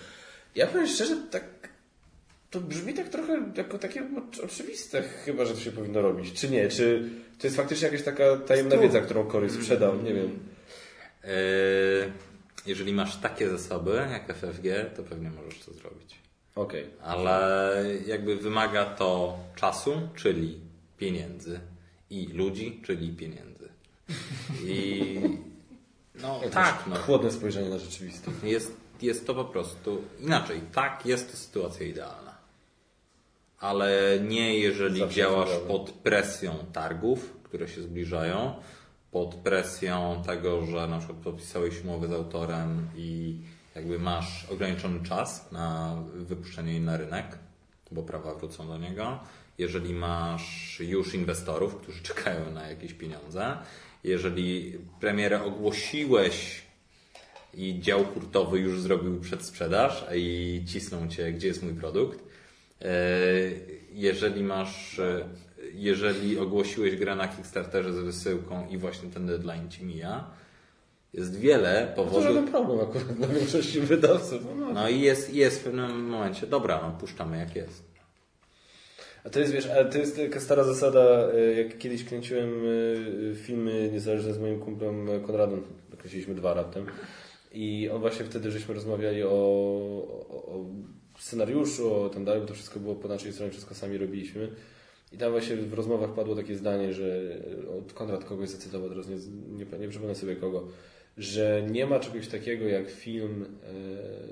[0.55, 1.43] Ja powiem szczerze, tak
[2.51, 4.03] to brzmi tak trochę jako takie
[4.43, 6.33] oczywiste chyba, że to się powinno robić.
[6.33, 6.69] Czy nie?
[6.69, 7.09] Czy
[7.39, 10.01] to jest faktycznie jakaś taka tajemna wiedza, którą Cory sprzedał?
[10.01, 10.39] Nie wiem.
[11.23, 11.29] E,
[12.65, 16.15] jeżeli masz takie zasoby jak FFG, to pewnie możesz to zrobić.
[16.55, 16.83] Okej.
[16.83, 17.05] Okay.
[17.05, 20.59] Ale jakby wymaga to czasu, czyli
[20.97, 21.59] pieniędzy
[22.09, 23.69] i ludzi, czyli pieniędzy.
[24.65, 25.15] I
[26.21, 26.83] no tak.
[26.87, 26.95] No.
[26.95, 28.37] Chłodne spojrzenie na rzeczywistość.
[28.43, 30.61] Jest, jest to po prostu inaczej.
[30.73, 32.30] Tak, jest to sytuacja idealna
[33.61, 38.53] ale nie jeżeli Zawsze działasz pod presją targów, które się zbliżają,
[39.11, 43.37] pod presją tego, że na przykład podpisałeś umowę z autorem i
[43.75, 47.25] jakby masz ograniczony czas na wypuszczenie jej na rynek,
[47.91, 49.19] bo prawa wrócą do niego.
[49.57, 53.57] Jeżeli masz już inwestorów, którzy czekają na jakieś pieniądze,
[54.03, 56.61] jeżeli premierę ogłosiłeś
[57.53, 62.30] i dział hurtowy już zrobił przedsprzedaż i cisną cię, gdzie jest mój produkt,
[63.93, 65.25] jeżeli masz, e,
[65.73, 70.29] jeżeli ogłosiłeś grę na Kickstarterze z wysyłką i właśnie ten deadline ci mija,
[71.13, 72.23] jest wiele powodów.
[72.23, 74.41] To żaden problem akurat dla większości wydawców.
[74.59, 77.91] No, no i jest, jest w pewnym momencie, dobra, no puszczamy jak jest.
[79.23, 82.63] A to jest, wiesz, a to jest taka stara zasada, e, jak kiedyś kręciłem
[83.35, 85.63] filmy niezależne z moim kumplem Konradem,
[85.97, 86.85] kręciliśmy dwa raptem
[87.53, 90.65] i on właśnie wtedy żeśmy rozmawiali o, o, o
[91.21, 94.49] scenariuszu, o tam dalej, bo to wszystko było po naszej stronie, wszystko sami robiliśmy.
[95.13, 97.37] I tam właśnie w rozmowach padło takie zdanie, że
[97.93, 99.15] Konrad kogoś zacytował, teraz nie,
[99.49, 100.67] nie, nie przypomnę sobie kogo,
[101.17, 103.45] że nie ma czegoś takiego jak film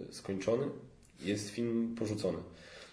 [0.10, 0.66] e, skończony,
[1.26, 2.38] jest film porzucony.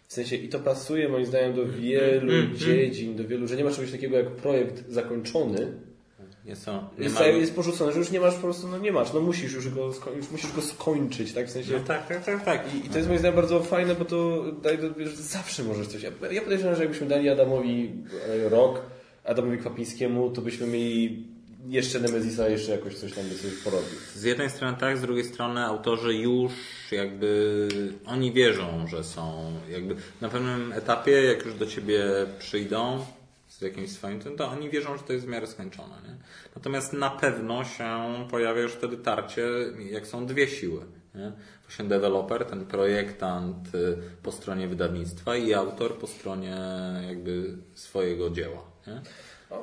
[0.08, 3.70] W sensie i to pasuje moim zdaniem do wielu dziedzin, do wielu, że nie ma
[3.70, 5.72] czegoś takiego jak projekt zakończony,
[6.46, 7.26] Nie są, nie Jest, ma...
[7.26, 9.90] jest porzucone, że już nie masz po prostu, no nie masz, no musisz już go,
[10.16, 11.46] już musisz go skończyć, tak?
[11.46, 11.72] W sensie...
[11.72, 12.74] No tak, tak, tak, tak.
[12.74, 15.86] I, I to jest moim zdaniem bardzo fajne, bo to daje do, że zawsze możesz
[15.86, 16.02] coś.
[16.02, 17.92] Ja, ja podejrzewam, że jakbyśmy dali Adamowi
[18.28, 18.82] e, rok,
[19.24, 21.26] Adamowi Kwapińskiemu, to byśmy mieli
[21.68, 23.98] jeszcze Nemezisa, jeszcze jakoś coś tam by sobie porobił.
[24.14, 26.52] Z jednej strony tak, z drugiej strony autorzy już
[26.92, 27.68] jakby
[28.06, 32.04] oni wierzą, że są jakby na pewnym etapie, jak już do ciebie
[32.38, 33.04] przyjdą
[33.58, 35.94] z jakimś swoim tym, to oni wierzą, że to jest w miarę skończone.
[36.04, 36.16] Nie?
[36.54, 37.84] Natomiast na pewno się
[38.30, 39.48] pojawia już wtedy tarcie,
[39.90, 40.80] jak są dwie siły.
[41.14, 41.32] Nie?
[41.62, 46.56] Właśnie deweloper, ten projektant y, po stronie wydawnictwa i autor po stronie
[47.08, 48.62] jakby swojego dzieła.
[48.86, 49.00] Nie?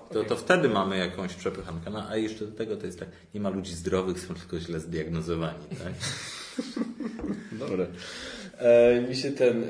[0.09, 1.89] To, to wtedy mamy jakąś przepychankę.
[1.89, 4.79] No, a jeszcze do tego to jest tak, nie ma ludzi zdrowych, są tylko źle
[4.79, 5.65] zdiagnozowani.
[5.69, 5.93] Tak?
[7.67, 7.87] Dobre.
[8.59, 9.67] E, mi się ten e,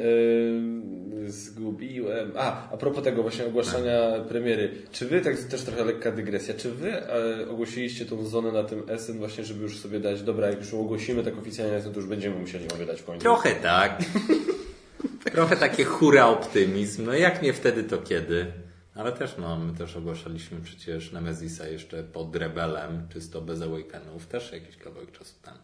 [1.31, 2.31] zgubiłem.
[2.35, 4.71] A, a propos tego właśnie ogłaszania premiery.
[4.91, 8.83] Czy wy, tak też trochę lekka dygresja, czy wy e, ogłosiliście tą zonę na tym
[8.97, 12.39] SN właśnie, żeby już sobie dać, dobra, jak już ogłosimy tak oficjalnie, to już będziemy
[12.39, 13.21] musieli wydać w końcu.
[13.21, 14.03] Trochę tak.
[15.31, 17.05] Trochę takie hura optymizm.
[17.05, 18.45] No jak nie wtedy, to kiedy?
[18.95, 24.51] Ale też no, my też ogłaszaliśmy przecież Nemezisa jeszcze pod Rebelem, czysto bez Awakenów, też
[24.51, 25.57] jakiś kawałek czasu temu.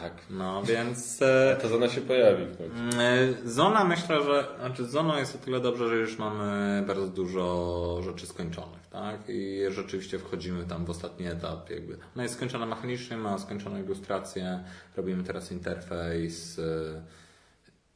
[0.00, 0.12] Tak.
[0.30, 1.22] No więc...
[1.22, 2.74] E, Ta zona się pojawi w końcu.
[3.00, 4.46] e, Zona myślę, że...
[4.60, 9.20] Znaczy z Zoną jest o tyle dobrze, że już mamy bardzo dużo rzeczy skończonych, tak?
[9.28, 11.98] I rzeczywiście wchodzimy tam w ostatni etap jakby.
[12.16, 14.64] No jest skończona mechanicznie, ma skończoną ilustrację,
[14.96, 16.62] robimy teraz interfejs, e,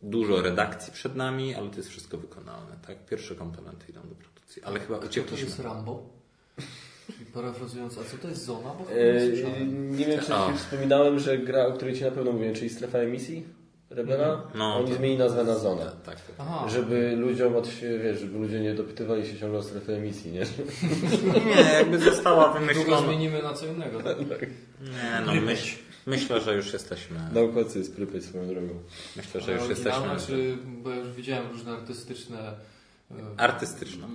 [0.03, 3.07] dużo redakcji przed nami, ale to jest wszystko wykonalne, tak?
[3.07, 5.47] Pierwsze komponenty idą do produkcji, ale chyba Co to uciekliśmy.
[5.47, 6.20] jest Rambo?
[7.13, 8.69] Czyli parafrazując, a co to jest zona?
[8.79, 9.27] Bo E,
[9.71, 10.53] nie wiem, czy A.
[10.53, 13.45] wspominałem, że gra, o której Ci na pewno mówiłem, czyli Strefa Emisji
[13.91, 15.85] Rebela, No, oni to- zmienili nazwę na Zonę.
[15.85, 16.35] Tak, tak.
[16.39, 16.69] Aha.
[16.69, 17.69] Żeby ludziom, od,
[18.05, 20.41] wiesz, żeby ludzie nie dopytywali się ciągle o strefę emisji, nie?
[21.47, 23.07] Nie, jakby została Długo wymyślona.
[23.07, 24.03] zmienimy na co innego.
[24.03, 24.19] Tak?
[24.81, 25.77] Nie, no myśl,
[26.07, 27.17] myślę, że już jesteśmy.
[27.35, 28.69] Naukowcy jest Prypeć swoją drogą.
[29.17, 30.09] Myślę, że już jesteśmy.
[30.27, 32.55] Czy, bo ja już widziałem różne artystyczne
[33.37, 34.09] Artystyczna.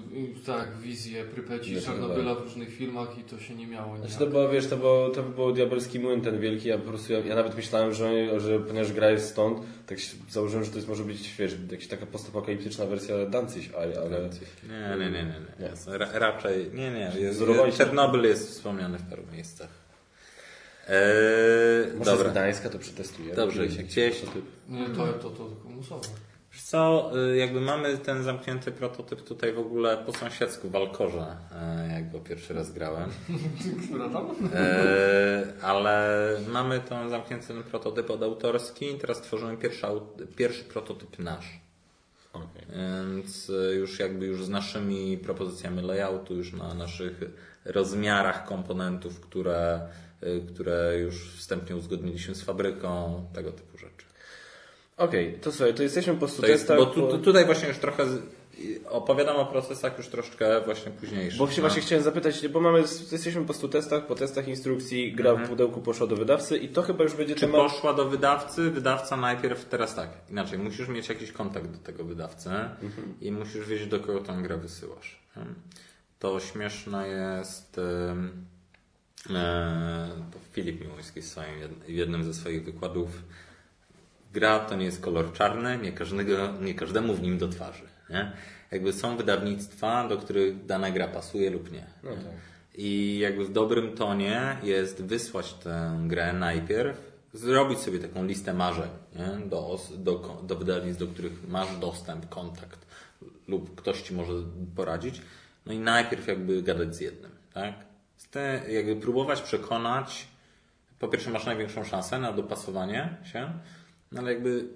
[0.45, 4.19] tak, wizje Prypeci, Znaczy, Czarnobyla w różnych filmach i to się nie miało Znaczy nijak.
[4.19, 7.19] to było, wiesz, to było, to było diabelski młyn ten wielki, ja po prostu, ja,
[7.19, 10.87] ja nawet myślałem, że, że ponieważ gra jest stąd, tak się założyłem, że to jest
[10.89, 14.29] może być, wiesz, jakaś taka postapokaliptyczna wersja Danzig, ale, ale
[14.69, 15.41] Nie, nie, nie, nie.
[15.59, 15.97] nie.
[15.97, 17.11] Ra, raczej, nie, nie.
[17.19, 17.43] Jest,
[17.77, 19.69] Czarnobyl jest wspomniany w paru miejscach.
[20.87, 22.31] Eee, może z dobra.
[22.31, 23.35] Gdańska to przetestuję.
[23.35, 24.45] Dobrze, gdzieś- prototyp.
[24.69, 26.07] Nie, to, to, to tylko musowe.
[26.63, 31.93] Co, y, jakby mamy ten zamknięty prototyp tutaj w ogóle po sąsiedzku w Alkorze, e,
[31.93, 33.09] jak go pierwszy raz grałem.
[33.87, 34.35] Która tam?
[34.53, 36.09] E, ale
[36.47, 39.87] mamy ten zamknięty ten prototyp od autorski i teraz tworzymy pierwszy,
[40.35, 41.59] pierwszy prototyp nasz.
[42.33, 42.65] Okej.
[43.15, 47.21] Więc y, już jakby już z naszymi propozycjami layoutu, już na naszych
[47.65, 49.87] rozmiarach komponentów, które,
[50.53, 54.04] które już wstępnie uzgodniliśmy z fabryką, tego typu rzeczy.
[54.97, 58.05] Okej, to słuchaj, to jesteśmy po prostu jest, bo tu, tu, tutaj właśnie już trochę
[58.89, 61.39] opowiadam o procesach już troszeczkę właśnie późniejszych.
[61.39, 61.61] Bo się no.
[61.61, 62.79] właśnie chciałem zapytać, bo mamy,
[63.11, 65.47] jesteśmy po prostu testach, po testach instrukcji, gra Mhm.
[65.47, 67.61] w pudełku poszła do wydawcy i to chyba już będzie Czy temat...
[67.61, 68.71] poszła do wydawcy?
[68.71, 72.49] Wydawca najpierw, teraz tak, inaczej, musisz mieć jakiś kontakt do tego wydawcy
[73.21, 75.19] i musisz wiedzieć, do kogo tą grę wysyłasz.
[75.33, 75.55] Hmm.
[76.19, 77.77] To śmieszne jest,
[79.29, 81.47] e, to Filip Miłoński w, swoim,
[81.87, 83.09] w jednym ze swoich wykładów,
[84.35, 87.83] gra to nie jest kolor czarny, nie, każdego, nie każdemu w nim do twarzy.
[88.09, 88.31] Nie?
[88.71, 91.85] Jakby są wydawnictwa, do których dana gra pasuje lub nie.
[92.03, 92.35] No tak.
[92.75, 96.97] I jakby w dobrym tonie jest wysłać tę grę najpierw,
[97.33, 99.47] zrobić sobie taką listę marzeń nie?
[99.47, 102.85] Do, do, do wydawnictw, do których masz dostęp, kontakt
[103.47, 104.33] lub ktoś ci może
[104.75, 105.21] poradzić.
[105.65, 107.73] No i najpierw jakby gadać z jednym, tak?
[108.17, 110.27] Z te, jakby próbować przekonać,
[110.99, 113.49] po pierwsze masz największą szansę na dopasowanie się,
[114.11, 114.67] no ale jakby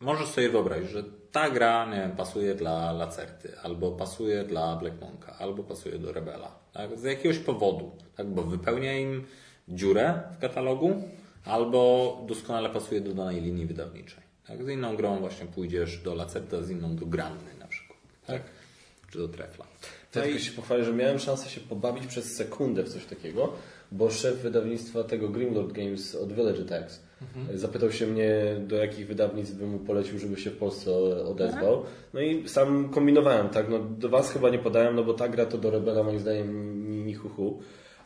[0.00, 5.00] możesz sobie wyobrazić, że ta gra, nie wiem, pasuje dla Lacerty, albo pasuje dla Black
[5.00, 6.58] Monka, albo pasuje do Rebela.
[6.72, 6.98] Tak?
[6.98, 8.26] Z jakiegoś powodu, tak?
[8.26, 9.26] bo wypełnia im
[9.68, 11.02] dziurę w katalogu,
[11.44, 14.22] albo doskonale pasuje do danej linii wydawniczej.
[14.46, 14.64] Tak?
[14.64, 17.98] Z inną grą właśnie pójdziesz do Lacerty, a z inną do Granny na przykład.
[18.26, 18.42] Tak?
[19.10, 19.66] Czy do Trefla.
[20.14, 23.52] Ja tylko się pochwalę, że miałem szansę się pobawić przez sekundę w coś takiego,
[23.92, 27.00] bo szef wydawnictwa tego Grimlord Games od Village Attacks
[27.54, 28.30] zapytał się mnie,
[28.66, 30.90] do jakich wydawnictw bym mu polecił, żeby się w Polsce
[31.24, 31.82] odezwał.
[32.14, 35.46] No i sam kombinowałem, tak, no do Was chyba nie podałem, no bo ta gra
[35.46, 37.58] to do Rebela moim zdaniem ni, ni hu, hu.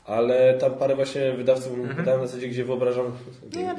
[0.05, 3.12] Ale tam parę właśnie wydawców pytałem na zasadzie, gdzie wyobrażam,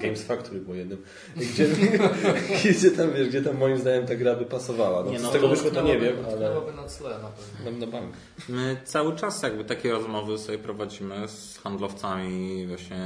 [0.01, 1.03] Games Factory po jednym,
[1.35, 1.67] gdzie,
[2.71, 5.03] gdzie tam wiesz, gdzie tam moim zdaniem ta gra by pasowała.
[5.03, 7.29] No, Nie, no z tego to wyszło to nie wiem, ale na tle na
[7.63, 7.85] pewno.
[7.85, 8.13] na bank.
[8.49, 12.97] My cały czas jakby takie rozmowy sobie prowadzimy z handlowcami właśnie,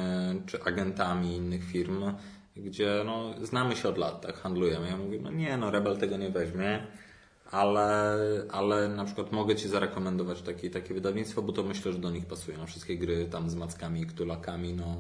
[0.46, 2.14] czy agentami innych firm,
[2.56, 4.88] gdzie no, znamy się od lat, tak, handlujemy.
[4.88, 6.88] Ja mówię, no nie, no Rebel tego nie weźmie,
[7.52, 8.18] ale,
[8.52, 12.26] ale na przykład mogę Ci zarekomendować takie, takie wydawnictwo, bo to myślę, że do nich
[12.26, 12.58] pasuje.
[12.58, 14.96] No, wszystkie gry tam z mackami, ktulakami, no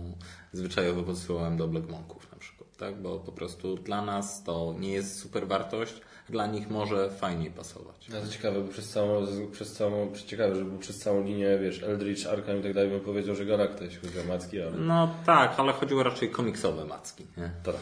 [0.53, 4.91] zwyczajowo podsyłałem do Black Monków na przykład, tak, bo po prostu dla nas to nie
[4.91, 8.07] jest super wartość, dla nich może fajniej pasować.
[8.09, 12.27] No to ciekawe, bo przez całą, przez całą, ciekawe, że przez całą linię, wiesz, Eldritch,
[12.27, 15.59] Arkham i tak dalej bym powiedział, że Galacta, jeśli chodzi o macki, ale No tak,
[15.59, 17.25] ale chodziło raczej komiksowe macki.
[17.37, 17.51] Nie?
[17.63, 17.73] to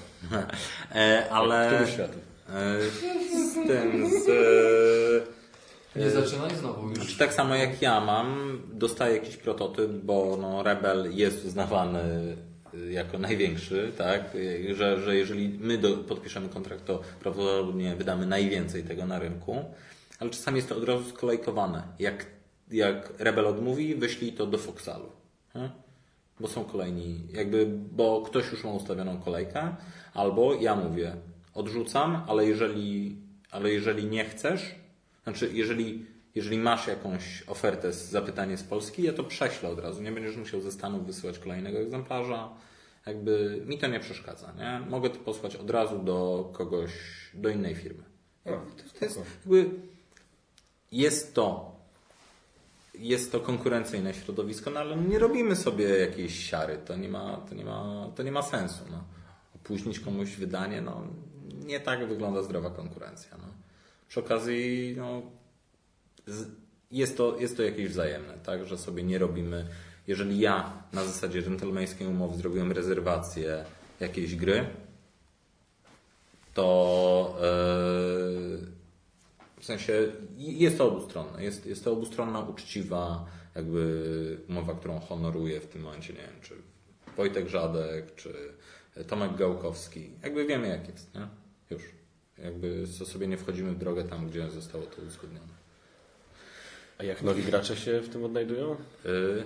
[0.96, 2.37] E, ale Któryś światów.
[2.50, 4.30] E, z tym, z,
[5.96, 6.98] e, Nie zaczynaj znowu już.
[6.98, 12.36] Znaczy, tak samo jak ja mam, dostaję jakiś prototyp, bo no, Rebel jest uznawany
[12.90, 14.22] jako największy, tak?
[14.74, 19.66] Że, że jeżeli my do, podpiszemy kontrakt, to prawdopodobnie wydamy najwięcej tego na rynku,
[20.20, 21.84] ale czasami jest to od razu skolejkowane.
[22.00, 22.26] Jak,
[22.72, 25.10] jak Rebel odmówi, wyślij to do Foxalu.
[25.56, 25.70] nie?
[26.40, 29.76] Bo są kolejni, jakby, bo ktoś już ma ustawioną kolejkę,
[30.14, 31.16] albo ja mówię,
[31.58, 33.16] odrzucam, ale jeżeli,
[33.52, 34.76] ale jeżeli nie chcesz,
[35.24, 36.06] znaczy, jeżeli,
[36.36, 40.02] jeżeli masz jakąś ofertę z zapytanie z Polski, ja to prześlę od razu.
[40.02, 42.50] Nie będziesz musiał ze Stanów wysyłać kolejnego egzemplarza.
[43.06, 44.90] Jakby mi to nie przeszkadza, nie?
[44.90, 46.92] Mogę to posłać od razu do kogoś,
[47.34, 48.04] do innej firmy.
[48.46, 48.50] O,
[49.00, 49.70] To jest, jakby,
[50.92, 51.78] jest to
[53.00, 56.78] jest to konkurencyjne środowisko, no ale nie robimy sobie jakiejś siary.
[56.86, 58.84] To nie ma, to nie ma, to nie ma sensu.
[58.92, 59.04] No.
[59.56, 61.08] Opóźnić komuś wydanie, no
[61.68, 63.38] nie tak wygląda zdrowa konkurencja.
[63.38, 63.48] No.
[64.08, 65.22] Przy okazji, no,
[66.92, 69.68] jest, to, jest to jakieś wzajemne, tak, że sobie nie robimy.
[70.08, 73.66] Jeżeli ja na zasadzie dżentelmeńskiej umowy zrobiłem rezerwację
[74.00, 74.66] jakiejś gry,
[76.54, 78.68] to yy,
[79.60, 79.94] w sensie
[80.38, 81.44] jest to obustronne.
[81.44, 83.26] Jest, jest to obustronna, uczciwa
[83.56, 86.54] jakby umowa, którą honoruję w tym momencie, nie wiem, czy
[87.18, 88.34] Wojtek Żadek, czy
[89.08, 90.10] Tomek Gałkowski.
[90.24, 91.28] Jakby wiemy jak jest, nie?
[91.70, 91.84] Już.
[92.38, 95.58] Jakby so- sobie nie wchodzimy w drogę tam, gdzie zostało to uzgodnione.
[96.98, 98.76] A jak nowi gracze się w tym odnajdują?
[99.06, 99.44] Yy,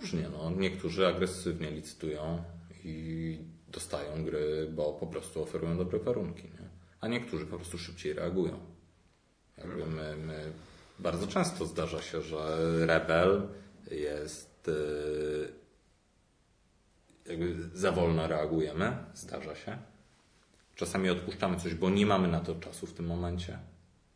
[0.00, 0.50] różnie, no.
[0.50, 2.42] Niektórzy agresywnie licytują
[2.84, 3.38] i
[3.68, 6.68] dostają gry, bo po prostu oferują dobre warunki, nie?
[7.00, 8.58] A niektórzy po prostu szybciej reagują.
[9.58, 10.52] Jakby my, my
[10.98, 13.48] bardzo często zdarza się, że rebel
[13.90, 15.52] jest yy,
[17.26, 19.78] jakby za wolno reagujemy, zdarza się.
[20.74, 23.58] Czasami odpuszczamy coś, bo nie mamy na to czasu w tym momencie,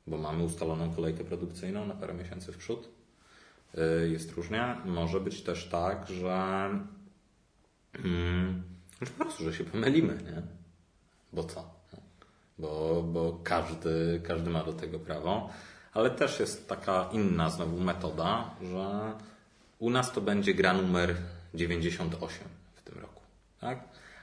[0.07, 2.89] bo mamy ustaloną kolejkę produkcyjną na parę miesięcy w przód.
[3.75, 4.77] Yy, Jest różnie.
[4.85, 6.71] Może być też tak, że,
[7.95, 8.63] mm,
[9.01, 10.43] że po prostu, że się pomylimy, nie?
[11.33, 11.79] Bo co?
[12.59, 15.51] Bo, bo każdy, każdy ma do tego prawo.
[15.95, 19.13] Ale też jest taka inna znowu metoda, że
[19.79, 21.17] u nas to będzie gra numer
[21.55, 23.23] 98 w tym roku.
[23.61, 23.79] Tak?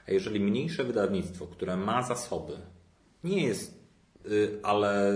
[0.08, 2.56] A jeżeli mniejsze wydawnictwo, które ma zasoby,
[3.24, 3.84] nie jest,
[4.26, 5.12] y, ale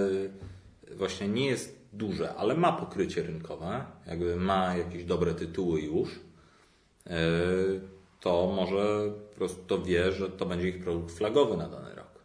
[0.97, 6.11] właśnie nie jest duże, ale ma pokrycie rynkowe, jakby ma jakieś dobre tytuły już,
[7.07, 7.11] y,
[8.21, 12.25] to może po prostu to wie, że to będzie ich produkt flagowy na dany rok.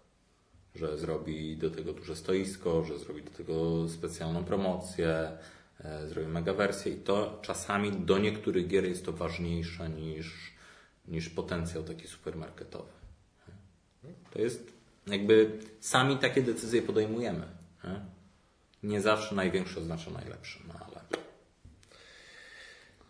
[0.76, 5.38] Że zrobi do tego duże stoisko, że zrobi do tego specjalną promocję,
[5.80, 10.55] e, zrobi mega wersję i to czasami do niektórych gier jest to ważniejsze niż,
[11.08, 12.92] niż potencjał taki supermarketowy.
[14.32, 14.74] To jest
[15.08, 17.48] jakby sami takie decyzje podejmujemy.
[18.84, 20.95] Nie, zawsze największy oznacza najlepszy, no ale.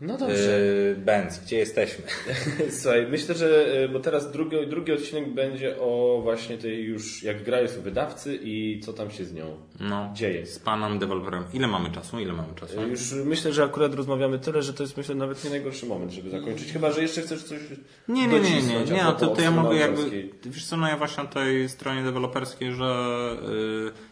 [0.01, 0.59] No dobrze.
[0.89, 2.05] Yy, Benz, gdzie jesteśmy?
[2.81, 7.43] Słuchaj, myślę, że, e, bo teraz drugi, drugi odcinek będzie o właśnie tej już, jak
[7.43, 10.45] gra jest u wydawcy i co tam się z nią No, dzieje.
[10.45, 11.43] z panem deweloperem.
[11.53, 12.19] Ile mamy czasu?
[12.19, 12.81] Ile mamy czasu?
[12.81, 16.11] E, Już myślę, że akurat rozmawiamy tyle, że to jest myślę nawet nie najgorszy moment,
[16.11, 16.73] żeby zakończyć.
[16.73, 17.59] Chyba, że jeszcze chcesz coś
[18.07, 21.23] Nie, nie, nie, nie, nie, to, to ja mogę jakby, wiesz co, no ja właśnie
[21.23, 22.95] na tej stronie deweloperskiej, że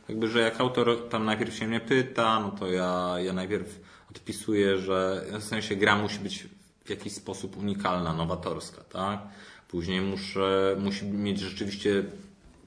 [0.09, 3.79] jakby, że jak autor tam najpierw się mnie pyta, no to ja, ja najpierw
[4.13, 6.47] odpisuję, że w sensie gra musi być
[6.85, 9.19] w jakiś sposób unikalna, nowatorska, tak?
[9.67, 12.03] Później muszę, musi mieć rzeczywiście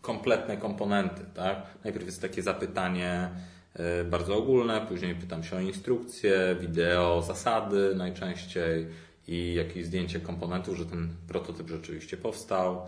[0.02, 1.56] kompletne komponenty, tak?
[1.85, 3.31] Najpierw jest takie zapytanie
[3.74, 8.86] e, bardzo ogólne, później pytam się o instrukcje, wideo, zasady najczęściej
[9.28, 12.82] i jakieś zdjęcie komponentów, że ten prototyp rzeczywiście powstał.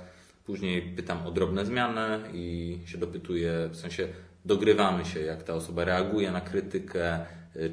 [0.47, 4.09] Później pytam o drobne zmiany i się dopytuję, w sensie
[4.45, 7.27] dogrywamy się, jak ta osoba reaguje na krytykę,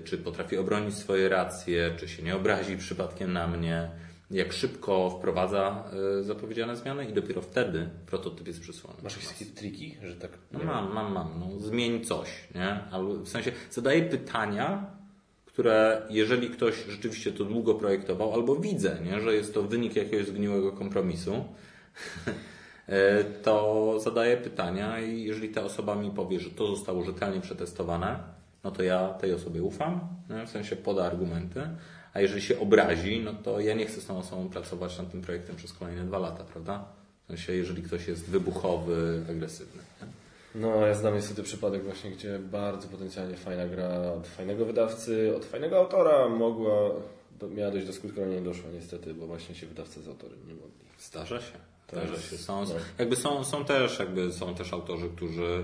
[0.04, 3.90] czy potrafi obronić swoje racje, czy się nie obrazi przypadkiem na mnie,
[4.32, 5.84] jak szybko wprowadza
[6.20, 8.98] y, zapowiedziane zmiany i dopiero wtedy prototyp jest przysłany.
[9.04, 10.32] Masz jakieś takie triki, że tak...
[10.52, 11.40] No mam, mam, mam.
[11.40, 12.84] No, zmień coś, nie?
[12.92, 14.86] Albo w sensie zadaję pytania,
[15.46, 20.28] które jeżeli ktoś rzeczywiście to długo projektował, albo widzę, nie, że jest to wynik jakiegoś
[20.28, 21.46] zgniłego kompromisu,
[22.88, 28.35] e, to zadaję pytania i jeżeli ta osoba mi powie, że to zostało rzetelnie przetestowane,
[28.66, 30.00] no to ja tej osobie ufam,
[30.48, 31.62] w sensie poda argumenty,
[32.14, 35.22] a jeżeli się obrazi, no to ja nie chcę z tą osobą pracować nad tym
[35.22, 36.86] projektem przez kolejne dwa lata, prawda?
[37.24, 39.82] W sensie, jeżeli ktoś jest wybuchowy, agresywny.
[40.02, 40.08] Nie?
[40.62, 45.46] No, ja znam niestety przypadek właśnie, gdzie bardzo potencjalnie fajna gra od fajnego wydawcy, od
[45.46, 46.90] fajnego autora mogła,
[47.40, 50.40] do, miała dojść do skutku, ale nie doszła niestety, bo właśnie się wydawcy z autorem
[50.48, 50.86] nie mogli.
[51.00, 51.54] Zdarza się.
[51.88, 52.38] To Zdarza jest- się.
[52.38, 52.76] Są, no.
[53.00, 55.64] jakby są, są, też, jakby są też autorzy, którzy,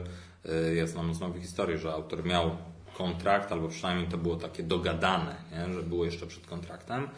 [0.69, 2.51] y, ja znam z nowych historii, że autor miał
[2.97, 5.73] kontrakt, albo przynajmniej to było takie dogadane, nie?
[5.73, 7.09] że było jeszcze przed kontraktem,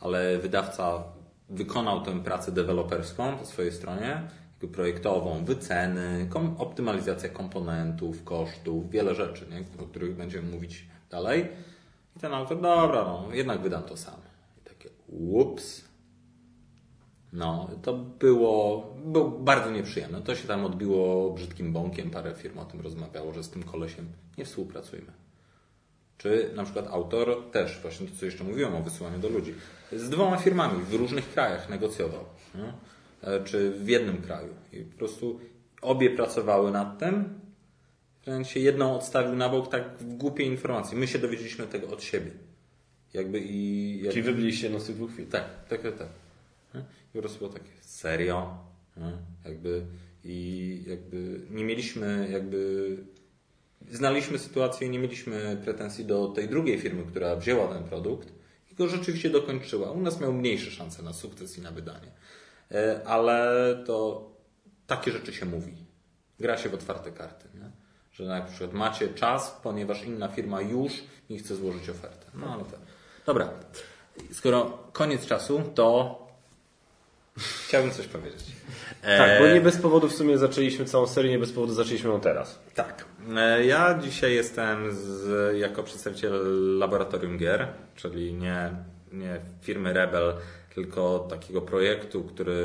[0.00, 1.04] ale wydawca
[1.48, 4.22] wykonał tę pracę deweloperską po swojej stronie,
[4.72, 9.84] projektową, wyceny, kom, optymalizacja komponentów, kosztów, wiele rzeczy, nie?
[9.84, 11.48] o których będziemy mówić dalej.
[12.16, 14.20] I ten autor, dobra, no, jednak wydam to sam.
[14.60, 15.84] I takie, ups,
[17.32, 20.22] no, to było, było bardzo nieprzyjemne.
[20.22, 22.10] To się tam odbiło brzydkim bąkiem.
[22.10, 24.06] Parę firm o tym rozmawiało, że z tym kolesiem
[24.38, 25.12] nie współpracujmy.
[26.22, 29.54] Czy na przykład autor też, właśnie to co jeszcze mówiłem o wysyłaniu do ludzi,
[29.92, 32.24] z dwoma firmami w różnych krajach negocjował.
[32.54, 32.72] Nie?
[33.28, 34.54] E, Czy w jednym kraju.
[34.72, 35.40] I po prostu
[35.80, 37.40] obie pracowały nad tym.
[38.24, 40.96] Sensie jedną odstawił na bok tak w głupiej informacji.
[40.96, 42.30] My się dowiedzieliśmy tego od siebie.
[43.14, 43.96] Jakby i...
[43.96, 44.10] Jakby...
[44.10, 45.26] Czyli wy byliście z tych dwóch chwil.
[45.26, 45.96] Tak, tak, tak.
[45.98, 46.08] tak.
[47.14, 48.58] I po prostu było takie serio.
[49.44, 49.82] Jakby
[50.24, 52.96] i jakby nie mieliśmy jakby
[53.92, 58.32] znaliśmy sytuację i nie mieliśmy pretensji do tej drugiej firmy, która wzięła ten produkt
[58.72, 59.90] i go rzeczywiście dokończyła.
[59.90, 62.12] U nas miał mniejsze szanse na sukces i na wydanie.
[62.70, 63.48] E, Ale
[63.86, 64.26] to
[64.86, 65.74] takie rzeczy się mówi.
[66.40, 67.48] Gra się w otwarte karty.
[67.54, 67.70] Nie?
[68.12, 70.92] Że na przykład macie czas, ponieważ inna firma już
[71.30, 72.26] nie chce złożyć ofertę.
[72.34, 72.80] No ale tak.
[73.26, 73.48] Dobra.
[74.32, 76.18] Skoro koniec czasu, to
[77.66, 78.44] chciałbym coś powiedzieć.
[79.02, 82.20] Tak, bo nie bez powodu w sumie zaczęliśmy całą serię, nie bez powodu zaczęliśmy ją
[82.20, 82.58] teraz.
[82.74, 83.04] Tak.
[83.30, 86.32] E, Ja dzisiaj jestem z, jako przedstawiciel
[86.78, 88.70] laboratorium gier, czyli nie,
[89.12, 90.34] nie firmy Rebel,
[90.74, 92.58] tylko takiego projektu, który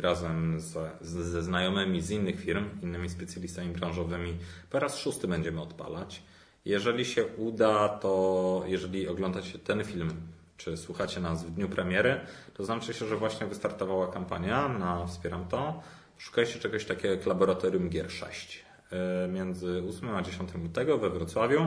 [0.00, 4.36] razem z, z, ze znajomymi z innych firm, innymi specjalistami branżowymi,
[4.70, 6.22] po raz szósty będziemy odpalać.
[6.64, 10.10] Jeżeli się uda, to jeżeli oglądacie ten film,
[10.56, 12.20] czy słuchacie nas w dniu premiery,
[12.54, 15.82] to znaczy się, że właśnie wystartowała kampania na Wspieram to.
[16.18, 18.63] Szukajcie czegoś takiego jak Laboratorium Gier 6.
[18.92, 21.60] E, Między 8 a 10 lutego we Wrocławiu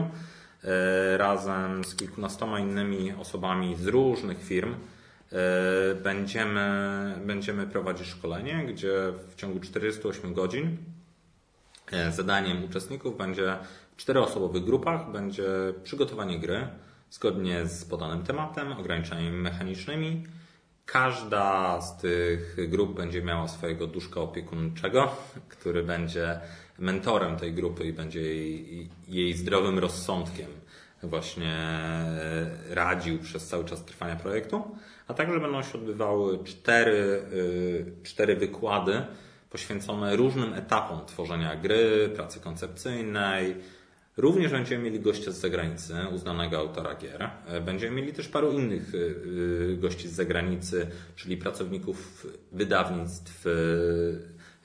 [0.64, 8.92] e, razem z kilkunastoma innymi osobami z różnych firm e, będziemy, będziemy prowadzić szkolenie, gdzie
[9.28, 10.76] w ciągu 48 godzin
[12.10, 13.56] Zadaniem uczestników będzie
[13.92, 15.44] w czteroosobowych grupach będzie
[15.82, 16.68] przygotowanie gry
[17.10, 20.24] zgodnie z podanym tematem, ograniczeniami mechanicznymi.
[20.86, 25.16] Każda z tych grup będzie miała swojego duszka opiekuńczego,
[25.48, 26.40] który będzie
[26.78, 30.48] mentorem tej grupy i będzie jej, jej zdrowym rozsądkiem
[31.02, 31.56] właśnie
[32.70, 34.62] radził przez cały czas trwania projektu.
[35.08, 39.02] A także będą się odbywały cztery, y, cztery wykłady
[39.50, 43.56] poświęcone różnym etapom tworzenia gry, pracy koncepcyjnej.
[44.16, 47.30] Również będziemy mieli gościa z zagranicy, uznanego autora gier.
[47.64, 50.86] Będziemy mieli też paru innych y, y, gości z zagranicy,
[51.16, 53.44] czyli pracowników wydawnictw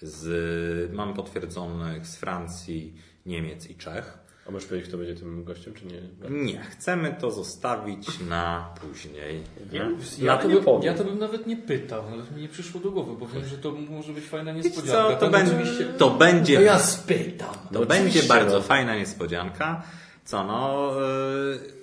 [0.04, 2.94] z, mam potwierdzonych z Francji,
[3.26, 4.18] Niemiec i Czech.
[4.48, 6.02] A możesz powiedzieć, kto będzie tym gościem, czy nie?
[6.30, 9.42] Nie, chcemy to zostawić na później.
[9.72, 9.90] Ja,
[10.20, 12.92] Ja to, nie bym, ja to bym nawet nie pytał, nawet mi nie przyszło do
[12.92, 15.10] głowy, bo wiem, że to może być fajna niespodzianka.
[15.10, 15.86] co, to, będzie, oczywiście...
[15.86, 17.54] to będzie To ja spytam.
[17.54, 18.62] To No będzie bardzo no.
[18.62, 19.84] fajna niespodzianka.
[20.26, 20.92] Co no,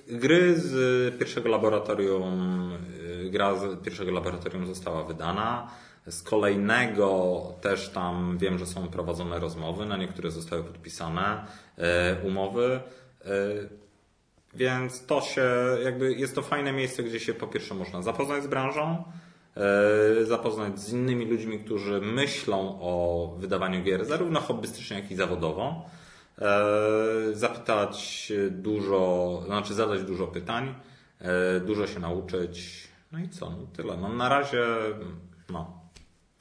[0.08, 2.72] y, gry z pierwszego laboratorium,
[3.26, 5.70] y, gra z pierwszego laboratorium została wydana.
[6.10, 11.46] Z kolejnego też tam wiem, że są prowadzone rozmowy, na niektóre zostały podpisane
[12.22, 12.80] y, umowy.
[13.26, 13.68] Y,
[14.54, 15.44] Więc to się,
[15.84, 19.04] jakby jest to fajne miejsce, gdzie się po pierwsze można zapoznać z branżą,
[19.56, 25.84] e, zapoznać z innymi ludźmi, którzy myślą o wydawaniu gier, zarówno hobbystycznie, jak i zawodowo.
[26.38, 26.50] E,
[27.32, 30.74] Zapytać dużo, znaczy zadać dużo pytań,
[31.20, 32.88] e, dużo się nauczyć.
[33.12, 33.50] No i co?
[33.50, 33.96] No tyle.
[33.96, 34.64] No na razie,
[35.50, 35.79] no.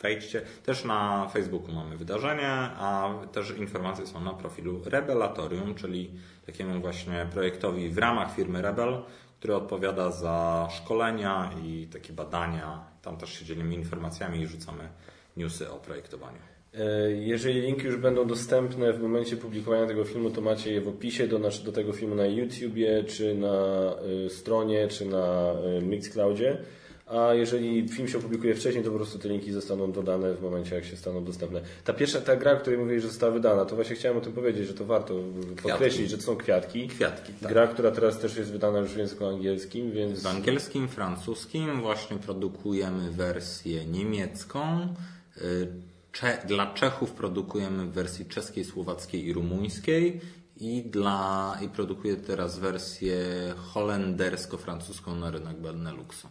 [0.02, 0.42] Wejdźcie.
[0.66, 6.12] Też na Facebooku mamy wydarzenie, a też informacje są na profilu Rebelatorium, czyli
[6.46, 9.02] takiemu właśnie projektowi w ramach firmy Rebel,
[9.40, 12.86] który odpowiada za szkolenia i takie badania.
[13.02, 14.90] Tam też się dzielimy informacjami i rzucamy
[15.38, 16.40] newsy o projektowaniu.
[16.74, 20.88] E, Jeżeli linki już będą dostępne w momencie publikowania tego filmu, to macie je w
[20.88, 23.96] opisie do, nasz, do tego filmu na YouTubie, czy na
[24.26, 26.58] y, stronie, czy na y, Mixcloudzie.
[27.10, 30.76] A jeżeli film się opublikuje wcześniej, to po prostu te linki zostaną dodane w momencie,
[30.76, 31.62] jak się staną dostępne.
[31.84, 34.34] Ta pierwsza, ta gra, o której mówiłeś, że została wydana, to właśnie chciałem o tym
[34.34, 35.14] powiedzieć, że to warto
[35.64, 36.88] podkreślić, że to są kwiatki.
[36.88, 37.52] Kwiatki, tak.
[37.52, 40.24] Gra, która teraz też jest wydana już w języku angielskim, więc...
[40.24, 44.88] W angielskim, francuskim właśnie produkujemy wersję niemiecką.
[45.38, 45.68] Y,
[46.12, 50.22] Cze dla Czechów produkujemy w wersji czeskiej, słowackiej i rumuńskiej.
[50.58, 53.18] I, dla, I produkuję teraz wersję
[53.74, 56.28] holendersko-francuską na rynek Beneluxu.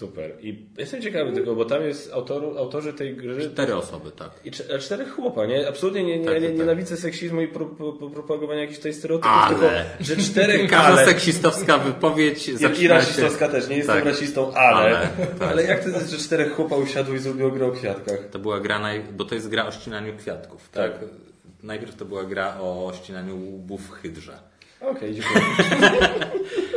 [0.00, 0.30] Super.
[0.40, 3.50] I jestem ciekawy tego, bo tam jest autor, autorzy tej gry...
[3.50, 4.30] Cztery osoby, tak.
[4.44, 5.68] I cz- czterech chłopa, nie?
[5.68, 6.58] Absolutnie nie, nie, Tak, nie, tak.
[6.58, 9.56] nienawidzę seksizmu i pro, pro, pro, propagowania jakichś tutaj stereotypów, Ale.
[9.58, 9.70] tylko
[10.00, 11.04] że czterech Każda ale...
[11.04, 12.88] seksistowska wypowiedź I, I zaczyna się...
[12.88, 14.04] rasistowska też, nie jestem Tak.
[14.04, 14.98] rasistą, ale...
[14.98, 15.08] Ale,
[15.50, 15.68] Ale, tak.
[15.70, 18.18] jak to jest, że czterech chłopa usiadło i zrobiło grę o kwiatkach?
[18.30, 19.00] To była gra, naj...
[19.12, 20.92] bo to jest gra o ścinaniu kwiatków, tak?
[20.98, 21.08] Tak.
[21.62, 24.38] Najpierw to była gra o ścinaniu łbów w hydrze.
[24.80, 25.44] Okej, dziękuję.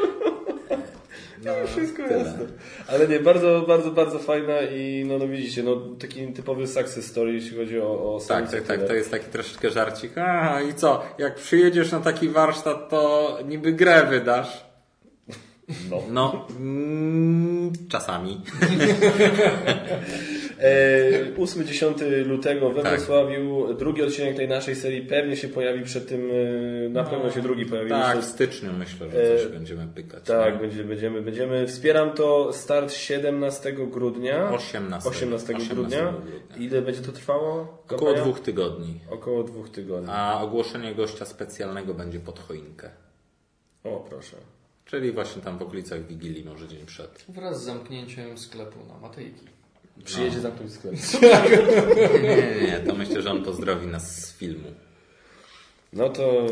[1.45, 2.17] No, Wszystko tyle.
[2.19, 2.45] jasne.
[2.87, 7.33] Ale nie, bardzo, bardzo, bardzo fajna i no, no widzicie, no taki typowy success story,
[7.33, 8.77] jeśli chodzi o, o Tak, tak, tak.
[8.77, 8.87] tyle.
[8.87, 10.17] To jest taki troszeczkę żarcik.
[10.17, 11.03] A i co?
[11.17, 14.72] Jak przyjedziesz na taki warsztat, to niby grę wydasz.
[15.89, 16.03] No.
[16.11, 18.41] No, mm, czasami.
[20.59, 22.97] E, 8-10 lutego we Tak.
[22.97, 23.73] Wrocławiu.
[23.73, 26.29] Drugi odcinek tej naszej serii pewnie się pojawi przed tym,
[26.85, 27.89] e, na pewno się drugi pojawi.
[27.89, 30.23] Tak, w Myślę, styczniu myślę, że coś E, będziemy pykać.
[30.23, 30.59] tak no.
[30.59, 31.67] będziemy, będziemy, będziemy.
[31.67, 34.51] Wspieram to start 17 grudnia.
[34.51, 35.09] 18.
[35.09, 36.13] 18 grudnia.
[36.57, 37.83] Ile będzie to trwało?
[37.89, 38.99] Około dwóch tygodni.
[39.09, 40.09] Około dwóch tygodni.
[40.11, 42.89] A ogłoszenie gościa specjalnego będzie pod choinkę.
[43.83, 44.37] O, proszę.
[44.85, 47.25] Czyli właśnie tam w okolicach Wigilii, może dzień przed.
[47.29, 49.45] Wraz z zamknięciem sklepu na Matejki.
[50.05, 50.93] Przyjedzie zamknąć sklep.
[52.23, 54.71] Nie, nie, nie, to myślę, że on pozdrowi nas z filmu.
[55.93, 56.47] No to...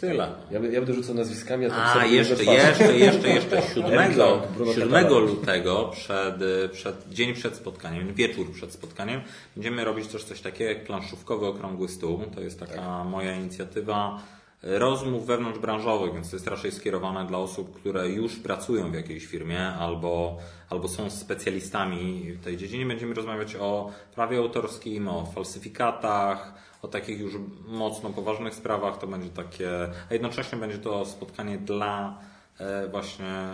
[0.00, 0.32] Tyle.
[0.50, 4.72] Ja, ja będę rzucał nazwiskami, a to A, jeszcze, jeszcze, jeszcze, jeszcze 7, Emka, Bruno
[4.72, 5.18] 7 Catala.
[5.18, 6.34] lutego, przed,
[6.72, 9.20] przed, dzień przed spotkaniem, wieczór przed spotkaniem,
[9.56, 12.20] będziemy robić też coś takiego jak planszówkowy okrągły stół.
[12.34, 14.22] To jest taka moja inicjatywa
[14.62, 19.66] rozmów wewnątrzbranżowych, więc to jest raczej skierowane dla osób, które już pracują w jakiejś firmie
[19.66, 20.36] albo,
[20.70, 22.86] albo są specjalistami w tej dziedzinie.
[22.86, 27.34] Będziemy rozmawiać o prawie autorskim, o falsyfikatach, o takich już
[27.66, 28.98] mocno poważnych sprawach.
[28.98, 29.70] To będzie takie,
[30.10, 32.18] a jednocześnie będzie to spotkanie dla
[32.58, 33.50] e, właśnie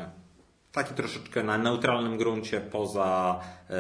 [0.73, 3.77] taki troszeczkę na neutralnym gruncie poza e,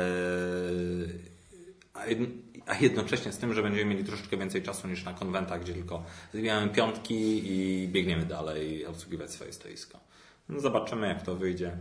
[2.67, 5.61] a jedn- a jednocześnie z tym, że będziemy mieli troszeczkę więcej czasu niż na konwentach,
[5.61, 10.01] gdzie tylko zbijamy piątki i biegniemy dalej obsługiwać swoje stoisko.
[10.49, 11.77] No zobaczymy, jak to wyjdzie.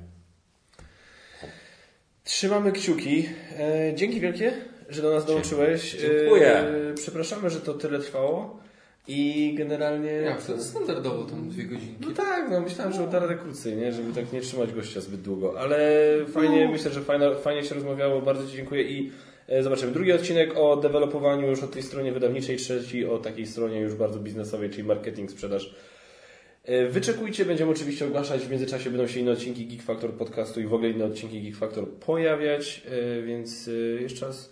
[2.23, 3.29] Trzymamy kciuki.
[3.59, 4.53] E, dzięki wielkie,
[4.89, 5.91] że do nas dołączyłeś.
[5.91, 6.57] Dziękuję.
[6.57, 8.59] E, przepraszamy, że to tyle trwało.
[9.07, 10.11] I generalnie...
[10.11, 12.05] Jak to standardowo tam dwie godzinki.
[12.07, 13.91] No tak, no myślałem, że uda radę krócej, nie?
[13.91, 16.01] żeby tak nie trzymać gościa zbyt długo, ale
[16.33, 19.11] fajnie, myślę, że fajna, fajnie się rozmawiało, bardzo Ci dziękuję i e,
[19.63, 19.91] zobaczymy.
[19.91, 24.19] Drugi odcinek o dewelopowaniu już o tej stronie wydawniczej, trzeci o takiej stronie już bardzo
[24.19, 25.75] biznesowej, czyli marketing, sprzedaż.
[26.63, 30.65] E, Wyczekujcie, będziemy oczywiście ogłaszać, w międzyczasie będą się inne odcinki Geek Factor podcastu i
[30.67, 32.81] w ogóle inne odcinki Geek Factor pojawiać,
[33.17, 34.49] e, więc e, jeszcze raz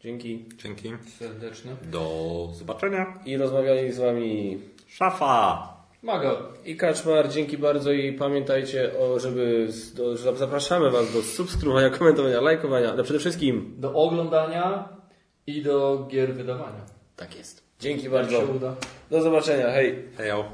[0.00, 0.92] dzięki Dzięki.
[1.18, 1.76] Serdeczne.
[1.90, 3.18] Do zobaczenia.
[3.26, 5.73] i rozmawiali z Wami Szafa!
[6.04, 6.36] Maga.
[6.64, 12.40] I Kaczmar, dzięki bardzo i pamiętajcie, o, żeby do, że zapraszamy Was do subskrybowania, komentowania,
[12.40, 14.88] lajkowania, ale przede wszystkim Do oglądania
[15.46, 16.86] i do gier wydawania.
[17.16, 17.62] Tak jest.
[17.80, 18.40] dzięki Jak bardzo.
[18.40, 18.74] się uda.
[19.10, 20.04] Do zobaczenia, hej!
[20.16, 20.44] Hejo.